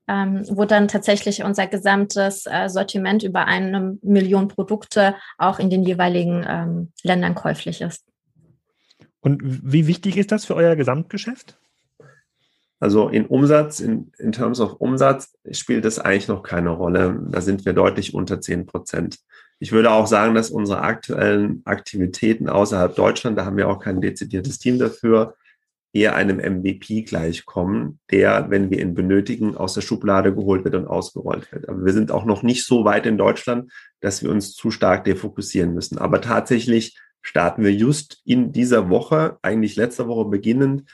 ähm, 0.07 0.43
wo 0.49 0.65
dann 0.65 0.87
tatsächlich 0.87 1.43
unser 1.43 1.67
gesamtes 1.67 2.45
äh, 2.45 2.69
Sortiment 2.69 3.23
über 3.23 3.45
eine 3.45 3.97
Million 4.01 4.47
Produkte 4.47 5.15
auch 5.37 5.59
in 5.59 5.69
den 5.69 5.83
jeweiligen 5.83 6.45
ähm, 6.47 6.91
Ländern 7.03 7.35
käuflich 7.35 7.81
ist. 7.81 8.05
Und 9.21 9.41
wie 9.43 9.87
wichtig 9.87 10.17
ist 10.17 10.31
das 10.31 10.45
für 10.45 10.55
euer 10.55 10.75
Gesamtgeschäft? 10.75 11.57
Also 12.79 13.09
in 13.09 13.27
Umsatz, 13.27 13.79
in, 13.79 14.11
in 14.17 14.31
Terms 14.31 14.59
of 14.59 14.81
Umsatz 14.81 15.37
spielt 15.51 15.85
das 15.85 15.99
eigentlich 15.99 16.27
noch 16.27 16.41
keine 16.41 16.71
Rolle. 16.71 17.21
Da 17.29 17.39
sind 17.39 17.63
wir 17.63 17.73
deutlich 17.73 18.15
unter 18.15 18.41
10 18.41 18.65
Prozent. 18.65 19.19
Ich 19.59 19.71
würde 19.71 19.91
auch 19.91 20.07
sagen, 20.07 20.33
dass 20.33 20.49
unsere 20.49 20.81
aktuellen 20.81 21.61
Aktivitäten 21.65 22.49
außerhalb 22.49 22.95
Deutschland, 22.95 23.37
da 23.37 23.45
haben 23.45 23.57
wir 23.57 23.69
auch 23.69 23.79
kein 23.79 24.01
dezidiertes 24.01 24.57
Team 24.57 24.79
dafür, 24.79 25.35
eher 25.93 26.15
einem 26.15 26.37
MVP 26.37 27.03
gleichkommen, 27.03 27.99
der, 28.09 28.49
wenn 28.49 28.71
wir 28.71 28.79
ihn 28.79 28.95
benötigen, 28.95 29.55
aus 29.55 29.75
der 29.75 29.81
Schublade 29.81 30.33
geholt 30.33 30.63
wird 30.63 30.73
und 30.73 30.87
ausgerollt 30.87 31.51
wird. 31.51 31.69
Aber 31.69 31.85
wir 31.85 31.93
sind 31.93 32.11
auch 32.11 32.25
noch 32.25 32.41
nicht 32.41 32.65
so 32.65 32.85
weit 32.85 33.05
in 33.05 33.19
Deutschland, 33.19 33.71
dass 33.99 34.23
wir 34.23 34.31
uns 34.31 34.55
zu 34.55 34.71
stark 34.71 35.03
defokussieren 35.03 35.75
müssen. 35.75 35.99
Aber 35.99 36.21
tatsächlich 36.21 36.97
starten 37.21 37.63
wir 37.63 37.73
just 37.73 38.21
in 38.25 38.51
dieser 38.51 38.89
Woche, 38.89 39.37
eigentlich 39.41 39.75
letzte 39.75 40.07
Woche 40.07 40.29
beginnend, 40.29 40.89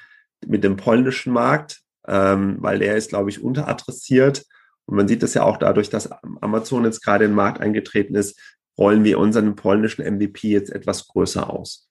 mit 0.46 0.64
dem 0.64 0.76
polnischen 0.76 1.34
Markt, 1.34 1.82
ähm, 2.08 2.58
weil 2.60 2.80
der 2.80 2.96
ist, 2.96 3.10
glaube 3.10 3.30
ich, 3.30 3.44
unteradressiert. 3.44 4.46
Und 4.86 4.98
man 4.98 5.08
sieht 5.08 5.24
das 5.24 5.34
ja 5.34 5.44
auch 5.44 5.58
dadurch, 5.58 5.90
dass 5.90 6.10
Amazon 6.42 6.86
jetzt 6.86 7.04
gerade 7.04 7.26
in 7.26 7.32
den 7.32 7.36
Markt 7.36 7.62
eingetreten 7.62 8.16
ist, 8.16 8.40
rollen 8.78 9.04
wir 9.04 9.20
unseren 9.20 9.56
polnischen 9.56 10.06
MVP 10.06 10.50
jetzt 10.50 10.72
etwas 10.72 11.08
größer 11.08 11.50
aus. 11.50 11.90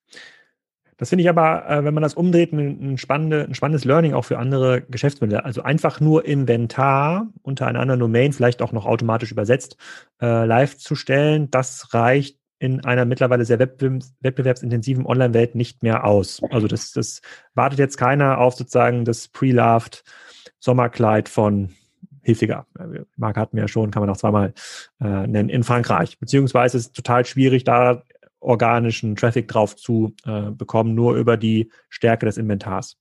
Das 0.99 1.11
finde 1.11 1.23
ich 1.23 1.29
aber, 1.29 1.69
äh, 1.69 1.85
wenn 1.85 1.93
man 1.93 2.03
das 2.03 2.15
umdreht, 2.15 2.53
ein, 2.53 2.93
ein, 2.93 2.99
spannende, 2.99 3.45
ein 3.45 3.55
spannendes 3.55 3.85
Learning 3.85 4.15
auch 4.15 4.25
für 4.25 4.39
andere 4.39 4.81
Geschäftsmodelle. 4.83 5.45
Also 5.45 5.63
einfach 5.63 6.01
nur 6.01 6.25
Inventar 6.25 7.29
unter 7.43 7.67
einer 7.67 7.81
anderen 7.81 8.01
Domain, 8.01 8.33
vielleicht 8.33 8.63
auch 8.63 8.73
noch 8.73 8.87
automatisch 8.87 9.31
übersetzt, 9.31 9.77
äh, 10.23 10.47
live 10.47 10.79
zu 10.79 10.95
stellen, 10.95 11.51
das 11.51 11.93
reicht 11.93 12.39
in 12.59 12.85
einer 12.85 13.05
mittlerweile 13.05 13.45
sehr 13.45 13.59
wettbewerbsintensiven 13.59 15.07
Online-Welt 15.07 15.55
nicht 15.55 15.83
mehr 15.83 16.05
aus. 16.05 16.41
Also 16.51 16.67
das, 16.67 16.93
das 16.93 17.21
wartet 17.55 17.79
jetzt 17.79 17.99
keiner 17.99 18.39
auf 18.39 18.55
sozusagen 18.55 19.05
das 19.05 19.29
Pre-Loved 19.29 20.05
Sommerkleid 20.59 21.29
von 21.29 21.75
Hilfiger. 22.23 22.67
Marke 23.17 23.41
hatten 23.41 23.57
wir 23.57 23.65
ja 23.65 23.69
schon, 23.69 23.91
kann 23.91 24.01
man 24.01 24.11
auch 24.11 24.17
zweimal 24.17 24.53
äh, 25.01 25.27
nennen, 25.27 25.49
in 25.49 25.63
Frankreich. 25.63 26.19
Beziehungsweise 26.19 26.79
ist 26.79 26.87
es 26.87 26.93
total 26.93 27.25
schwierig, 27.25 27.65
da 27.65 28.03
organischen 28.41 29.17
Traffic 29.17 29.49
drauf 29.49 29.77
zu 29.77 30.15
äh, 30.25 30.51
bekommen, 30.51 30.95
nur 30.95 31.15
über 31.17 31.37
die 31.37 31.71
Stärke 31.89 32.27
des 32.27 32.37
Inventars. 32.37 32.99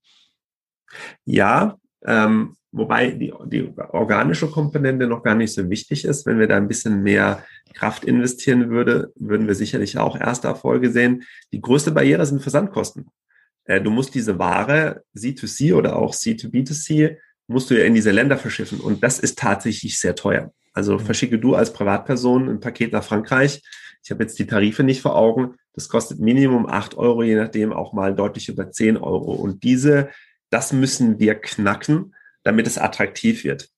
Ja, 1.23 1.77
ähm, 2.05 2.55
wobei 2.71 3.11
die, 3.11 3.33
die 3.45 3.71
organische 3.89 4.47
Komponente 4.47 5.07
noch 5.07 5.23
gar 5.23 5.35
nicht 5.35 5.53
so 5.53 5.69
wichtig 5.69 6.05
ist. 6.05 6.25
Wenn 6.25 6.39
wir 6.39 6.47
da 6.47 6.57
ein 6.57 6.67
bisschen 6.67 7.03
mehr 7.03 7.43
Kraft 7.73 8.05
investieren 8.05 8.69
würde, 8.69 9.11
würden 9.15 9.47
wir 9.47 9.55
sicherlich 9.55 9.97
auch 9.97 10.19
erste 10.19 10.47
Erfolge 10.47 10.91
sehen. 10.91 11.23
Die 11.51 11.61
größte 11.61 11.91
Barriere 11.91 12.25
sind 12.25 12.41
Versandkosten. 12.41 13.07
Äh, 13.65 13.81
du 13.81 13.89
musst 13.89 14.13
diese 14.13 14.39
Ware 14.39 15.03
C2C 15.15 15.73
oder 15.73 15.95
auch 15.95 16.13
C2B2C 16.13 17.17
musst 17.47 17.69
du 17.69 17.77
ja 17.77 17.85
in 17.85 17.93
diese 17.93 18.11
Länder 18.11 18.37
verschiffen 18.37 18.79
und 18.79 19.03
das 19.03 19.19
ist 19.19 19.37
tatsächlich 19.37 19.99
sehr 19.99 20.15
teuer. 20.15 20.51
Also 20.73 20.93
mhm. 20.93 20.99
verschicke 20.99 21.37
du 21.39 21.55
als 21.55 21.71
Privatperson 21.73 22.49
ein 22.49 22.59
Paket 22.59 22.91
nach 22.91 23.03
Frankreich, 23.03 23.61
ich 24.05 24.11
habe 24.11 24.21
jetzt 24.21 24.37
die 24.37 24.45
Tarife 24.45 24.83
nicht 24.83 25.01
vor 25.01 25.15
Augen. 25.15 25.55
Das 25.73 25.89
kostet 25.89 26.19
Minimum 26.19 26.67
acht 26.67 26.95
Euro, 26.95 27.23
je 27.23 27.35
nachdem 27.35 27.73
auch 27.73 27.91
mal 27.91 28.13
deutlich 28.13 28.49
über 28.49 28.69
zehn 28.69 28.97
Euro. 28.97 29.33
Und 29.33 29.63
diese, 29.63 30.09
das 30.55 30.71
müssen 30.71 31.19
wir 31.19 31.35
knacken, 31.35 32.15
damit 32.43 32.65
es 32.65 32.77
attraktiv 32.77 33.43
wird. 33.43 33.69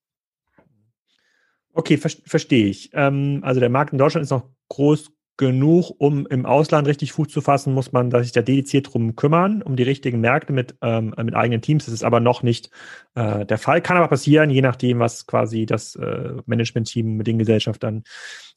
Okay, 1.73 1.97
ver 1.97 2.11
verstehe 2.23 2.67
ich. 2.67 2.91
Ähm, 2.93 3.39
also 3.41 3.59
der 3.59 3.69
Markt 3.69 3.93
in 3.93 3.97
Deutschland 3.97 4.23
ist 4.23 4.29
noch 4.29 4.47
groß 4.69 5.11
genug, 5.37 5.91
um 5.99 6.25
im 6.25 6.45
Ausland 6.47 6.87
richtig 6.87 7.13
Fuß 7.13 7.27
zu 7.27 7.41
fassen, 7.41 7.73
muss 7.73 7.91
man 7.91 8.11
sich 8.23 8.31
da 8.31 8.41
dediziert 8.41 8.91
drum 8.91 9.15
kümmern, 9.15 9.61
um 9.61 9.75
die 9.75 9.83
richtigen 9.83 10.19
Märkte 10.19 10.51
mit, 10.51 10.75
ähm, 10.81 11.13
mit 11.15 11.35
eigenen 11.35 11.61
Teams. 11.61 11.85
Das 11.85 11.93
ist 11.93 12.03
aber 12.03 12.19
noch 12.19 12.41
nicht 12.41 12.71
äh, 13.13 13.45
der 13.45 13.59
Fall. 13.59 13.81
Kann 13.81 13.97
aber 13.97 14.07
passieren, 14.07 14.49
je 14.49 14.61
nachdem, 14.61 14.99
was 14.99 15.27
quasi 15.27 15.67
das 15.67 15.95
äh, 15.95 16.33
Management-Team 16.47 17.17
mit 17.17 17.27
den 17.27 17.37
Gesellschaftern 17.37 18.03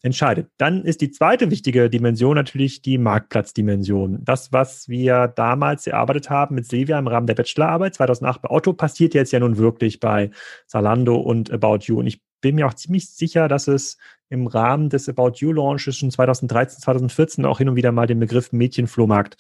entscheidet. 0.02 0.48
Dann 0.56 0.84
ist 0.84 1.02
die 1.02 1.10
zweite 1.10 1.50
wichtige 1.50 1.90
Dimension 1.90 2.34
natürlich 2.34 2.80
die 2.80 2.96
Marktplatzdimension. 2.96 4.24
Das, 4.24 4.50
was 4.50 4.88
wir 4.88 5.28
damals 5.28 5.86
erarbeitet 5.86 6.30
haben 6.30 6.54
mit 6.54 6.66
Silvia 6.66 6.98
im 6.98 7.06
Rahmen 7.06 7.26
der 7.26 7.34
Bachelorarbeit 7.34 7.94
2008 7.94 8.42
bei 8.42 8.50
Otto, 8.50 8.72
passiert 8.72 9.12
jetzt 9.12 9.32
ja 9.32 9.40
nun 9.40 9.58
wirklich 9.58 10.00
bei 10.00 10.30
Zalando 10.66 11.16
und 11.16 11.50
About 11.50 11.80
You. 11.82 11.98
Und 11.98 12.06
ich 12.06 12.22
bin 12.40 12.54
mir 12.54 12.66
auch 12.66 12.74
ziemlich 12.74 13.10
sicher, 13.10 13.48
dass 13.48 13.68
es 13.68 13.98
im 14.30 14.46
Rahmen 14.46 14.88
des 14.88 15.08
About 15.08 15.32
You 15.36 15.52
Launches 15.52 15.96
schon 15.96 16.10
2013, 16.10 16.80
2014 16.80 17.44
auch 17.44 17.58
hin 17.58 17.68
und 17.68 17.76
wieder 17.76 17.92
mal 17.92 18.06
den 18.06 18.20
Begriff 18.20 18.52
Mädchenflohmarkt 18.52 19.36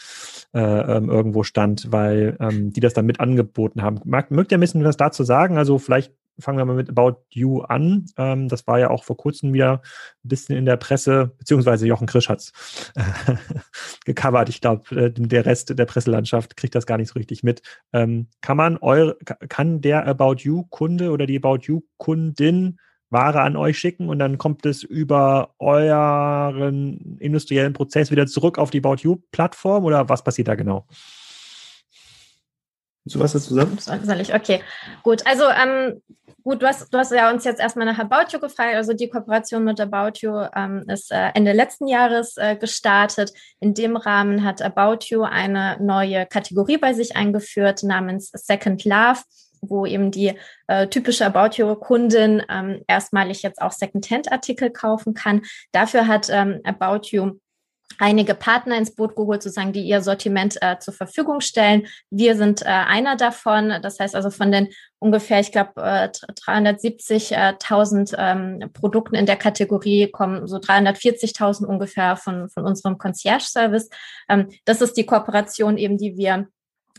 äh, 0.52 0.60
ähm, 0.60 1.08
irgendwo 1.08 1.44
stand, 1.44 1.90
weil 1.90 2.36
ähm, 2.40 2.72
die 2.72 2.80
das 2.80 2.92
dann 2.92 3.06
mit 3.06 3.20
angeboten 3.20 3.82
haben. 3.82 4.00
Mögt 4.04 4.52
ihr 4.52 4.58
ein 4.58 4.60
bisschen 4.60 4.84
was 4.84 4.96
dazu 4.96 5.24
sagen? 5.24 5.56
Also 5.56 5.78
vielleicht 5.78 6.12
fangen 6.40 6.58
wir 6.58 6.64
mal 6.64 6.76
mit 6.76 6.90
About 6.90 7.22
You 7.30 7.60
an. 7.62 8.06
Ähm, 8.16 8.48
das 8.48 8.66
war 8.66 8.78
ja 8.78 8.90
auch 8.90 9.04
vor 9.04 9.16
kurzem 9.16 9.52
wieder 9.52 9.82
ein 10.24 10.28
bisschen 10.28 10.56
in 10.56 10.64
der 10.64 10.76
Presse, 10.76 11.32
beziehungsweise 11.38 11.86
Jochen 11.86 12.06
Krisch 12.06 12.28
hat's 12.28 12.52
äh, 12.94 13.02
gecovert. 14.04 14.48
Ich 14.48 14.60
glaube, 14.60 14.96
äh, 14.96 15.12
der 15.12 15.46
Rest 15.46 15.78
der 15.78 15.86
Presselandschaft 15.86 16.56
kriegt 16.56 16.74
das 16.74 16.86
gar 16.86 16.98
nicht 16.98 17.08
so 17.08 17.14
richtig 17.14 17.42
mit. 17.42 17.62
Ähm, 17.92 18.28
kann 18.40 18.56
man 18.56 18.76
eure, 18.78 19.16
kann 19.48 19.80
der 19.80 20.06
About 20.06 20.36
You 20.38 20.64
Kunde 20.64 21.10
oder 21.10 21.26
die 21.26 21.36
About 21.36 21.60
You 21.62 21.82
Kundin 21.98 22.78
Ware 23.10 23.40
an 23.42 23.56
euch 23.56 23.78
schicken 23.78 24.08
und 24.08 24.18
dann 24.18 24.38
kommt 24.38 24.64
es 24.64 24.82
über 24.82 25.54
euren 25.58 27.18
industriellen 27.18 27.72
Prozess 27.72 28.10
wieder 28.10 28.26
zurück 28.26 28.58
auf 28.58 28.70
die 28.70 28.78
About 28.78 29.02
You 29.02 29.16
Plattform 29.32 29.84
oder 29.84 30.08
was 30.08 30.22
passiert 30.22 30.48
da 30.48 30.54
genau? 30.54 30.86
So 33.04 33.18
was 33.18 33.32
dazu 33.32 33.48
zusammen? 33.48 33.78
Soll 33.78 34.20
ich? 34.20 34.34
Okay, 34.34 34.62
gut. 35.02 35.26
Also 35.26 35.44
ähm, 35.48 36.02
gut, 36.44 36.62
du 36.62 36.66
hast, 36.66 36.92
du 36.92 36.98
hast 36.98 37.12
ja 37.12 37.30
uns 37.30 37.44
jetzt 37.44 37.58
erstmal 37.58 37.86
nach 37.86 37.98
About 37.98 38.30
You 38.30 38.38
gefragt. 38.38 38.76
Also 38.76 38.92
die 38.92 39.08
Kooperation 39.08 39.64
mit 39.64 39.80
About 39.80 40.20
You 40.20 40.44
ähm, 40.54 40.84
ist 40.86 41.10
äh, 41.10 41.30
Ende 41.34 41.52
letzten 41.52 41.88
Jahres 41.88 42.36
äh, 42.36 42.56
gestartet. 42.56 43.32
In 43.58 43.74
dem 43.74 43.96
Rahmen 43.96 44.44
hat 44.44 44.62
About 44.62 45.06
You 45.06 45.22
eine 45.22 45.78
neue 45.80 46.26
Kategorie 46.26 46.76
bei 46.76 46.92
sich 46.92 47.16
eingeführt 47.16 47.82
namens 47.82 48.30
Second 48.34 48.84
Love 48.84 49.20
wo 49.60 49.86
eben 49.86 50.10
die 50.10 50.34
äh, 50.68 50.86
typische 50.86 51.26
About 51.26 51.56
You 51.56 51.74
Kundin 51.76 52.42
ähm, 52.48 52.82
erstmalig 52.86 53.42
jetzt 53.42 53.60
auch 53.60 53.72
Secondhand-Artikel 53.72 54.70
kaufen 54.70 55.14
kann. 55.14 55.42
Dafür 55.72 56.06
hat 56.06 56.28
ähm, 56.30 56.60
About 56.64 57.08
You 57.10 57.38
einige 57.98 58.34
Partner 58.34 58.76
ins 58.76 58.94
Boot 58.94 59.16
geholt, 59.16 59.42
sozusagen, 59.42 59.72
die 59.72 59.82
ihr 59.82 60.02
Sortiment 60.02 60.62
äh, 60.62 60.78
zur 60.78 60.94
Verfügung 60.94 61.40
stellen. 61.40 61.88
Wir 62.10 62.36
sind 62.36 62.62
äh, 62.62 62.66
einer 62.66 63.16
davon. 63.16 63.74
Das 63.82 63.98
heißt 63.98 64.14
also 64.14 64.30
von 64.30 64.52
den 64.52 64.68
ungefähr, 64.98 65.40
ich 65.40 65.52
glaube, 65.52 65.72
äh, 65.76 66.08
370.000 66.08 68.14
ähm, 68.18 68.70
Produkten 68.72 69.14
in 69.14 69.26
der 69.26 69.36
Kategorie 69.36 70.10
kommen 70.10 70.46
so 70.46 70.56
340.000 70.56 71.66
ungefähr 71.66 72.16
von, 72.16 72.48
von 72.48 72.64
unserem 72.64 72.96
Concierge-Service. 72.98 73.90
Ähm, 74.28 74.48
das 74.64 74.80
ist 74.80 74.96
die 74.96 75.06
Kooperation 75.06 75.76
eben, 75.76 75.98
die 75.98 76.16
wir 76.16 76.48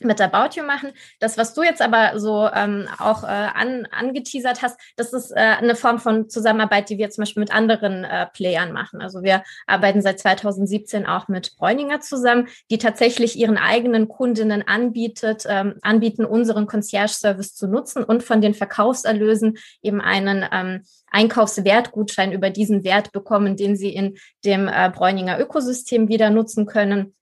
mit 0.03 0.21
About 0.21 0.55
You 0.55 0.65
machen. 0.65 0.91
Das, 1.19 1.37
was 1.37 1.53
du 1.53 1.63
jetzt 1.63 1.81
aber 1.81 2.19
so 2.19 2.49
ähm, 2.53 2.87
auch 2.97 3.23
äh, 3.23 3.27
an, 3.27 3.87
angeteasert 3.91 4.61
hast, 4.61 4.79
das 4.95 5.13
ist 5.13 5.31
äh, 5.31 5.39
eine 5.39 5.75
Form 5.75 5.99
von 5.99 6.29
Zusammenarbeit, 6.29 6.89
die 6.89 6.97
wir 6.97 7.09
zum 7.09 7.23
Beispiel 7.23 7.41
mit 7.41 7.53
anderen 7.53 8.03
äh, 8.03 8.27
Playern 8.27 8.71
machen. 8.71 9.01
Also 9.01 9.23
wir 9.23 9.43
arbeiten 9.67 10.01
seit 10.01 10.19
2017 10.19 11.05
auch 11.05 11.27
mit 11.27 11.55
Bräuninger 11.57 12.01
zusammen, 12.01 12.47
die 12.69 12.77
tatsächlich 12.77 13.37
ihren 13.37 13.57
eigenen 13.57 14.07
Kundinnen 14.07 14.67
anbietet, 14.67 15.45
ähm, 15.47 15.75
anbieten, 15.81 16.25
unseren 16.25 16.67
Concierge-Service 16.67 17.55
zu 17.55 17.67
nutzen 17.67 18.03
und 18.03 18.23
von 18.23 18.41
den 18.41 18.53
Verkaufserlösen 18.53 19.57
eben 19.81 20.01
einen 20.01 20.45
ähm, 20.51 20.83
Einkaufswertgutschein 21.11 22.31
über 22.31 22.49
diesen 22.49 22.83
Wert 22.83 23.11
bekommen, 23.11 23.57
den 23.57 23.75
sie 23.75 23.93
in 23.93 24.17
dem 24.45 24.67
äh, 24.67 24.89
Bräuninger 24.89 25.39
Ökosystem 25.39 26.07
wieder 26.07 26.29
nutzen 26.29 26.65
können. 26.65 27.13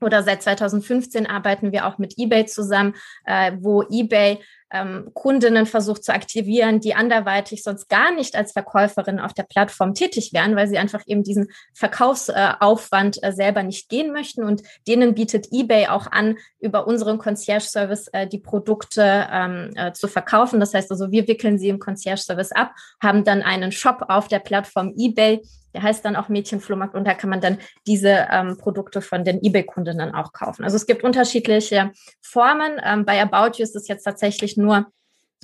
Oder 0.00 0.22
seit 0.22 0.42
2015 0.42 1.26
arbeiten 1.26 1.72
wir 1.72 1.86
auch 1.86 1.98
mit 1.98 2.14
eBay 2.16 2.46
zusammen, 2.46 2.94
äh, 3.24 3.52
wo 3.60 3.82
eBay 3.82 4.38
ähm, 4.72 5.10
Kundinnen 5.14 5.66
versucht 5.66 6.02
zu 6.02 6.12
aktivieren, 6.12 6.80
die 6.80 6.94
anderweitig 6.94 7.62
sonst 7.62 7.88
gar 7.88 8.12
nicht 8.12 8.34
als 8.34 8.52
Verkäuferin 8.52 9.20
auf 9.20 9.32
der 9.32 9.44
Plattform 9.44 9.94
tätig 9.94 10.32
wären, 10.32 10.56
weil 10.56 10.66
sie 10.68 10.78
einfach 10.78 11.02
eben 11.06 11.22
diesen 11.22 11.48
Verkaufsaufwand 11.72 13.22
äh, 13.22 13.32
selber 13.32 13.62
nicht 13.62 13.88
gehen 13.88 14.12
möchten. 14.12 14.42
Und 14.42 14.62
denen 14.88 15.14
bietet 15.14 15.48
eBay 15.52 15.86
auch 15.86 16.10
an, 16.10 16.36
über 16.58 16.86
unseren 16.86 17.18
Concierge-Service 17.18 18.08
äh, 18.08 18.26
die 18.26 18.38
Produkte 18.38 19.26
ähm, 19.30 19.70
äh, 19.76 19.92
zu 19.92 20.08
verkaufen. 20.08 20.58
Das 20.58 20.74
heißt 20.74 20.90
also, 20.90 21.10
wir 21.10 21.28
wickeln 21.28 21.58
sie 21.58 21.68
im 21.68 21.78
Concierge-Service 21.78 22.52
ab, 22.52 22.72
haben 23.00 23.24
dann 23.24 23.42
einen 23.42 23.70
Shop 23.70 24.04
auf 24.08 24.26
der 24.26 24.40
Plattform 24.40 24.94
eBay, 24.96 25.42
der 25.76 25.82
heißt 25.82 26.04
dann 26.06 26.16
auch 26.16 26.30
Mädchenflohmarkt 26.30 26.94
und 26.94 27.06
da 27.06 27.12
kann 27.12 27.28
man 27.28 27.42
dann 27.42 27.58
diese 27.86 28.28
ähm, 28.30 28.56
Produkte 28.56 29.02
von 29.02 29.24
den 29.24 29.44
eBay-Kundinnen 29.44 30.14
auch 30.14 30.32
kaufen. 30.32 30.64
Also 30.64 30.76
es 30.76 30.86
gibt 30.86 31.04
unterschiedliche 31.04 31.92
Formen. 32.22 32.80
Ähm, 32.82 33.04
bei 33.04 33.20
About 33.20 33.58
You 33.58 33.64
ist 33.64 33.76
es 33.76 33.86
jetzt 33.86 34.04
tatsächlich 34.04 34.56
nur, 34.56 34.86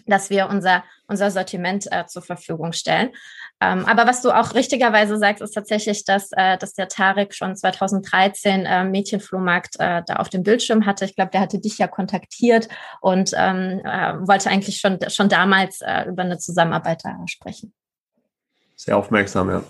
dass 0.07 0.31
wir 0.31 0.49
unser, 0.49 0.85
unser 1.07 1.31
Sortiment 1.31 1.87
äh, 1.93 2.07
zur 2.07 2.23
Verfügung 2.23 2.73
stellen. 2.73 3.11
Ähm, 3.61 3.85
aber 3.85 4.07
was 4.07 4.23
du 4.23 4.31
auch 4.31 4.55
richtigerweise 4.55 5.19
sagst, 5.19 5.43
ist 5.43 5.53
tatsächlich, 5.53 6.07
dass, 6.07 6.31
äh, 6.33 6.57
dass 6.57 6.73
der 6.73 6.89
Tarek 6.89 7.35
schon 7.35 7.55
2013 7.55 8.65
äh, 8.65 8.85
Mädchenflohmarkt 8.85 9.77
äh, 9.81 10.03
da 10.07 10.17
auf 10.17 10.31
dem 10.31 10.45
Bildschirm 10.45 10.87
hatte. 10.87 11.05
Ich 11.05 11.15
glaube, 11.15 11.31
der 11.31 11.43
hatte 11.43 11.61
dich 11.61 11.77
ja 11.77 11.89
kontaktiert 11.89 12.69
und 13.03 13.33
ähm, 13.37 13.83
äh, 13.85 14.15
wollte 14.27 14.49
eigentlich 14.49 14.79
schon, 14.79 14.99
schon 15.09 15.29
damals 15.29 15.83
äh, 15.83 16.09
über 16.09 16.23
eine 16.23 16.39
Zusammenarbeit 16.39 17.05
da 17.05 17.19
sprechen. 17.27 17.75
Sehr 18.77 18.97
aufmerksam, 18.97 19.51
ja. 19.51 19.63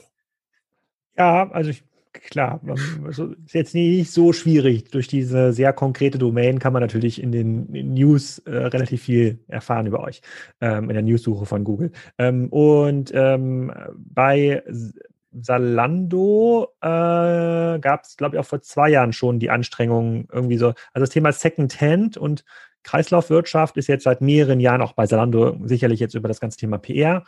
Ja, 1.16 1.50
also 1.50 1.70
ich, 1.70 1.84
klar, 2.12 2.60
also 3.04 3.34
ist 3.44 3.54
jetzt 3.54 3.74
nicht 3.74 4.10
so 4.10 4.32
schwierig. 4.32 4.90
Durch 4.90 5.08
diese 5.08 5.52
sehr 5.52 5.72
konkrete 5.72 6.18
Domain 6.18 6.58
kann 6.58 6.72
man 6.72 6.82
natürlich 6.82 7.22
in 7.22 7.32
den 7.32 7.70
News 7.70 8.38
äh, 8.40 8.50
relativ 8.50 9.02
viel 9.02 9.38
erfahren 9.48 9.86
über 9.86 10.00
euch, 10.00 10.22
ähm, 10.60 10.88
in 10.90 10.94
der 10.94 11.02
Newssuche 11.02 11.46
von 11.46 11.64
Google. 11.64 11.92
Ähm, 12.18 12.48
und 12.48 13.10
ähm, 13.14 13.72
bei 13.96 14.62
Salando 15.32 16.68
äh, 16.80 16.86
gab 17.78 18.04
es, 18.04 18.16
glaube 18.16 18.36
ich, 18.36 18.40
auch 18.40 18.46
vor 18.46 18.60
zwei 18.60 18.90
Jahren 18.90 19.12
schon 19.12 19.38
die 19.38 19.50
Anstrengungen 19.50 20.28
irgendwie 20.30 20.58
so. 20.58 20.68
Also 20.92 21.04
das 21.04 21.10
Thema 21.10 21.32
Secondhand 21.32 22.16
und 22.16 22.44
Kreislaufwirtschaft 22.82 23.76
ist 23.76 23.86
jetzt 23.86 24.04
seit 24.04 24.20
mehreren 24.20 24.60
Jahren 24.60 24.82
auch 24.82 24.92
bei 24.92 25.06
Salando 25.06 25.56
sicherlich 25.64 26.00
jetzt 26.00 26.14
über 26.14 26.28
das 26.28 26.40
ganze 26.40 26.58
Thema 26.58 26.78
PR 26.78 27.24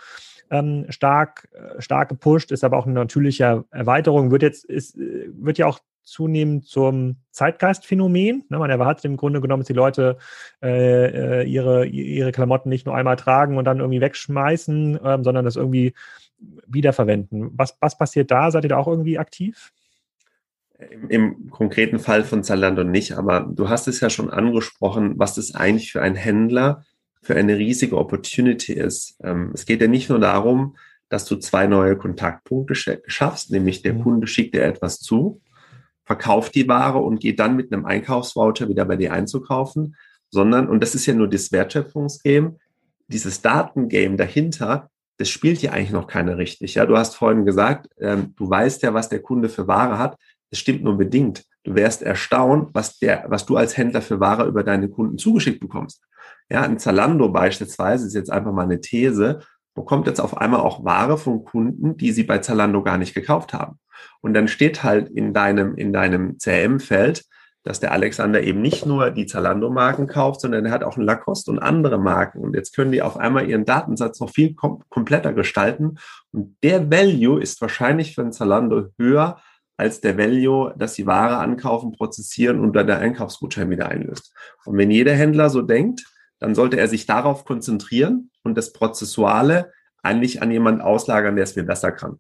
ähm, 0.51 0.87
stark, 0.89 1.49
äh, 1.53 1.81
stark 1.81 2.09
gepusht, 2.09 2.53
ist 2.53 2.65
aber 2.65 2.79
auch 2.79 2.87
eine 2.87 2.95
natürliche 2.95 3.65
Erweiterung, 3.71 4.31
wird 4.31 4.43
jetzt, 4.43 4.65
ist, 4.65 4.97
wird 4.97 5.59
ja 5.59 5.67
auch 5.67 5.81
zunehmend 6.05 6.67
zum 6.67 7.17
Zeitgeistphänomen. 7.31 8.45
Ne, 8.49 8.59
man 8.59 8.71
erwartet 8.71 9.07
im 9.07 9.17
Grunde 9.17 9.41
genommen, 9.41 9.63
dass 9.63 9.69
die 9.69 9.73
Leute 9.73 10.19
äh, 10.63 11.41
äh 11.41 11.45
ihre, 11.45 11.87
ihre 11.87 12.33
Klamotten 12.33 12.69
nicht 12.69 12.87
nur 12.87 12.95
einmal 12.95 13.17
tragen 13.17 13.57
und 13.57 13.65
dann 13.65 13.81
irgendwie 13.81 14.01
wegschmeißen, 14.01 15.01
ähm, 15.03 15.25
sondern 15.25 15.45
das 15.45 15.57
irgendwie 15.57 15.95
wiederverwenden. 16.67 17.51
Was, 17.55 17.77
was 17.81 17.97
passiert 17.97 18.31
da? 18.31 18.51
Seid 18.51 18.65
ihr 18.65 18.69
da 18.69 18.77
auch 18.77 18.89
irgendwie 18.89 19.19
aktiv? 19.19 19.73
Im, 20.91 21.09
Im, 21.09 21.51
konkreten 21.51 21.99
Fall 21.99 22.25
von 22.25 22.43
Zalando 22.43 22.85
nicht, 22.85 23.13
aber 23.13 23.41
du 23.41 23.69
hast 23.69 23.89
es 23.89 24.01
ja 24.01 24.11
schon 24.11 24.31
angesprochen, 24.31 25.19
was 25.19 25.37
das 25.37 25.55
eigentlich 25.55 25.93
für 25.93 26.03
einen 26.03 26.17
Händler 26.17 26.85
für 27.25 27.35
eine 27.35 27.57
riesige 27.57 27.97
Opportunity 27.97 28.75
ist. 28.75 29.17
Ähm, 29.23 29.51
es 29.55 29.65
geht 29.65 29.81
ja 29.81 29.89
nicht 29.89 30.11
nur 30.11 30.21
darum, 30.21 30.77
dass 31.09 31.25
du 31.25 31.37
zwei 31.37 31.67
neue 31.67 31.97
Kontaktpunkte 31.97 32.75
schaffst, 32.75 33.51
nämlich 33.51 33.83
der 33.83 33.95
mhm. 33.95 34.03
Kunde 34.03 34.27
schickt 34.27 34.55
dir 34.55 34.65
etwas 34.65 35.01
zu, 35.01 35.41
verkauft 36.05 36.55
die 36.55 36.69
Ware 36.69 36.99
und 36.99 37.21
geht 37.21 37.41
dann 37.41 37.57
mit 37.57 37.73
einem 37.73 37.87
Einkaufsvoucher 37.87 38.69
wieder 38.69 38.85
bei 38.85 38.97
dir 38.97 39.13
einzukaufen, 39.13 39.97
sondern, 40.31 40.69
und 40.69 40.83
das 40.83 40.95
ist 40.95 41.07
ja 41.07 41.15
nur 41.15 41.29
das 41.29 41.51
Wertschöpfungsgame, 41.51 42.57
dieses 43.09 43.41
Datengame 43.41 44.17
dahinter, 44.17 44.91
das 45.17 45.31
spielt 45.31 45.63
ja 45.63 45.73
eigentlich 45.73 45.93
noch 45.93 46.09
keiner 46.09 46.37
richtig. 46.37 46.75
Ja, 46.75 46.85
du 46.85 46.97
hast 46.97 47.15
vorhin 47.15 47.45
gesagt, 47.45 47.89
ähm, 48.01 48.35
du 48.37 48.51
weißt 48.51 48.83
ja, 48.83 48.93
was 48.93 49.09
der 49.09 49.23
Kunde 49.23 49.49
für 49.49 49.69
Ware 49.69 49.99
hat. 49.99 50.19
Das 50.51 50.59
stimmt 50.59 50.83
nur 50.83 50.99
bedingt. 50.99 51.45
Du 51.63 51.75
wärst 51.75 52.03
erstaunt, 52.03 52.71
was 52.75 52.99
der, 52.99 53.25
was 53.29 53.47
du 53.47 53.57
als 53.57 53.77
Händler 53.77 54.03
für 54.03 54.21
Ware 54.21 54.47
über 54.47 54.63
deine 54.65 54.89
Kunden 54.89 55.17
zugeschickt 55.17 55.61
bekommst. 55.61 56.03
Ja, 56.51 56.63
ein 56.63 56.79
Zalando 56.79 57.29
beispielsweise 57.31 58.07
ist 58.07 58.15
jetzt 58.15 58.31
einfach 58.31 58.53
mal 58.53 58.65
eine 58.65 58.81
These, 58.81 59.41
bekommt 59.75 60.07
jetzt 60.07 60.21
auf 60.21 60.37
einmal 60.37 60.61
auch 60.61 60.85
Ware 60.85 61.19
von 61.19 61.45
Kunden, 61.45 61.97
die 61.97 62.13
sie 62.13 62.23
bei 62.23 62.39
Zalando 62.39 62.83
gar 62.83 62.99
nicht 62.99 63.15
gekauft 63.15 63.53
haben. 63.53 63.79
Und 64.21 64.35
dann 64.35 64.49
steht 64.49 64.83
halt 64.83 65.09
in 65.09 65.33
deinem, 65.33 65.75
in 65.77 65.93
deinem 65.93 66.39
CRM-Feld, 66.39 67.25
dass 67.65 67.81
der 67.81 67.93
Alexander 67.93 68.43
eben 68.43 68.61
nicht 68.61 68.85
nur 68.85 69.11
die 69.11 69.25
Zalando-Marken 69.25 70.07
kauft, 70.07 70.43
sondern 70.43 70.67
er 70.67 70.73
hat 70.73 70.85
auch 70.85 70.97
einen 70.97 71.07
Lacoste 71.07 71.51
und 71.51 71.59
andere 71.59 71.99
Marken. 71.99 72.41
Und 72.41 72.55
jetzt 72.55 72.77
können 72.77 72.93
die 72.93 73.01
auf 73.01 73.17
einmal 73.17 73.49
ihren 73.49 73.65
Datensatz 73.65 74.21
noch 74.21 74.31
viel 74.31 74.55
kom 74.55 74.83
kompletter 74.91 75.33
gestalten. 75.33 75.97
Und 76.31 76.57
der 76.63 76.91
Value 76.91 77.41
ist 77.41 77.61
wahrscheinlich 77.63 78.15
für 78.15 78.21
ein 78.21 78.33
Zalando 78.33 78.89
höher 78.99 79.39
als 79.77 80.01
der 80.01 80.19
Value, 80.19 80.75
dass 80.77 80.95
sie 80.95 81.07
Ware 81.07 81.39
ankaufen, 81.39 81.93
prozessieren 81.93 82.61
und 82.61 82.77
dann 82.77 82.87
der 82.87 82.99
Einkaufsgutschein 82.99 83.71
wieder 83.71 83.89
einlöst. 83.89 84.35
Und 84.67 84.77
wenn 84.77 84.91
jeder 84.91 85.15
Händler 85.15 85.49
so 85.49 85.63
denkt, 85.63 86.05
dann 86.39 86.55
sollte 86.55 86.79
er 86.79 86.89
sich 86.89 87.07
darauf 87.07 87.45
konzentrieren 87.45 88.31
und 88.43 88.57
das 88.57 88.73
Prozessuale 88.73 89.73
eigentlich 90.03 90.43
an 90.43 90.51
jemand 90.51 90.83
auslagern, 90.83 91.37
der 91.37 91.45
es 91.45 91.53
viel 91.53 91.65
besser 91.65 91.93
kann. 91.93 92.19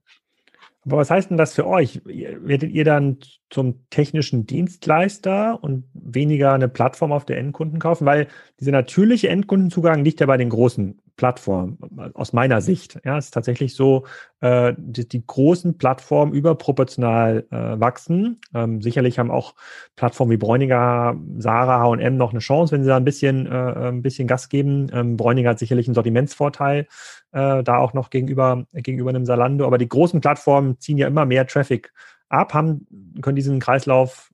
Aber 0.86 0.98
was 0.98 1.10
heißt 1.10 1.30
denn 1.30 1.36
das 1.36 1.54
für 1.54 1.66
euch? 1.66 2.02
Werdet 2.04 2.70
ihr 2.70 2.84
dann 2.84 3.18
zum 3.54 3.88
technischen 3.88 4.46
Dienstleister 4.46 5.62
und 5.62 5.84
weniger 5.94 6.52
eine 6.52 6.68
Plattform 6.68 7.12
auf 7.12 7.24
der 7.24 7.38
Endkunden 7.38 7.78
kaufen? 7.78 8.04
Weil 8.04 8.26
dieser 8.58 8.72
natürliche 8.72 9.28
Endkundenzugang 9.28 10.04
liegt 10.04 10.20
ja 10.20 10.26
bei 10.26 10.36
den 10.36 10.50
großen 10.50 11.00
Plattformen, 11.16 11.78
aus 12.14 12.32
meiner 12.32 12.60
Sicht. 12.60 13.00
Ja, 13.04 13.18
es 13.18 13.26
ist 13.26 13.30
tatsächlich 13.30 13.76
so, 13.76 14.04
äh, 14.40 14.74
die, 14.76 15.08
die 15.08 15.24
großen 15.24 15.78
Plattformen 15.78 16.32
überproportional 16.32 17.46
äh, 17.52 17.80
wachsen. 17.80 18.40
Ähm, 18.52 18.82
sicherlich 18.82 19.20
haben 19.20 19.30
auch 19.30 19.54
Plattformen 19.94 20.32
wie 20.32 20.36
Bräuniger, 20.36 21.16
Sarah, 21.38 21.80
H&M 21.82 22.16
noch 22.16 22.32
eine 22.32 22.40
Chance, 22.40 22.72
wenn 22.72 22.82
sie 22.82 22.88
da 22.88 22.96
ein 22.96 23.04
bisschen, 23.04 23.46
äh, 23.46 23.50
ein 23.50 24.02
bisschen 24.02 24.26
Gas 24.26 24.48
geben. 24.48 24.88
Ähm, 24.92 25.16
Bräuniger 25.16 25.50
hat 25.50 25.60
sicherlich 25.60 25.86
einen 25.86 25.94
Sortimentsvorteil, 25.94 26.88
äh, 27.30 27.62
da 27.62 27.76
auch 27.76 27.92
noch 27.92 28.10
gegenüber, 28.10 28.66
gegenüber 28.72 29.10
einem 29.10 29.24
Salando. 29.24 29.66
Aber 29.66 29.78
die 29.78 29.88
großen 29.88 30.20
Plattformen 30.20 30.80
ziehen 30.80 30.98
ja 30.98 31.06
immer 31.06 31.26
mehr 31.26 31.46
Traffic 31.46 31.92
ab, 32.34 32.54
haben, 32.54 32.86
können 33.20 33.36
diesen 33.36 33.60
Kreislauf 33.60 34.30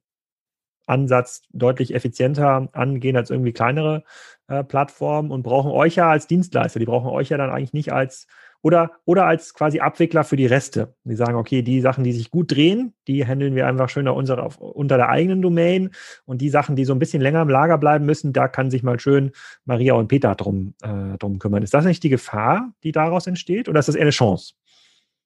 Ansatz 0.86 1.42
deutlich 1.52 1.94
effizienter 1.94 2.68
angehen 2.72 3.16
als 3.16 3.30
irgendwie 3.30 3.52
kleinere 3.52 4.02
äh, 4.48 4.64
Plattformen 4.64 5.30
und 5.30 5.42
brauchen 5.42 5.70
euch 5.70 5.94
ja 5.94 6.10
als 6.10 6.26
Dienstleister. 6.26 6.80
Die 6.80 6.86
brauchen 6.86 7.08
euch 7.08 7.28
ja 7.28 7.36
dann 7.36 7.50
eigentlich 7.50 7.72
nicht 7.72 7.92
als 7.92 8.26
oder, 8.62 8.90
oder 9.06 9.24
als 9.24 9.54
quasi 9.54 9.80
Abwickler 9.80 10.24
für 10.24 10.36
die 10.36 10.46
Reste. 10.46 10.94
Die 11.04 11.16
sagen, 11.16 11.36
okay, 11.36 11.62
die 11.62 11.80
Sachen, 11.80 12.04
die 12.04 12.12
sich 12.12 12.30
gut 12.30 12.52
drehen, 12.52 12.92
die 13.08 13.26
handeln 13.26 13.54
wir 13.54 13.66
einfach 13.66 13.88
schön 13.88 14.06
unter, 14.08 14.60
unter 14.60 14.96
der 14.96 15.08
eigenen 15.08 15.40
Domain. 15.40 15.90
Und 16.26 16.42
die 16.42 16.50
Sachen, 16.50 16.76
die 16.76 16.84
so 16.84 16.92
ein 16.92 16.98
bisschen 16.98 17.22
länger 17.22 17.42
im 17.42 17.48
Lager 17.48 17.78
bleiben 17.78 18.04
müssen, 18.04 18.32
da 18.32 18.48
kann 18.48 18.70
sich 18.70 18.82
mal 18.82 19.00
schön 19.00 19.32
Maria 19.64 19.94
und 19.94 20.08
Peter 20.08 20.34
drum, 20.34 20.74
äh, 20.82 21.16
drum 21.18 21.38
kümmern. 21.38 21.62
Ist 21.62 21.72
das 21.72 21.86
nicht 21.86 22.02
die 22.02 22.10
Gefahr, 22.10 22.72
die 22.82 22.92
daraus 22.92 23.26
entsteht, 23.26 23.68
oder 23.68 23.80
ist 23.80 23.88
das 23.88 23.94
eher 23.94 24.02
eine 24.02 24.10
Chance? 24.10 24.54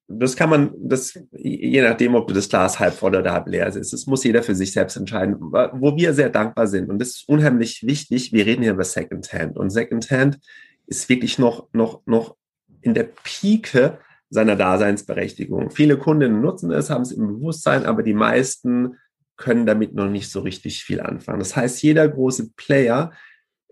Das 0.07 0.35
kann 0.35 0.49
man, 0.49 0.71
das, 0.77 1.19
je 1.31 1.81
nachdem, 1.81 2.15
ob 2.15 2.27
du 2.27 2.33
das 2.33 2.47
Glas 2.47 2.79
halb 2.79 2.93
voll 2.93 3.15
oder 3.15 3.31
halb 3.31 3.47
leer 3.47 3.67
ist, 3.67 3.91
das 3.91 4.05
muss 4.05 4.23
jeder 4.23 4.43
für 4.43 4.53
sich 4.53 4.71
selbst 4.71 4.97
entscheiden. 4.97 5.37
Wo 5.39 5.95
wir 5.95 6.13
sehr 6.13 6.29
dankbar 6.29 6.67
sind, 6.67 6.89
und 6.89 6.99
das 6.99 7.09
ist 7.09 7.29
unheimlich 7.29 7.85
wichtig, 7.85 8.31
wir 8.31 8.45
reden 8.45 8.61
hier 8.61 8.73
über 8.73 8.83
Secondhand. 8.83 9.57
Und 9.57 9.71
Secondhand 9.71 10.39
ist 10.85 11.09
wirklich 11.09 11.39
noch, 11.39 11.67
noch, 11.73 12.01
noch 12.05 12.35
in 12.81 12.93
der 12.93 13.09
Pike 13.23 13.97
seiner 14.29 14.55
Daseinsberechtigung. 14.55 15.71
Viele 15.71 15.97
Kundinnen 15.97 16.41
nutzen 16.41 16.71
es, 16.71 16.89
haben 16.89 17.01
es 17.01 17.11
im 17.11 17.27
Bewusstsein, 17.27 17.85
aber 17.85 18.03
die 18.03 18.13
meisten 18.13 18.97
können 19.37 19.65
damit 19.65 19.95
noch 19.95 20.07
nicht 20.07 20.29
so 20.29 20.41
richtig 20.41 20.83
viel 20.83 21.01
anfangen. 21.01 21.39
Das 21.39 21.55
heißt, 21.55 21.81
jeder 21.81 22.07
große 22.07 22.51
Player 22.55 23.11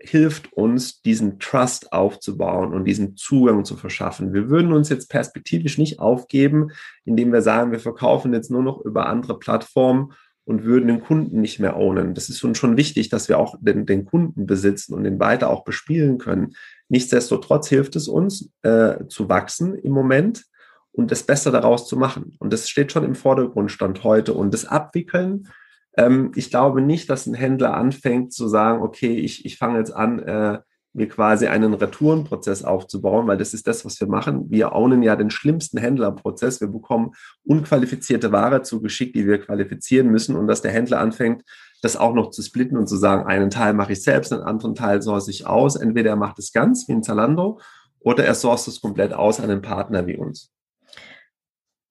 hilft 0.08 0.52
uns, 0.52 1.02
diesen 1.02 1.38
Trust 1.38 1.92
aufzubauen 1.92 2.74
und 2.74 2.84
diesen 2.84 3.16
Zugang 3.16 3.64
zu 3.64 3.76
verschaffen. 3.76 4.32
Wir 4.32 4.48
würden 4.48 4.72
uns 4.72 4.88
jetzt 4.88 5.08
perspektivisch 5.08 5.78
nicht 5.78 5.98
aufgeben, 5.98 6.70
indem 7.04 7.32
wir 7.32 7.42
sagen, 7.42 7.72
wir 7.72 7.80
verkaufen 7.80 8.32
jetzt 8.32 8.50
nur 8.50 8.62
noch 8.62 8.80
über 8.84 9.06
andere 9.06 9.38
Plattformen 9.38 10.12
und 10.44 10.64
würden 10.64 10.88
den 10.88 11.00
Kunden 11.00 11.40
nicht 11.40 11.58
mehr 11.58 11.76
ownen. 11.76 12.14
Das 12.14 12.28
ist 12.28 12.44
uns 12.44 12.58
schon 12.58 12.76
wichtig, 12.76 13.08
dass 13.08 13.28
wir 13.28 13.38
auch 13.38 13.56
den, 13.60 13.86
den 13.86 14.04
Kunden 14.04 14.46
besitzen 14.46 14.94
und 14.94 15.04
den 15.04 15.18
weiter 15.18 15.48
auch 15.48 15.64
bespielen 15.64 16.18
können. 16.18 16.54
Nichtsdestotrotz 16.88 17.68
hilft 17.68 17.96
es 17.96 18.08
uns 18.08 18.50
äh, 18.62 19.06
zu 19.08 19.28
wachsen 19.28 19.74
im 19.74 19.92
Moment 19.92 20.44
und 20.92 21.10
das 21.10 21.22
Beste 21.22 21.50
daraus 21.50 21.88
zu 21.88 21.96
machen. 21.96 22.36
Und 22.38 22.52
das 22.52 22.68
steht 22.68 22.92
schon 22.92 23.04
im 23.04 23.14
Vordergrund 23.14 23.72
stand 23.72 24.04
heute. 24.04 24.34
Und 24.34 24.52
das 24.52 24.66
Abwickeln 24.66 25.48
ähm, 25.96 26.32
ich 26.34 26.50
glaube 26.50 26.80
nicht, 26.80 27.08
dass 27.10 27.26
ein 27.26 27.34
Händler 27.34 27.74
anfängt 27.74 28.32
zu 28.32 28.48
sagen, 28.48 28.82
okay, 28.82 29.16
ich, 29.16 29.44
ich 29.44 29.58
fange 29.58 29.78
jetzt 29.78 29.94
an, 29.94 30.18
äh, 30.20 30.58
mir 30.94 31.08
quasi 31.08 31.48
einen 31.48 31.74
Retourenprozess 31.74 32.62
aufzubauen, 32.62 33.26
weil 33.26 33.36
das 33.36 33.52
ist 33.52 33.66
das, 33.66 33.84
was 33.84 34.00
wir 34.00 34.06
machen. 34.06 34.50
Wir 34.50 34.72
ownen 34.72 35.02
ja 35.02 35.16
den 35.16 35.30
schlimmsten 35.30 35.76
Händlerprozess. 35.76 36.60
Wir 36.60 36.68
bekommen 36.68 37.12
unqualifizierte 37.44 38.30
Ware 38.30 38.62
zugeschickt, 38.62 39.16
die 39.16 39.26
wir 39.26 39.38
qualifizieren 39.38 40.08
müssen 40.08 40.36
und 40.36 40.46
dass 40.46 40.62
der 40.62 40.70
Händler 40.70 41.00
anfängt, 41.00 41.42
das 41.82 41.96
auch 41.96 42.14
noch 42.14 42.30
zu 42.30 42.42
splitten 42.42 42.78
und 42.78 42.88
zu 42.88 42.96
sagen, 42.96 43.26
einen 43.26 43.50
Teil 43.50 43.74
mache 43.74 43.92
ich 43.92 44.02
selbst, 44.02 44.32
einen 44.32 44.42
anderen 44.42 44.76
Teil 44.76 45.02
source 45.02 45.28
ich 45.28 45.46
aus. 45.46 45.74
Entweder 45.74 46.10
er 46.10 46.16
macht 46.16 46.38
es 46.38 46.52
ganz 46.52 46.86
wie 46.88 46.92
ein 46.92 47.02
Zalando 47.02 47.58
oder 47.98 48.24
er 48.24 48.34
source 48.34 48.68
es 48.68 48.80
komplett 48.80 49.12
aus 49.12 49.40
an 49.40 49.50
einen 49.50 49.62
Partner 49.62 50.06
wie 50.06 50.16
uns. 50.16 50.52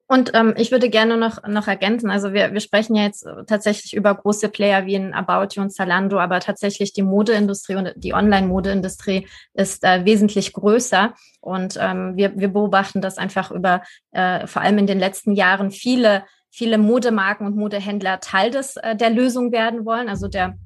Und 0.07 0.31
ähm, 0.33 0.53
ich 0.57 0.71
würde 0.71 0.89
gerne 0.89 1.17
noch, 1.17 1.47
noch 1.47 1.67
ergänzen, 1.67 2.11
also 2.11 2.33
wir, 2.33 2.53
wir 2.53 2.59
sprechen 2.59 2.95
ja 2.95 3.03
jetzt 3.03 3.25
tatsächlich 3.47 3.95
über 3.95 4.13
große 4.13 4.49
Player 4.49 4.85
wie 4.85 4.95
in 4.95 5.13
About 5.13 5.55
You 5.55 5.61
und 5.61 5.71
Zalando, 5.71 6.19
aber 6.19 6.39
tatsächlich 6.41 6.91
die 6.91 7.03
Modeindustrie 7.03 7.75
und 7.75 7.93
die 7.95 8.13
Online-Modeindustrie 8.13 9.27
ist 9.53 9.83
äh, 9.83 10.03
wesentlich 10.05 10.51
größer. 10.51 11.13
Und 11.39 11.77
ähm, 11.79 12.17
wir, 12.17 12.37
wir 12.37 12.49
beobachten 12.49 13.01
das 13.01 13.17
einfach 13.17 13.51
über, 13.51 13.81
äh, 14.11 14.45
vor 14.45 14.61
allem 14.61 14.77
in 14.77 14.87
den 14.87 14.99
letzten 14.99 15.33
Jahren, 15.33 15.71
viele, 15.71 16.25
viele 16.51 16.77
Modemarken 16.77 17.47
und 17.47 17.55
Modehändler 17.55 18.19
Teil 18.19 18.51
des, 18.51 18.75
äh, 18.75 18.97
der 18.97 19.09
Lösung 19.09 19.53
werden 19.53 19.85
wollen, 19.85 20.09
also 20.09 20.27
der 20.27 20.57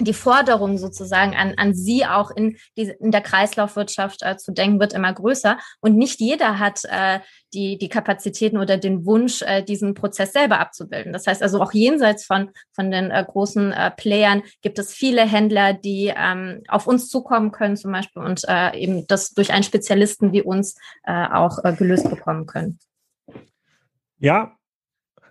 die 0.00 0.14
Forderung 0.14 0.78
sozusagen 0.78 1.34
an, 1.34 1.54
an 1.56 1.74
sie 1.74 2.06
auch 2.06 2.30
in, 2.30 2.56
die, 2.76 2.92
in 3.00 3.10
der 3.10 3.20
Kreislaufwirtschaft 3.20 4.22
äh, 4.22 4.36
zu 4.36 4.52
denken, 4.52 4.80
wird 4.80 4.92
immer 4.92 5.12
größer. 5.12 5.58
Und 5.80 5.96
nicht 5.96 6.20
jeder 6.20 6.58
hat 6.58 6.82
äh, 6.84 7.20
die, 7.52 7.78
die 7.78 7.88
Kapazitäten 7.88 8.58
oder 8.58 8.76
den 8.76 9.06
Wunsch, 9.06 9.42
äh, 9.42 9.62
diesen 9.62 9.94
Prozess 9.94 10.32
selber 10.32 10.60
abzubilden. 10.60 11.12
Das 11.12 11.26
heißt 11.26 11.42
also 11.42 11.60
auch 11.60 11.72
jenseits 11.72 12.24
von, 12.24 12.50
von 12.72 12.90
den 12.90 13.10
äh, 13.10 13.24
großen 13.26 13.72
äh, 13.72 13.90
Playern 13.90 14.42
gibt 14.62 14.78
es 14.78 14.92
viele 14.92 15.26
Händler, 15.26 15.72
die 15.72 16.12
ähm, 16.14 16.62
auf 16.68 16.86
uns 16.86 17.08
zukommen 17.08 17.52
können 17.52 17.76
zum 17.76 17.92
Beispiel 17.92 18.22
und 18.22 18.42
äh, 18.48 18.76
eben 18.78 19.06
das 19.06 19.30
durch 19.30 19.52
einen 19.52 19.62
Spezialisten 19.62 20.32
wie 20.32 20.42
uns 20.42 20.76
äh, 21.04 21.26
auch 21.26 21.64
äh, 21.64 21.72
gelöst 21.74 22.10
bekommen 22.10 22.46
können. 22.46 22.78
Ja, 24.18 24.57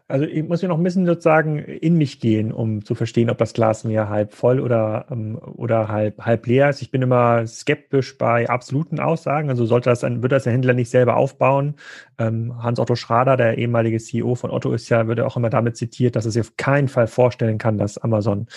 Also 0.09 0.23
ich 0.23 0.41
muss 0.43 0.61
ja 0.61 0.69
noch 0.69 0.77
ein 0.77 0.83
bisschen 0.83 1.05
sozusagen 1.05 1.57
in 1.59 1.95
mich 1.97 2.21
gehen, 2.21 2.53
um 2.53 2.85
zu 2.85 2.95
verstehen, 2.95 3.29
ob 3.29 3.37
das 3.37 3.51
Glas 3.51 3.83
mir 3.83 4.07
halb 4.07 4.33
voll 4.33 4.61
oder, 4.61 5.05
ähm, 5.11 5.37
oder 5.37 5.89
halb, 5.89 6.19
halb 6.21 6.47
leer 6.47 6.69
ist. 6.69 6.81
Ich 6.81 6.91
bin 6.91 7.01
immer 7.01 7.45
skeptisch 7.45 8.17
bei 8.17 8.47
absoluten 8.49 9.01
Aussagen. 9.01 9.49
Also 9.49 9.65
sollte 9.65 9.89
das 9.89 10.05
ein, 10.05 10.23
würde 10.23 10.35
das 10.35 10.45
der 10.45 10.53
Händler 10.53 10.73
nicht 10.73 10.89
selber 10.89 11.17
aufbauen. 11.17 11.75
Ähm, 12.19 12.53
Hans-Otto 12.63 12.95
Schrader, 12.95 13.35
der 13.35 13.57
ehemalige 13.57 13.99
CEO 13.99 14.35
von 14.35 14.49
Otto, 14.49 14.71
ist 14.71 14.87
ja, 14.87 15.07
würde 15.07 15.25
auch 15.25 15.35
immer 15.35 15.49
damit 15.49 15.75
zitiert, 15.75 16.15
dass 16.15 16.23
er 16.23 16.31
sich 16.31 16.41
auf 16.41 16.55
keinen 16.55 16.87
Fall 16.87 17.07
vorstellen 17.07 17.57
kann, 17.57 17.77
dass 17.77 17.97
Amazon 17.97 18.47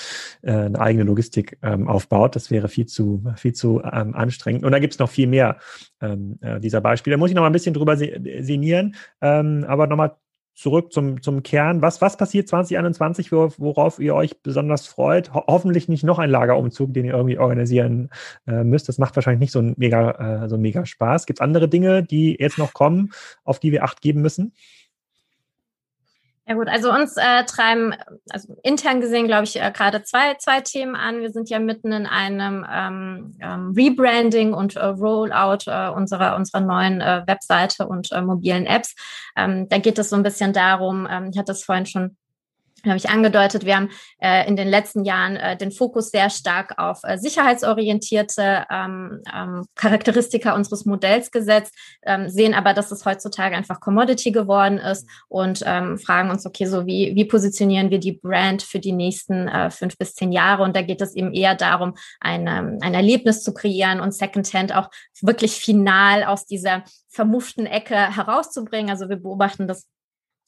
äh, 0.42 0.52
eine 0.52 0.80
eigene 0.80 1.02
Logistik 1.02 1.58
ähm, 1.62 1.88
aufbaut. 1.88 2.36
Das 2.36 2.52
wäre 2.52 2.68
viel 2.68 2.86
zu, 2.86 3.24
viel 3.34 3.54
zu 3.54 3.82
anstrengend. 3.82 4.64
Und 4.64 4.70
da 4.70 4.78
gibt 4.78 4.92
es 4.92 4.98
noch 5.00 5.10
viel 5.10 5.26
mehr 5.26 5.56
äh, 5.98 6.16
dieser 6.60 6.80
Beispiele. 6.80 7.16
Da 7.16 7.18
muss 7.18 7.30
ich 7.30 7.34
noch 7.34 7.42
mal 7.42 7.48
ein 7.48 7.52
bisschen 7.52 7.74
drüber 7.74 7.96
sinnieren. 7.96 8.94
Aber 9.20 9.86
nochmal 9.86 10.16
zurück 10.60 10.92
zum, 10.92 11.22
zum 11.22 11.42
Kern. 11.42 11.80
Was, 11.80 12.02
was 12.02 12.18
passiert 12.18 12.48
2021, 12.48 13.32
worauf 13.32 13.98
ihr 13.98 14.14
euch 14.14 14.42
besonders 14.42 14.86
freut? 14.86 15.32
Ho 15.32 15.42
hoffentlich 15.46 15.88
nicht 15.88 16.04
noch 16.04 16.18
ein 16.18 16.30
Lagerumzug, 16.30 16.92
den 16.92 17.06
ihr 17.06 17.14
irgendwie 17.14 17.38
organisieren 17.38 18.10
äh, 18.46 18.62
müsst. 18.62 18.88
Das 18.88 18.98
macht 18.98 19.16
wahrscheinlich 19.16 19.40
nicht 19.40 19.52
so 19.52 19.60
ein 19.60 19.74
mega, 19.78 20.44
äh, 20.44 20.48
so 20.48 20.56
ein 20.56 20.60
mega 20.60 20.84
Spaß. 20.84 21.24
Gibt 21.24 21.38
es 21.38 21.40
andere 21.40 21.68
Dinge, 21.68 22.02
die 22.02 22.36
jetzt 22.38 22.58
noch 22.58 22.74
kommen, 22.74 23.10
auf 23.42 23.58
die 23.58 23.72
wir 23.72 23.84
Acht 23.84 24.02
geben 24.02 24.20
müssen? 24.20 24.52
Ja 26.50 26.56
gut, 26.56 26.66
also 26.66 26.92
uns 26.92 27.16
äh, 27.16 27.44
treiben, 27.44 27.94
also 28.28 28.56
intern 28.64 29.00
gesehen, 29.00 29.28
glaube 29.28 29.44
ich, 29.44 29.62
äh, 29.62 29.70
gerade 29.70 30.02
zwei, 30.02 30.34
zwei 30.34 30.60
Themen 30.60 30.96
an. 30.96 31.20
Wir 31.20 31.30
sind 31.30 31.48
ja 31.48 31.60
mitten 31.60 31.92
in 31.92 32.06
einem 32.06 32.66
ähm, 32.68 33.36
ähm, 33.40 33.72
Rebranding 33.76 34.52
und 34.52 34.74
äh, 34.74 34.84
Rollout 34.84 35.70
äh, 35.70 35.90
unserer, 35.90 36.34
unserer 36.34 36.60
neuen 36.60 37.00
äh, 37.00 37.22
Webseite 37.24 37.86
und 37.86 38.10
äh, 38.10 38.20
mobilen 38.20 38.66
Apps. 38.66 38.96
Ähm, 39.36 39.68
da 39.68 39.78
geht 39.78 39.96
es 40.00 40.10
so 40.10 40.16
ein 40.16 40.24
bisschen 40.24 40.52
darum, 40.52 41.06
ähm, 41.08 41.30
ich 41.32 41.38
hatte 41.38 41.52
es 41.52 41.62
vorhin 41.62 41.86
schon 41.86 42.16
habe 42.86 42.96
ich 42.96 43.10
angedeutet, 43.10 43.64
wir 43.64 43.76
haben 43.76 43.90
äh, 44.20 44.46
in 44.48 44.56
den 44.56 44.68
letzten 44.68 45.04
Jahren 45.04 45.36
äh, 45.36 45.56
den 45.56 45.72
Fokus 45.72 46.10
sehr 46.10 46.30
stark 46.30 46.78
auf 46.78 47.00
äh, 47.02 47.18
sicherheitsorientierte 47.18 48.66
ähm, 48.70 49.22
ähm, 49.34 49.66
Charakteristika 49.74 50.54
unseres 50.54 50.84
Modells 50.84 51.30
gesetzt, 51.30 51.74
ähm, 52.02 52.28
sehen 52.28 52.54
aber, 52.54 52.74
dass 52.74 52.90
es 52.90 53.04
heutzutage 53.04 53.56
einfach 53.56 53.80
Commodity 53.80 54.30
geworden 54.30 54.78
ist 54.78 55.08
und 55.28 55.62
ähm, 55.66 55.98
fragen 55.98 56.30
uns, 56.30 56.46
okay, 56.46 56.66
so 56.66 56.86
wie, 56.86 57.14
wie 57.14 57.24
positionieren 57.24 57.90
wir 57.90 57.98
die 57.98 58.12
Brand 58.12 58.62
für 58.62 58.78
die 58.78 58.92
nächsten 58.92 59.48
äh, 59.48 59.70
fünf 59.70 59.98
bis 59.98 60.14
zehn 60.14 60.32
Jahre? 60.32 60.62
Und 60.62 60.76
da 60.76 60.82
geht 60.82 61.00
es 61.00 61.14
eben 61.14 61.32
eher 61.32 61.54
darum, 61.54 61.94
ein, 62.20 62.46
ähm, 62.46 62.78
ein 62.80 62.94
Erlebnis 62.94 63.42
zu 63.42 63.52
kreieren 63.52 64.00
und 64.00 64.14
Secondhand 64.14 64.74
auch 64.74 64.90
wirklich 65.20 65.52
final 65.52 66.24
aus 66.24 66.46
dieser 66.46 66.84
vermufften 67.08 67.66
Ecke 67.66 67.94
herauszubringen. 67.94 68.90
Also 68.90 69.08
wir 69.08 69.16
beobachten 69.16 69.68
das 69.68 69.86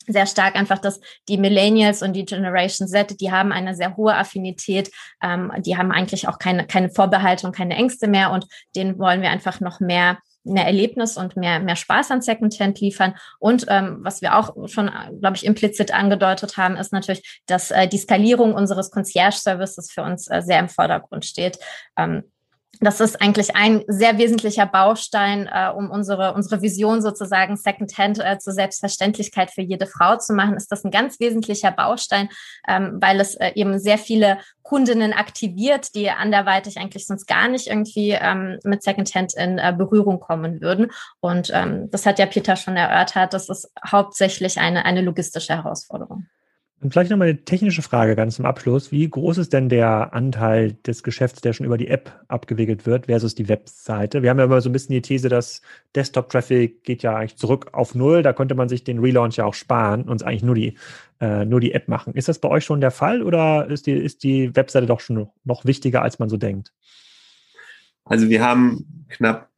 sehr 0.06 0.26
stark 0.26 0.56
einfach, 0.56 0.78
dass 0.78 1.00
die 1.28 1.38
Millennials 1.38 2.02
und 2.02 2.14
die 2.14 2.24
Generation 2.24 2.88
Z, 2.88 3.20
die 3.20 3.30
haben 3.30 3.52
eine 3.52 3.74
sehr 3.74 3.96
hohe 3.96 4.14
Affinität, 4.14 4.90
ähm, 5.22 5.52
die 5.58 5.76
haben 5.76 5.92
eigentlich 5.92 6.28
auch 6.28 6.38
keine, 6.38 6.66
keine 6.66 6.90
Vorbehalte 6.90 7.46
und 7.46 7.54
keine 7.54 7.74
Ängste 7.74 8.08
mehr 8.08 8.30
und 8.30 8.46
denen 8.74 8.98
wollen 8.98 9.22
wir 9.22 9.30
einfach 9.30 9.60
noch 9.60 9.80
mehr 9.80 10.18
mehr 10.44 10.66
Erlebnis 10.66 11.16
und 11.16 11.36
mehr, 11.36 11.60
mehr 11.60 11.76
Spaß 11.76 12.10
an 12.10 12.22
Secondhand 12.22 12.80
liefern. 12.80 13.14
Und 13.38 13.66
ähm, 13.68 13.98
was 14.00 14.22
wir 14.22 14.36
auch 14.36 14.68
schon, 14.68 14.90
glaube 15.20 15.36
ich, 15.36 15.46
implizit 15.46 15.94
angedeutet 15.94 16.56
haben, 16.56 16.76
ist 16.76 16.92
natürlich, 16.92 17.40
dass 17.46 17.70
äh, 17.70 17.86
die 17.86 17.98
Skalierung 17.98 18.54
unseres 18.54 18.90
Concierge-Services 18.90 19.90
für 19.92 20.02
uns 20.02 20.28
äh, 20.28 20.42
sehr 20.42 20.58
im 20.58 20.68
Vordergrund 20.68 21.24
steht. 21.24 21.58
Ähm, 21.96 22.24
das 22.80 23.00
ist 23.00 23.20
eigentlich 23.20 23.54
ein 23.54 23.82
sehr 23.86 24.18
wesentlicher 24.18 24.66
Baustein, 24.66 25.48
äh, 25.52 25.70
um 25.70 25.90
unsere, 25.90 26.34
unsere 26.34 26.62
Vision 26.62 27.02
sozusagen 27.02 27.56
Secondhand 27.56 28.18
äh, 28.18 28.38
zur 28.38 28.52
Selbstverständlichkeit 28.52 29.50
für 29.50 29.62
jede 29.62 29.86
Frau 29.86 30.16
zu 30.16 30.32
machen, 30.32 30.56
ist 30.56 30.72
das 30.72 30.84
ein 30.84 30.90
ganz 30.90 31.20
wesentlicher 31.20 31.70
Baustein, 31.70 32.28
ähm, 32.66 32.98
weil 33.00 33.20
es 33.20 33.34
äh, 33.34 33.52
eben 33.54 33.78
sehr 33.78 33.98
viele 33.98 34.38
Kundinnen 34.62 35.12
aktiviert, 35.12 35.94
die 35.94 36.10
anderweitig 36.10 36.78
eigentlich 36.78 37.06
sonst 37.06 37.26
gar 37.26 37.48
nicht 37.48 37.66
irgendwie 37.66 38.12
ähm, 38.12 38.58
mit 38.64 38.82
Secondhand 38.82 39.34
in 39.34 39.58
äh, 39.58 39.74
Berührung 39.76 40.18
kommen 40.18 40.60
würden. 40.60 40.90
Und 41.20 41.50
ähm, 41.52 41.90
das 41.90 42.06
hat 42.06 42.18
ja 42.18 42.26
Peter 42.26 42.56
schon 42.56 42.76
erörtert, 42.76 43.34
das 43.34 43.48
ist 43.48 43.70
hauptsächlich 43.86 44.58
eine, 44.58 44.84
eine 44.84 45.02
logistische 45.02 45.54
Herausforderung. 45.54 46.26
Und 46.82 46.90
vielleicht 46.90 47.12
nochmal 47.12 47.28
eine 47.28 47.44
technische 47.44 47.80
Frage 47.80 48.16
ganz 48.16 48.34
zum 48.34 48.44
Abschluss. 48.44 48.90
Wie 48.90 49.08
groß 49.08 49.38
ist 49.38 49.52
denn 49.52 49.68
der 49.68 50.12
Anteil 50.14 50.72
des 50.84 51.04
Geschäfts, 51.04 51.40
der 51.40 51.52
schon 51.52 51.64
über 51.64 51.78
die 51.78 51.86
App 51.86 52.24
abgewickelt 52.26 52.86
wird, 52.86 53.06
versus 53.06 53.36
die 53.36 53.48
Webseite? 53.48 54.22
Wir 54.22 54.30
haben 54.30 54.38
ja 54.40 54.46
immer 54.46 54.60
so 54.60 54.68
ein 54.68 54.72
bisschen 54.72 54.94
die 54.94 55.00
These, 55.00 55.28
dass 55.28 55.62
Desktop-Traffic 55.94 56.82
geht 56.82 57.04
ja 57.04 57.14
eigentlich 57.14 57.36
zurück 57.36 57.68
auf 57.72 57.94
Null. 57.94 58.24
Da 58.24 58.32
könnte 58.32 58.56
man 58.56 58.68
sich 58.68 58.82
den 58.82 58.98
Relaunch 58.98 59.36
ja 59.36 59.44
auch 59.44 59.54
sparen 59.54 60.08
und 60.08 60.24
eigentlich 60.24 60.42
nur 60.42 60.56
die, 60.56 60.76
äh, 61.20 61.44
nur 61.44 61.60
die 61.60 61.72
App 61.72 61.86
machen. 61.86 62.14
Ist 62.14 62.28
das 62.28 62.40
bei 62.40 62.48
euch 62.48 62.64
schon 62.64 62.80
der 62.80 62.90
Fall 62.90 63.22
oder 63.22 63.70
ist 63.70 63.86
die, 63.86 63.92
ist 63.92 64.24
die 64.24 64.56
Webseite 64.56 64.86
doch 64.86 64.98
schon 64.98 65.28
noch 65.44 65.64
wichtiger, 65.64 66.02
als 66.02 66.18
man 66.18 66.28
so 66.28 66.36
denkt? 66.36 66.72
Also 68.04 68.28
wir 68.28 68.42
haben 68.42 69.06
knapp 69.08 69.50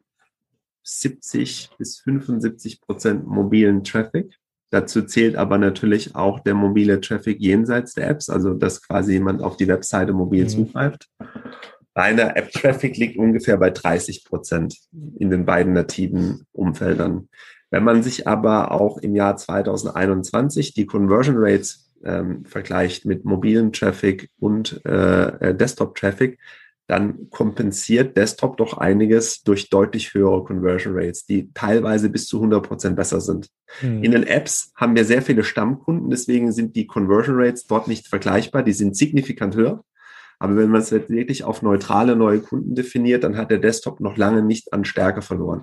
70 0.82 1.70
bis 1.78 2.00
75 2.00 2.82
Prozent 2.82 3.26
mobilen 3.26 3.82
Traffic. 3.82 4.38
Dazu 4.74 5.02
zählt 5.02 5.36
aber 5.36 5.56
natürlich 5.56 6.16
auch 6.16 6.40
der 6.40 6.54
mobile 6.54 7.00
Traffic 7.00 7.40
jenseits 7.40 7.94
der 7.94 8.10
Apps, 8.10 8.28
also 8.28 8.54
dass 8.54 8.82
quasi 8.82 9.12
jemand 9.12 9.40
auf 9.40 9.56
die 9.56 9.68
Webseite 9.68 10.12
mobil 10.12 10.42
mhm. 10.42 10.48
zugreift. 10.48 11.08
Reiner 11.94 12.36
App-Traffic 12.36 12.96
liegt 12.96 13.16
ungefähr 13.16 13.56
bei 13.56 13.70
30 13.70 14.24
Prozent 14.24 14.76
in 15.16 15.30
den 15.30 15.44
beiden 15.46 15.74
nativen 15.74 16.48
Umfeldern. 16.50 17.28
Wenn 17.70 17.84
man 17.84 18.02
sich 18.02 18.26
aber 18.26 18.72
auch 18.72 18.98
im 18.98 19.14
Jahr 19.14 19.36
2021 19.36 20.74
die 20.74 20.86
Conversion 20.86 21.36
Rates 21.38 21.92
ähm, 22.04 22.44
vergleicht 22.44 23.04
mit 23.04 23.24
mobilen 23.24 23.72
Traffic 23.72 24.28
und 24.40 24.84
äh, 24.84 25.54
Desktop-Traffic, 25.54 26.40
dann 26.86 27.30
kompensiert 27.30 28.16
Desktop 28.16 28.58
doch 28.58 28.76
einiges 28.76 29.42
durch 29.42 29.70
deutlich 29.70 30.12
höhere 30.12 30.44
Conversion 30.44 30.94
Rates, 30.96 31.24
die 31.24 31.50
teilweise 31.54 32.10
bis 32.10 32.26
zu 32.26 32.36
100 32.36 32.66
Prozent 32.66 32.96
besser 32.96 33.20
sind. 33.20 33.48
Mhm. 33.80 34.02
In 34.02 34.12
den 34.12 34.22
Apps 34.24 34.72
haben 34.76 34.94
wir 34.94 35.04
sehr 35.04 35.22
viele 35.22 35.44
Stammkunden, 35.44 36.10
deswegen 36.10 36.52
sind 36.52 36.76
die 36.76 36.86
Conversion 36.86 37.40
Rates 37.40 37.66
dort 37.66 37.88
nicht 37.88 38.08
vergleichbar, 38.08 38.62
die 38.62 38.74
sind 38.74 38.96
signifikant 38.96 39.56
höher. 39.56 39.82
Aber 40.38 40.56
wenn 40.56 40.70
man 40.70 40.82
es 40.82 40.92
wirklich 40.92 41.44
auf 41.44 41.62
neutrale 41.62 42.16
neue 42.16 42.40
Kunden 42.40 42.74
definiert, 42.74 43.24
dann 43.24 43.36
hat 43.36 43.50
der 43.50 43.58
Desktop 43.58 44.00
noch 44.00 44.16
lange 44.16 44.42
nicht 44.42 44.72
an 44.72 44.84
Stärke 44.84 45.22
verloren. 45.22 45.62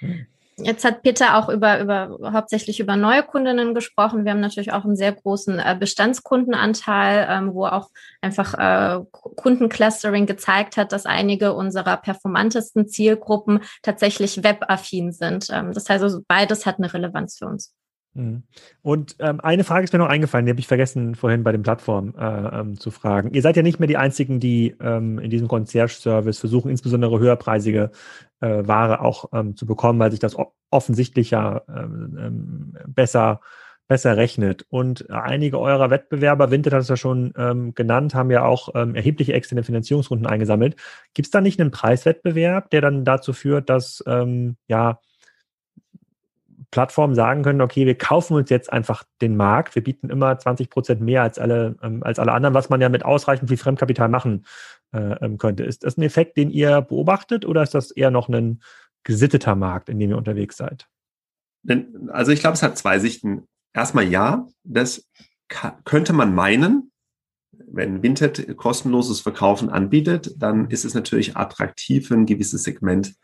Mhm. 0.00 0.26
Jetzt 0.64 0.84
hat 0.84 1.02
Peter 1.02 1.36
auch 1.36 1.48
über, 1.48 1.80
über 1.80 2.32
hauptsächlich 2.32 2.80
über 2.80 2.96
neue 2.96 3.22
Kundinnen 3.22 3.74
gesprochen. 3.74 4.24
Wir 4.24 4.32
haben 4.32 4.40
natürlich 4.40 4.72
auch 4.72 4.84
einen 4.84 4.96
sehr 4.96 5.12
großen 5.12 5.58
äh, 5.58 5.76
Bestandskundenanteil, 5.78 7.26
ähm, 7.28 7.54
wo 7.54 7.66
auch 7.66 7.90
einfach 8.20 8.54
äh, 8.54 9.04
Kundenclustering 9.10 10.26
gezeigt 10.26 10.76
hat, 10.76 10.92
dass 10.92 11.06
einige 11.06 11.52
unserer 11.54 11.96
performantesten 11.96 12.88
Zielgruppen 12.88 13.60
tatsächlich 13.82 14.42
webaffin 14.42 15.12
sind. 15.12 15.48
Ähm, 15.50 15.72
das 15.72 15.88
heißt 15.88 16.02
also, 16.02 16.20
beides 16.26 16.66
hat 16.66 16.78
eine 16.78 16.92
Relevanz 16.92 17.38
für 17.38 17.46
uns. 17.46 17.74
Mhm. 18.14 18.42
Und 18.82 19.16
ähm, 19.20 19.40
eine 19.40 19.64
Frage 19.64 19.84
ist 19.84 19.92
mir 19.92 19.98
noch 19.98 20.08
eingefallen, 20.08 20.44
die 20.44 20.50
habe 20.50 20.60
ich 20.60 20.66
vergessen 20.66 21.14
vorhin 21.14 21.42
bei 21.42 21.52
den 21.52 21.62
Plattformen 21.62 22.14
äh, 22.14 22.60
ähm, 22.60 22.78
zu 22.78 22.90
fragen. 22.90 23.32
Ihr 23.32 23.42
seid 23.42 23.56
ja 23.56 23.62
nicht 23.62 23.80
mehr 23.80 23.86
die 23.86 23.96
Einzigen, 23.96 24.38
die 24.38 24.76
ähm, 24.80 25.18
in 25.18 25.30
diesem 25.30 25.48
Concierge-Service 25.48 26.38
versuchen, 26.38 26.70
insbesondere 26.70 27.18
höherpreisige 27.18 27.90
äh, 28.40 28.66
Ware 28.66 29.00
auch 29.00 29.30
ähm, 29.32 29.56
zu 29.56 29.66
bekommen, 29.66 29.98
weil 29.98 30.10
sich 30.10 30.20
das 30.20 30.36
offensichtlich 30.70 31.30
ja 31.30 31.62
ähm, 31.68 32.18
ähm, 32.20 32.74
besser, 32.88 33.40
besser 33.88 34.16
rechnet. 34.18 34.66
Und 34.68 35.10
einige 35.10 35.58
eurer 35.58 35.88
Wettbewerber, 35.88 36.50
Vinted 36.50 36.74
hat 36.74 36.82
es 36.82 36.88
ja 36.88 36.96
schon 36.96 37.32
ähm, 37.38 37.74
genannt, 37.74 38.14
haben 38.14 38.30
ja 38.30 38.44
auch 38.44 38.70
ähm, 38.74 38.94
erhebliche 38.94 39.32
externe 39.32 39.62
Finanzierungsrunden 39.62 40.26
eingesammelt. 40.26 40.76
Gibt 41.14 41.28
es 41.28 41.30
da 41.30 41.40
nicht 41.40 41.60
einen 41.60 41.70
Preiswettbewerb, 41.70 42.68
der 42.70 42.82
dann 42.82 43.06
dazu 43.06 43.32
führt, 43.32 43.70
dass 43.70 44.04
ähm, 44.06 44.56
ja 44.66 44.98
Plattformen 46.72 47.14
sagen 47.14 47.42
können, 47.42 47.60
okay, 47.60 47.86
wir 47.86 47.96
kaufen 47.96 48.34
uns 48.34 48.50
jetzt 48.50 48.72
einfach 48.72 49.04
den 49.20 49.36
Markt, 49.36 49.74
wir 49.74 49.84
bieten 49.84 50.10
immer 50.10 50.36
20 50.36 50.70
Prozent 50.70 51.02
mehr 51.02 51.22
als 51.22 51.38
alle, 51.38 51.76
ähm, 51.82 52.02
als 52.02 52.18
alle 52.18 52.32
anderen, 52.32 52.54
was 52.54 52.70
man 52.70 52.80
ja 52.80 52.88
mit 52.88 53.04
ausreichend 53.04 53.50
viel 53.50 53.58
Fremdkapital 53.58 54.08
machen 54.08 54.46
äh, 54.92 55.14
ähm, 55.24 55.38
könnte. 55.38 55.64
Ist 55.64 55.84
das 55.84 55.98
ein 55.98 56.02
Effekt, 56.02 56.36
den 56.38 56.50
ihr 56.50 56.80
beobachtet 56.80 57.44
oder 57.44 57.62
ist 57.62 57.74
das 57.74 57.90
eher 57.90 58.10
noch 58.10 58.28
ein 58.28 58.62
gesitteter 59.04 59.54
Markt, 59.54 59.90
in 59.90 60.00
dem 60.00 60.10
ihr 60.10 60.16
unterwegs 60.16 60.56
seid? 60.56 60.88
Also 62.08 62.32
ich 62.32 62.40
glaube, 62.40 62.54
es 62.54 62.62
hat 62.62 62.78
zwei 62.78 62.98
Sichten. 62.98 63.46
Erstmal 63.74 64.04
ja, 64.04 64.48
das 64.64 65.06
könnte 65.84 66.14
man 66.14 66.34
meinen, 66.34 66.90
wenn 67.50 68.02
Vinted 68.02 68.56
kostenloses 68.56 69.20
Verkaufen 69.20 69.68
anbietet, 69.68 70.34
dann 70.38 70.70
ist 70.70 70.86
es 70.86 70.94
natürlich 70.94 71.36
attraktiv 71.36 72.08
für 72.08 72.14
ein 72.14 72.26
gewisses 72.26 72.62
Segment. 72.62 73.14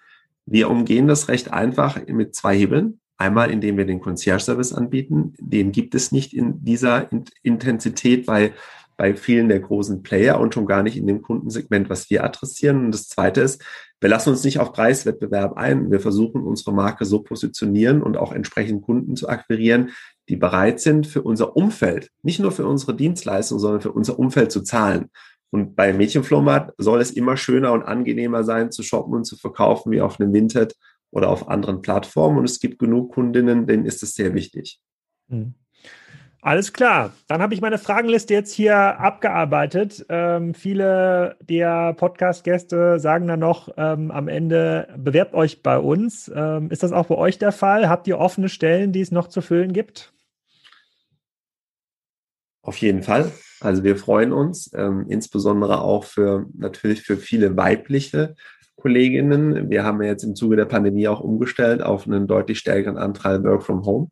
Wir 0.44 0.68
umgehen 0.70 1.08
das 1.08 1.28
recht 1.28 1.50
einfach 1.50 2.06
mit 2.06 2.34
zwei 2.34 2.56
Hebeln. 2.56 3.00
Einmal, 3.18 3.50
indem 3.50 3.76
wir 3.76 3.84
den 3.84 4.00
Concierge-Service 4.00 4.72
anbieten. 4.72 5.34
Den 5.40 5.72
gibt 5.72 5.96
es 5.96 6.12
nicht 6.12 6.32
in 6.32 6.64
dieser 6.64 7.10
Intensität 7.42 8.26
bei, 8.26 8.54
bei 8.96 9.14
vielen 9.14 9.48
der 9.48 9.58
großen 9.58 10.04
Player 10.04 10.38
und 10.38 10.54
schon 10.54 10.66
gar 10.66 10.84
nicht 10.84 10.96
in 10.96 11.08
dem 11.08 11.20
Kundensegment, 11.20 11.90
was 11.90 12.08
wir 12.10 12.22
adressieren. 12.22 12.86
Und 12.86 12.92
das 12.92 13.08
Zweite 13.08 13.40
ist, 13.40 13.62
wir 14.00 14.08
lassen 14.08 14.30
uns 14.30 14.44
nicht 14.44 14.60
auf 14.60 14.72
Preiswettbewerb 14.72 15.56
ein. 15.56 15.90
Wir 15.90 15.98
versuchen, 15.98 16.44
unsere 16.44 16.72
Marke 16.72 17.04
so 17.04 17.20
positionieren 17.20 18.02
und 18.02 18.16
auch 18.16 18.32
entsprechend 18.32 18.82
Kunden 18.82 19.16
zu 19.16 19.28
akquirieren, 19.28 19.90
die 20.28 20.36
bereit 20.36 20.78
sind, 20.78 21.08
für 21.08 21.22
unser 21.22 21.56
Umfeld, 21.56 22.10
nicht 22.22 22.38
nur 22.38 22.52
für 22.52 22.66
unsere 22.66 22.94
Dienstleistung, 22.94 23.58
sondern 23.58 23.80
für 23.80 23.92
unser 23.92 24.18
Umfeld 24.18 24.52
zu 24.52 24.62
zahlen. 24.62 25.10
Und 25.50 25.74
bei 25.74 25.92
Mädchenflohmarkt 25.92 26.74
soll 26.78 27.00
es 27.00 27.10
immer 27.10 27.36
schöner 27.36 27.72
und 27.72 27.82
angenehmer 27.82 28.44
sein, 28.44 28.70
zu 28.70 28.84
shoppen 28.84 29.14
und 29.14 29.24
zu 29.24 29.36
verkaufen, 29.36 29.90
wie 29.90 30.00
auf 30.00 30.20
einem 30.20 30.32
Vinted 30.32 30.76
oder 31.10 31.28
auf 31.28 31.48
anderen 31.48 31.82
Plattformen. 31.82 32.38
Und 32.38 32.44
es 32.44 32.60
gibt 32.60 32.78
genug 32.78 33.12
Kundinnen, 33.12 33.66
denen 33.66 33.84
ist 33.84 34.02
es 34.02 34.14
sehr 34.14 34.34
wichtig. 34.34 34.80
Mhm. 35.28 35.54
Alles 36.40 36.72
klar. 36.72 37.12
Dann 37.26 37.42
habe 37.42 37.52
ich 37.52 37.60
meine 37.60 37.78
Fragenliste 37.78 38.32
jetzt 38.32 38.52
hier 38.52 38.76
abgearbeitet. 38.76 40.06
Ähm, 40.08 40.54
viele 40.54 41.36
der 41.40 41.94
Podcast-Gäste 41.94 43.00
sagen 43.00 43.26
dann 43.26 43.40
noch 43.40 43.70
ähm, 43.76 44.12
am 44.12 44.28
Ende, 44.28 44.88
bewerbt 44.96 45.34
euch 45.34 45.62
bei 45.62 45.78
uns. 45.78 46.30
Ähm, 46.32 46.70
ist 46.70 46.84
das 46.84 46.92
auch 46.92 47.06
bei 47.06 47.16
euch 47.16 47.38
der 47.38 47.50
Fall? 47.50 47.88
Habt 47.88 48.06
ihr 48.06 48.18
offene 48.18 48.48
Stellen, 48.48 48.92
die 48.92 49.00
es 49.00 49.10
noch 49.10 49.26
zu 49.26 49.40
füllen 49.40 49.72
gibt? 49.72 50.12
Auf 52.62 52.76
jeden 52.76 53.02
Fall. 53.02 53.32
Also 53.60 53.82
wir 53.82 53.96
freuen 53.96 54.32
uns, 54.32 54.70
ähm, 54.74 55.06
insbesondere 55.08 55.80
auch 55.80 56.04
für 56.04 56.46
natürlich 56.54 57.02
für 57.02 57.16
viele 57.16 57.56
weibliche 57.56 58.36
Kolleginnen. 58.80 59.70
Wir 59.70 59.84
haben 59.84 60.02
jetzt 60.02 60.22
im 60.24 60.36
Zuge 60.36 60.56
der 60.56 60.64
Pandemie 60.64 61.08
auch 61.08 61.20
umgestellt 61.20 61.82
auf 61.82 62.06
einen 62.06 62.26
deutlich 62.26 62.58
stärkeren 62.58 62.96
Anteil 62.96 63.42
Work 63.44 63.64
from 63.64 63.84
Home. 63.84 64.08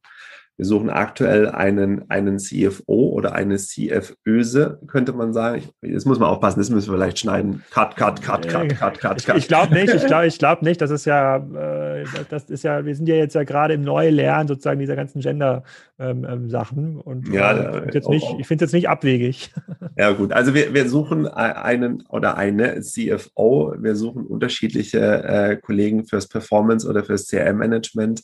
Wir 0.57 0.65
suchen 0.65 0.89
aktuell 0.89 1.49
einen, 1.51 2.11
einen 2.11 2.39
CFO 2.39 3.11
oder 3.11 3.35
eine 3.35 3.57
CFÖse, 3.57 4.81
könnte 4.87 5.13
man 5.13 5.35
sagen. 5.35 5.59
Ich, 5.59 5.91
jetzt 5.91 6.07
muss 6.07 6.19
man 6.19 6.31
aufpassen, 6.31 6.61
das 6.61 6.71
müssen 6.71 6.91
wir 6.91 6.97
vielleicht 6.97 7.19
schneiden. 7.19 7.63
Cut, 7.71 7.95
cut, 7.97 8.23
cut, 8.23 8.49
cut, 8.49 8.71
cut, 8.71 8.99
cut, 8.99 9.23
cut. 9.23 9.37
Ich, 9.37 9.45
ich 9.45 9.49
glaube 9.49 9.75
nicht, 9.75 9.93
ich 9.93 10.07
glaube 10.07 10.27
ich 10.27 10.39
glaub 10.39 10.63
nicht. 10.63 10.81
Das 10.81 10.91
ist 10.91 11.05
ja, 11.05 11.37
äh, 11.37 12.05
das 12.31 12.45
ist 12.45 12.65
ja, 12.65 12.87
wir 12.87 12.95
sind 12.95 13.07
ja 13.07 13.17
jetzt 13.17 13.35
ja 13.35 13.45
gerade 13.45 13.75
im 13.75 13.83
Neulernen 13.83 14.49
sozusagen 14.49 14.81
dieser 14.81 14.97
ganzen 14.97 15.21
Gender-Sachen. 15.21 16.79
Ähm, 16.79 16.95
ähm, 16.95 17.01
und 17.01 17.29
ja, 17.29 17.53
äh, 17.53 17.93
jetzt 17.93 18.09
nicht, 18.09 18.27
ich 18.39 18.47
finde 18.47 18.65
es 18.65 18.71
jetzt 18.71 18.75
nicht 18.75 18.89
abwegig. 18.89 19.53
Ja, 19.99 20.13
gut. 20.13 20.31
Also 20.31 20.53
wir, 20.53 20.75
wir 20.75 20.91
suchen 20.91 21.27
einen 21.27 22.03
oder 22.11 22.37
eine 22.37 22.83
CFO. 22.83 23.75
Wir 23.79 23.97
suchen 23.97 24.27
unterschiedliche 24.27 25.25
äh, 25.25 25.57
Kollegen 25.57 26.05
fürs 26.05 26.29
Performance 26.29 26.87
oder 26.87 27.03
fürs 27.03 27.29
CRM-Management 27.29 28.23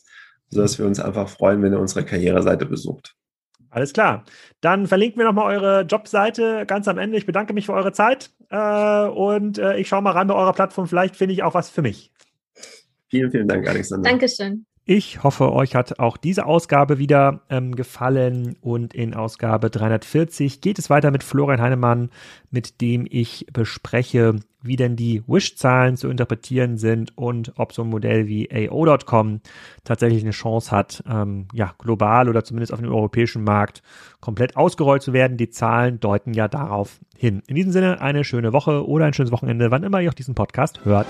sodass 0.53 0.79
wir 0.79 0.85
uns 0.85 0.99
einfach 0.99 1.29
freuen, 1.29 1.61
wenn 1.61 1.73
ihr 1.73 1.79
unsere 1.79 2.05
Karriereseite 2.05 2.65
besucht. 2.65 3.15
Alles 3.69 3.91
klar. 3.91 4.23
Dann 4.61 4.85
verlinken 4.85 5.19
wir 5.19 5.25
nochmal 5.25 5.55
eure 5.55 5.81
Jobseite 5.81 6.65
ganz 6.67 6.87
am 6.87 6.99
Ende. 6.99 7.17
Ich 7.17 7.25
bedanke 7.25 7.53
mich 7.53 7.65
für 7.65 7.73
eure 7.73 7.91
Zeit 7.91 8.29
äh, 8.49 9.07
und 9.07 9.57
äh, 9.57 9.77
ich 9.77 9.87
schaue 9.87 10.03
mal 10.03 10.11
rein 10.11 10.27
bei 10.27 10.35
eurer 10.35 10.53
Plattform. 10.53 10.87
Vielleicht 10.87 11.15
finde 11.15 11.33
ich 11.33 11.41
auch 11.41 11.55
was 11.55 11.69
für 11.69 11.81
mich. 11.81 12.11
Vielen, 13.09 13.31
vielen 13.31 13.47
Dank, 13.47 13.67
Alexander. 13.67 14.09
Dankeschön. 14.09 14.65
Ich 14.85 15.23
hoffe, 15.23 15.53
euch 15.53 15.75
hat 15.75 15.99
auch 15.99 16.17
diese 16.17 16.45
Ausgabe 16.45 16.97
wieder 16.97 17.39
ähm, 17.49 17.73
gefallen 17.73 18.57
und 18.59 18.93
in 18.93 19.13
Ausgabe 19.13 19.69
340 19.69 20.59
geht 20.59 20.77
es 20.77 20.89
weiter 20.89 21.09
mit 21.09 21.23
Florian 21.23 21.61
Heinemann, 21.61 22.09
mit 22.51 22.81
dem 22.81 23.07
ich 23.09 23.47
bespreche, 23.53 24.35
wie 24.61 24.75
denn 24.75 24.97
die 24.97 25.23
Wish-Zahlen 25.25 25.95
zu 25.95 26.09
interpretieren 26.09 26.77
sind 26.77 27.17
und 27.17 27.53
ob 27.55 27.71
so 27.71 27.83
ein 27.83 27.89
Modell 27.89 28.27
wie 28.27 28.49
AO.com 28.51 29.39
tatsächlich 29.85 30.21
eine 30.21 30.31
Chance 30.31 30.71
hat, 30.71 31.01
ähm, 31.09 31.47
ja, 31.53 31.73
global 31.77 32.27
oder 32.27 32.43
zumindest 32.43 32.73
auf 32.73 32.81
dem 32.81 32.91
europäischen 32.91 33.45
Markt 33.45 33.83
komplett 34.19 34.57
ausgerollt 34.57 35.01
zu 35.01 35.13
werden. 35.13 35.37
Die 35.37 35.49
Zahlen 35.49 36.01
deuten 36.01 36.33
ja 36.33 36.49
darauf 36.49 36.99
hin. 37.15 37.41
In 37.47 37.55
diesem 37.55 37.71
Sinne 37.71 38.01
eine 38.01 38.25
schöne 38.25 38.51
Woche 38.51 38.85
oder 38.85 39.05
ein 39.05 39.13
schönes 39.13 39.31
Wochenende, 39.31 39.71
wann 39.71 39.83
immer 39.83 40.01
ihr 40.01 40.09
auch 40.09 40.13
diesen 40.13 40.35
Podcast 40.35 40.83
hört. 40.83 41.07